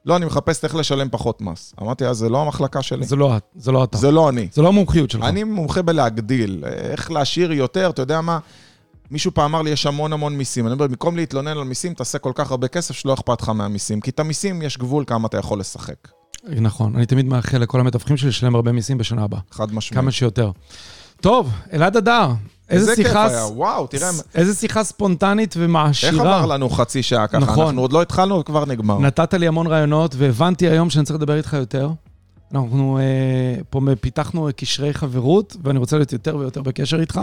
לא, 0.06 0.16
אני 0.16 0.26
מחפש 0.26 0.64
איך 0.64 0.76
לשלם 0.76 1.08
פחות 1.12 1.42
מס. 1.42 1.74
אמרתי, 1.82 2.06
אז 2.06 2.18
זה 2.18 2.30
לא 2.30 2.42
המחלקה 2.42 2.82
שלי. 2.82 3.06
זה 3.06 3.16
לא 3.16 3.36
זה 3.56 3.72
לא 3.72 3.84
אתה. 3.84 3.98
זה 3.98 4.12
לא 4.12 4.30
אני. 4.30 4.48
זה 4.54 4.62
לא 4.62 4.68
המומחיות 4.68 5.12
שלך. 5.12 5.24
אני 5.24 5.44
מומחה 5.44 5.82
בלהגדיל, 5.82 6.64
איך 6.66 7.12
להשאיר 7.12 7.52
יותר, 7.52 7.90
אתה 7.90 8.02
יודע 8.02 8.22
מה? 8.22 8.40
מישהו 9.12 9.32
פעם 9.34 9.46
אמר 9.46 9.62
לי, 9.62 9.70
יש 9.70 9.86
המון 9.86 10.14
המון 10.14 10.38
מיסים. 10.38 10.68
אני 10.68 10.74
אומר, 10.74 10.88
במקום 10.88 11.16
להתלונן 11.16 11.58
על 11.58 11.64
מיסים, 11.64 11.94
תעשה 11.94 12.20
כל 12.20 12.32
כך 12.36 12.52
הרבה 12.52 12.68
כסף 12.68 12.96
שלא 12.96 13.14
אכפת 13.14 13.42
לך 13.42 13.50
מהמיסים. 13.50 14.02
כי 14.02 14.10
את 14.10 14.20
המיסים 14.20 14.62
יש 14.62 14.78
גבול 14.78 15.04
כמה 15.08 15.28
אתה 15.28 15.38
יכול 15.38 15.60
לשחק. 15.60 16.08
נכון, 16.48 16.96
אני 16.96 17.06
תמיד 17.06 17.26
מאחל 17.26 17.58
לכל 17.58 17.80
המתווכים 17.80 18.18
שלי 18.18 18.30
לשלם 18.30 18.56
הרבה 18.56 18.72
מיסים 18.72 18.98
בשנה 18.98 19.24
הבאה. 19.24 19.40
חד 19.52 19.74
משמעית. 19.74 20.02
כמה 20.02 20.12
שיותר. 20.12 20.52
טוב, 21.22 21.52
אלעד 21.74 21.98
אדר, 21.98 22.30
איזה 22.72 22.92
איזה 22.92 23.04
כיף 23.04 23.08
שיחה... 23.08 23.28
היה, 23.28 23.46
וואו, 23.46 23.88
תראה, 23.88 24.10
איזה 24.36 24.56
שיחה 24.56 24.84
ספונטנית 24.84 25.56
איך 25.56 25.64
ומעשירה. 25.66 26.38
עבר 26.38 26.46
לנו 26.46 26.70
חצי 26.70 27.04
שעה 27.04 27.28
ככה? 27.28 27.38
נכון. 27.38 27.66
אנחנו 27.66 27.82
עוד 27.82 27.94
לא 27.94 28.02
התחלנו 28.02 28.40
וכבר 28.40 28.66
נגמר. 28.66 29.00
נתת 29.00 29.34
לי 29.34 29.48
המון 29.48 29.68
רעיונות, 29.68 30.16
והבנתי 30.18 30.68
היום 30.68 30.90
שאני 30.90 31.06
צריך 31.06 31.20
לדבר 31.20 31.38
איתך 31.38 31.54
יותר. 31.54 31.90
אנחנו 32.54 32.98
אה, 32.98 33.62
פה 33.70 33.82
פיתחנו 34.02 34.50
קשרי 34.56 34.94
חברות, 34.94 35.58
ואני 35.64 35.80
רוצה 35.80 35.98
להיות 35.98 36.14
יותר 36.14 36.36
ויותר 36.36 36.62
בקשר 36.62 37.00
איתך. 37.00 37.22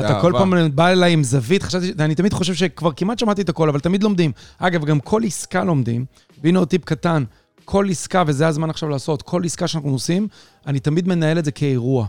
אתה 0.00 0.20
כל. 0.20 0.32
פעם 0.38 0.54
בא 0.74 0.88
אליי 0.88 1.12
עם 1.12 1.24
זווית, 1.24 1.62
חשבתי, 1.62 1.92
אני 1.98 2.14
תמיד 2.14 2.32
חושב 2.32 2.54
שכבר 2.54 2.92
כמעט 2.92 3.18
שמעתי 3.18 3.42
את 3.42 3.48
הכל, 3.48 3.68
אבל 3.68 3.80
תמיד 3.80 4.02
לומדים. 4.02 4.32
אגב, 4.58 4.84
גם 4.84 5.00
כל 5.00 5.24
עסקה 5.24 5.64
לומדים, 5.64 6.04
והנה 6.42 6.58
עוד 6.58 6.68
טיפ 6.68 6.84
קטן, 6.84 7.24
כל 7.64 7.86
עסקה, 7.90 8.22
וזה 8.26 8.46
הזמן 8.46 8.70
עכשיו 8.70 8.88
לעשות, 8.88 9.22
כל 9.22 9.44
עסקה 9.44 9.68
שאנחנו 9.68 9.90
עושים, 9.90 10.28
אני 10.66 10.80
תמיד 10.80 11.08
מנהל 11.08 11.38
את 11.38 11.44
זה 11.44 11.50
כאירוע. 11.50 12.06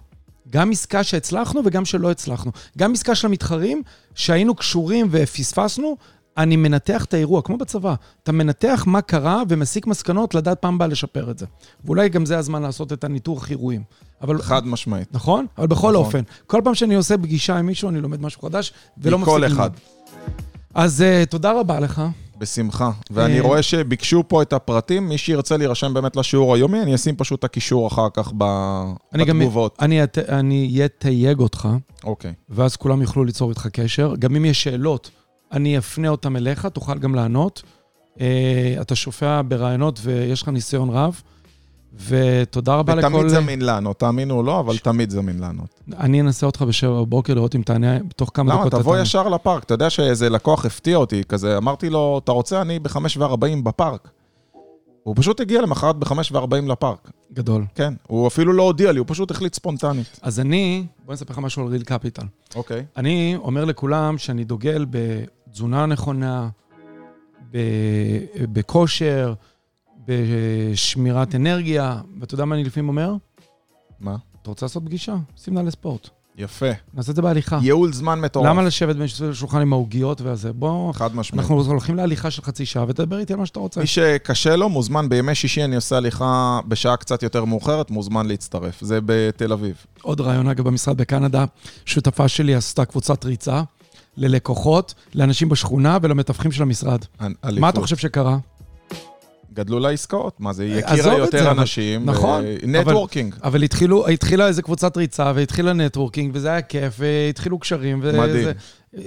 גם 0.50 0.72
עסקה 0.72 1.04
שהצלחנו 1.04 1.62
וגם 1.66 1.86
שלא 1.86 2.12
הצלחנו. 2.12 2.52
גם 2.78 2.94
עסקה 2.94 3.16
של 3.16 3.28
המתחרים, 3.28 3.82
שהיינו 4.16 4.56
קשורים 4.56 5.08
ופספסנו, 5.12 5.98
אני 6.38 6.56
מנתח 6.56 7.06
את 7.06 7.14
האירוע, 7.14 7.42
כמו 7.42 7.58
בצבא. 7.58 7.96
אתה 8.24 8.32
מנתח 8.32 8.84
מה 8.88 9.02
קרה 9.02 9.44
ומסיק 9.50 9.88
מסקנות 9.88 10.36
לדעת 10.36 10.60
פעם 10.60 10.78
באה 10.78 10.88
לשפר 10.88 11.32
את 11.32 11.38
זה. 11.38 11.46
ואולי 11.86 12.10
גם 12.10 12.26
זה 12.26 12.38
הזמן 12.38 12.62
לעשות 12.62 12.94
את 12.94 13.04
הניתוח 13.04 13.50
אירועים. 13.50 13.84
אבל... 14.22 14.42
חד 14.42 14.68
משמעית. 14.68 15.14
נכון? 15.14 15.46
אבל 15.58 15.68
בכל 15.68 15.92
נכון. 15.92 15.96
אופן, 15.96 16.22
כל 16.48 16.62
פעם 16.64 16.76
שאני 16.76 16.96
עושה 16.96 17.18
פגישה 17.18 17.58
עם 17.58 17.66
מישהו, 17.66 17.90
אני 17.90 18.02
לומד 18.02 18.22
משהו 18.22 18.42
חדש, 18.42 18.74
ולא 18.98 19.20
מפסיק 19.20 19.34
מכל. 19.34 19.46
אחד. 19.48 19.70
אז 20.74 21.04
uh, 21.04 21.30
תודה 21.30 21.60
רבה 21.60 21.80
לך. 21.80 22.02
בשמחה. 22.40 22.92
ואני 23.12 23.38
אה, 23.40 23.42
רואה 23.44 23.62
שביקשו 23.64 24.24
פה 24.28 24.42
את 24.42 24.54
הפרטים, 24.54 25.10
מי 25.10 25.18
שירצה 25.18 25.58
להירשם 25.58 25.94
באמת 25.94 26.16
לשיעור 26.16 26.56
היומי, 26.56 26.82
אני 26.82 26.96
אשים 26.96 27.16
פשוט 27.16 27.40
את 27.40 27.44
הקישור 27.44 27.88
אחר 27.88 28.08
כך 28.14 28.32
בתגובות. 29.14 29.78
אני 29.82 30.04
את- 30.04 30.18
אני 30.18 30.82
אתייג 30.86 31.40
אותך, 31.40 31.68
אוקיי. 32.04 32.34
ואז 32.50 32.76
כולם 32.76 33.02
יוכלו 33.02 33.24
ליצור 33.24 33.50
איתך 33.50 33.68
קשר. 33.68 34.14
גם 34.20 34.36
אם 34.36 34.46
יש 34.46 34.64
שאלות, 34.64 35.10
אני 35.52 35.78
אפנה 35.78 36.10
אותם 36.10 36.36
אליך, 36.36 36.66
תוכל 36.66 36.98
גם 36.98 37.16
לענות. 37.16 37.62
Uh, 38.16 38.20
אתה 38.82 38.96
שופע 38.96 39.42
ברעיונות 39.48 40.00
ויש 40.04 40.42
לך 40.42 40.50
ניסיון 40.50 40.90
רב. 40.90 41.22
ותודה 42.08 42.76
רבה 42.76 42.96
לכל... 42.96 43.08
ותמיד 43.08 43.28
זמין 43.28 43.62
לענות, 43.62 44.00
תאמינו 44.00 44.38
או 44.38 44.44
לא, 44.44 44.60
אבל 44.60 44.78
תמיד 44.78 45.10
זמין 45.10 45.40
לענות. 45.40 45.82
אני 45.98 46.22
אנסה 46.22 46.46
אותך 46.46 46.62
בשבע 46.62 47.02
בבוקר 47.02 47.34
לראות 47.34 47.56
אם 47.56 47.62
תענה 47.62 48.00
בתוך 48.00 48.32
כמה 48.34 48.52
למה? 48.54 48.60
דקות. 48.62 48.74
אתה 48.74 48.82
תבוא 48.82 48.94
תענה. 48.94 49.04
ישר 49.04 49.28
לפארק. 49.28 49.64
אתה 49.64 49.74
יודע 49.74 49.90
שאיזה 49.90 50.30
לקוח 50.30 50.66
הפתיע 50.66 50.98
אותי, 50.98 51.24
כזה, 51.24 51.58
אמרתי 51.58 51.90
לו, 51.90 52.20
אתה 52.24 52.32
רוצה? 52.32 52.62
אני 52.62 52.80
ב-5.40 52.80 53.24
בפארק. 53.64 54.10
הוא 55.04 55.16
פשוט 55.18 55.40
הגיע 55.40 55.62
למחרת 55.62 55.96
ב-5.40 55.96 56.56
לפארק. 56.68 57.12
גדול. 57.34 57.66
כן, 57.76 57.94
הוא 58.08 58.28
אפילו 58.28 58.54
לא 58.54 58.64
הודיע 58.64 58.92
לי, 58.92 59.00
הוא 59.00 59.08
פשוט 59.10 59.32
החליט 59.32 59.54
ספונטנית. 59.54 60.20
אז 60.22 60.40
אני, 60.40 60.86
בוא 61.06 61.14
נספר 61.14 61.34
לך 61.34 61.40
משהו 61.40 61.64
על 61.64 61.68
ריל 61.72 61.84
קפיטל. 61.84 62.26
אוקיי. 62.56 62.86
אני 62.98 63.36
אומר 63.38 63.66
לכולם 63.66 64.18
שאני 64.18 64.44
דוגל 64.44 64.86
בתזונה 64.90 65.86
נכונה, 65.86 66.50
ב- 67.52 67.58
בכושר, 68.54 69.34
בשמירת 70.08 71.36
אנרגיה, 71.36 72.02
ואתה 72.20 72.34
יודע 72.34 72.46
מה 72.46 72.56
אני 72.56 72.64
לפעמים 72.64 72.90
אומר? 72.90 73.14
מה? 74.00 74.16
אתה 74.42 74.50
רוצה 74.50 74.66
לעשות 74.66 74.84
פגישה? 74.86 75.16
שים 75.36 75.54
נעלי 75.54 75.72
ספורט. 75.72 76.10
יפה. 76.38 76.66
נעשה 76.94 77.12
את 77.12 77.16
זה 77.16 77.22
בהליכה. 77.22 77.60
ייעול 77.62 77.94
זמן 77.94 78.22
מטורף. 78.22 78.46
למה 78.46 78.62
לשבת 78.64 78.96
מסביב 78.96 79.30
לשולחן 79.30 79.62
עם 79.62 79.74
העוגיות 79.74 80.22
והזה? 80.22 80.54
בוא, 80.54 80.94
חד 80.94 81.16
משמעית. 81.16 81.42
אנחנו 81.42 81.62
הולכים 81.62 81.96
להליכה 81.96 82.32
של 82.32 82.42
חצי 82.42 82.66
שעה 82.66 82.86
ותדבר 82.88 83.20
איתי 83.20 83.34
על 83.34 83.40
מה 83.40 83.46
שאתה 83.46 83.60
רוצה. 83.60 83.82
מי 83.82 83.88
שקשה 83.88 84.56
לו, 84.56 84.70
מוזמן 84.70 85.10
בימי 85.10 85.36
שישי, 85.36 85.64
אני 85.64 85.76
עושה 85.76 85.98
הליכה 85.98 86.60
בשעה 86.68 86.98
קצת 86.98 87.24
יותר 87.24 87.46
מאוחרת, 87.46 87.92
מוזמן 87.92 88.26
להצטרף. 88.26 88.82
זה 88.82 89.00
בתל 89.06 89.54
אביב. 89.54 89.86
עוד 90.02 90.22
רעיון, 90.22 90.48
אגב, 90.48 90.66
במשרד 90.66 90.98
בקנדה, 90.98 91.46
שותפה 91.86 92.28
שלי 92.28 92.56
עשתה 92.56 92.86
קבוצת 92.86 93.26
ריצה 93.26 93.62
ללקוחות, 94.18 94.94
לאנשים 95.16 95.50
בשכונה 95.50 95.98
ולמתווכים 96.02 96.52
של 96.52 96.64
המשרד. 96.64 97.00
מה 97.60 97.70
אתה 97.70 97.82
חושב 97.82 97.98
שקרה? 97.98 98.38
גדלו 99.58 99.80
לה 99.80 99.90
עסקאות, 99.90 100.40
מה 100.40 100.54
זה, 100.54 100.64
היא 100.64 100.74
עזוב 100.86 100.90
הכירה 101.00 101.18
יותר 101.18 101.38
זה, 101.44 101.52
אבל- 101.52 101.60
אנשים. 101.60 102.06
נכון, 102.06 102.44
networking. 102.64 103.36
אבל 103.44 103.64
התחילו, 103.64 104.08
התחילה 104.08 104.48
איזה 104.48 104.62
קבוצת 104.62 104.98
ריצה, 104.98 105.32
והתחילה 105.36 105.74
networking, 105.74 106.32
וזה 106.34 106.50
היה 106.50 106.62
כיף, 106.62 106.94
והתחילו 107.00 107.60
קשרים. 107.60 108.00
וזה- 108.04 108.20
מדהים. 108.20 108.48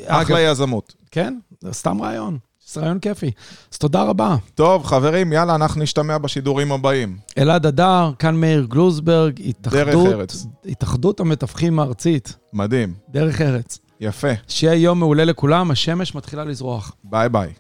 אחלה 0.06 0.40
יזמות. 0.40 0.94
כן, 1.10 1.38
סתם 1.72 2.02
רעיון. 2.02 2.38
זה 2.72 2.80
רעיון 2.80 2.98
כיפי. 2.98 3.30
אז 3.72 3.78
תודה 3.78 4.02
רבה. 4.02 4.36
טוב, 4.54 4.84
חברים, 4.84 5.32
יאללה, 5.32 5.54
אנחנו 5.54 5.82
נשתמע 5.82 6.18
בשידורים 6.18 6.72
הבאים. 6.72 7.16
אלעד 7.38 7.66
הדר, 7.66 8.10
כאן 8.18 8.34
מאיר 8.36 8.66
גלוזברג, 8.68 9.40
התאחדות. 9.48 10.32
התאחדות 10.66 11.20
המתווכים 11.20 11.78
הארצית, 11.78 12.36
מדהים. 12.52 12.94
דרך 13.08 13.40
ארץ. 13.40 13.78
יפה. 14.00 14.28
שיהיה 14.48 14.74
יום 14.74 14.98
מעולה 14.98 15.24
לכולם, 15.24 15.70
השמש 15.70 16.14
מתחילה 16.14 16.44
לזרוח. 16.44 16.92
ביי 17.04 17.28
ביי. 17.28 17.52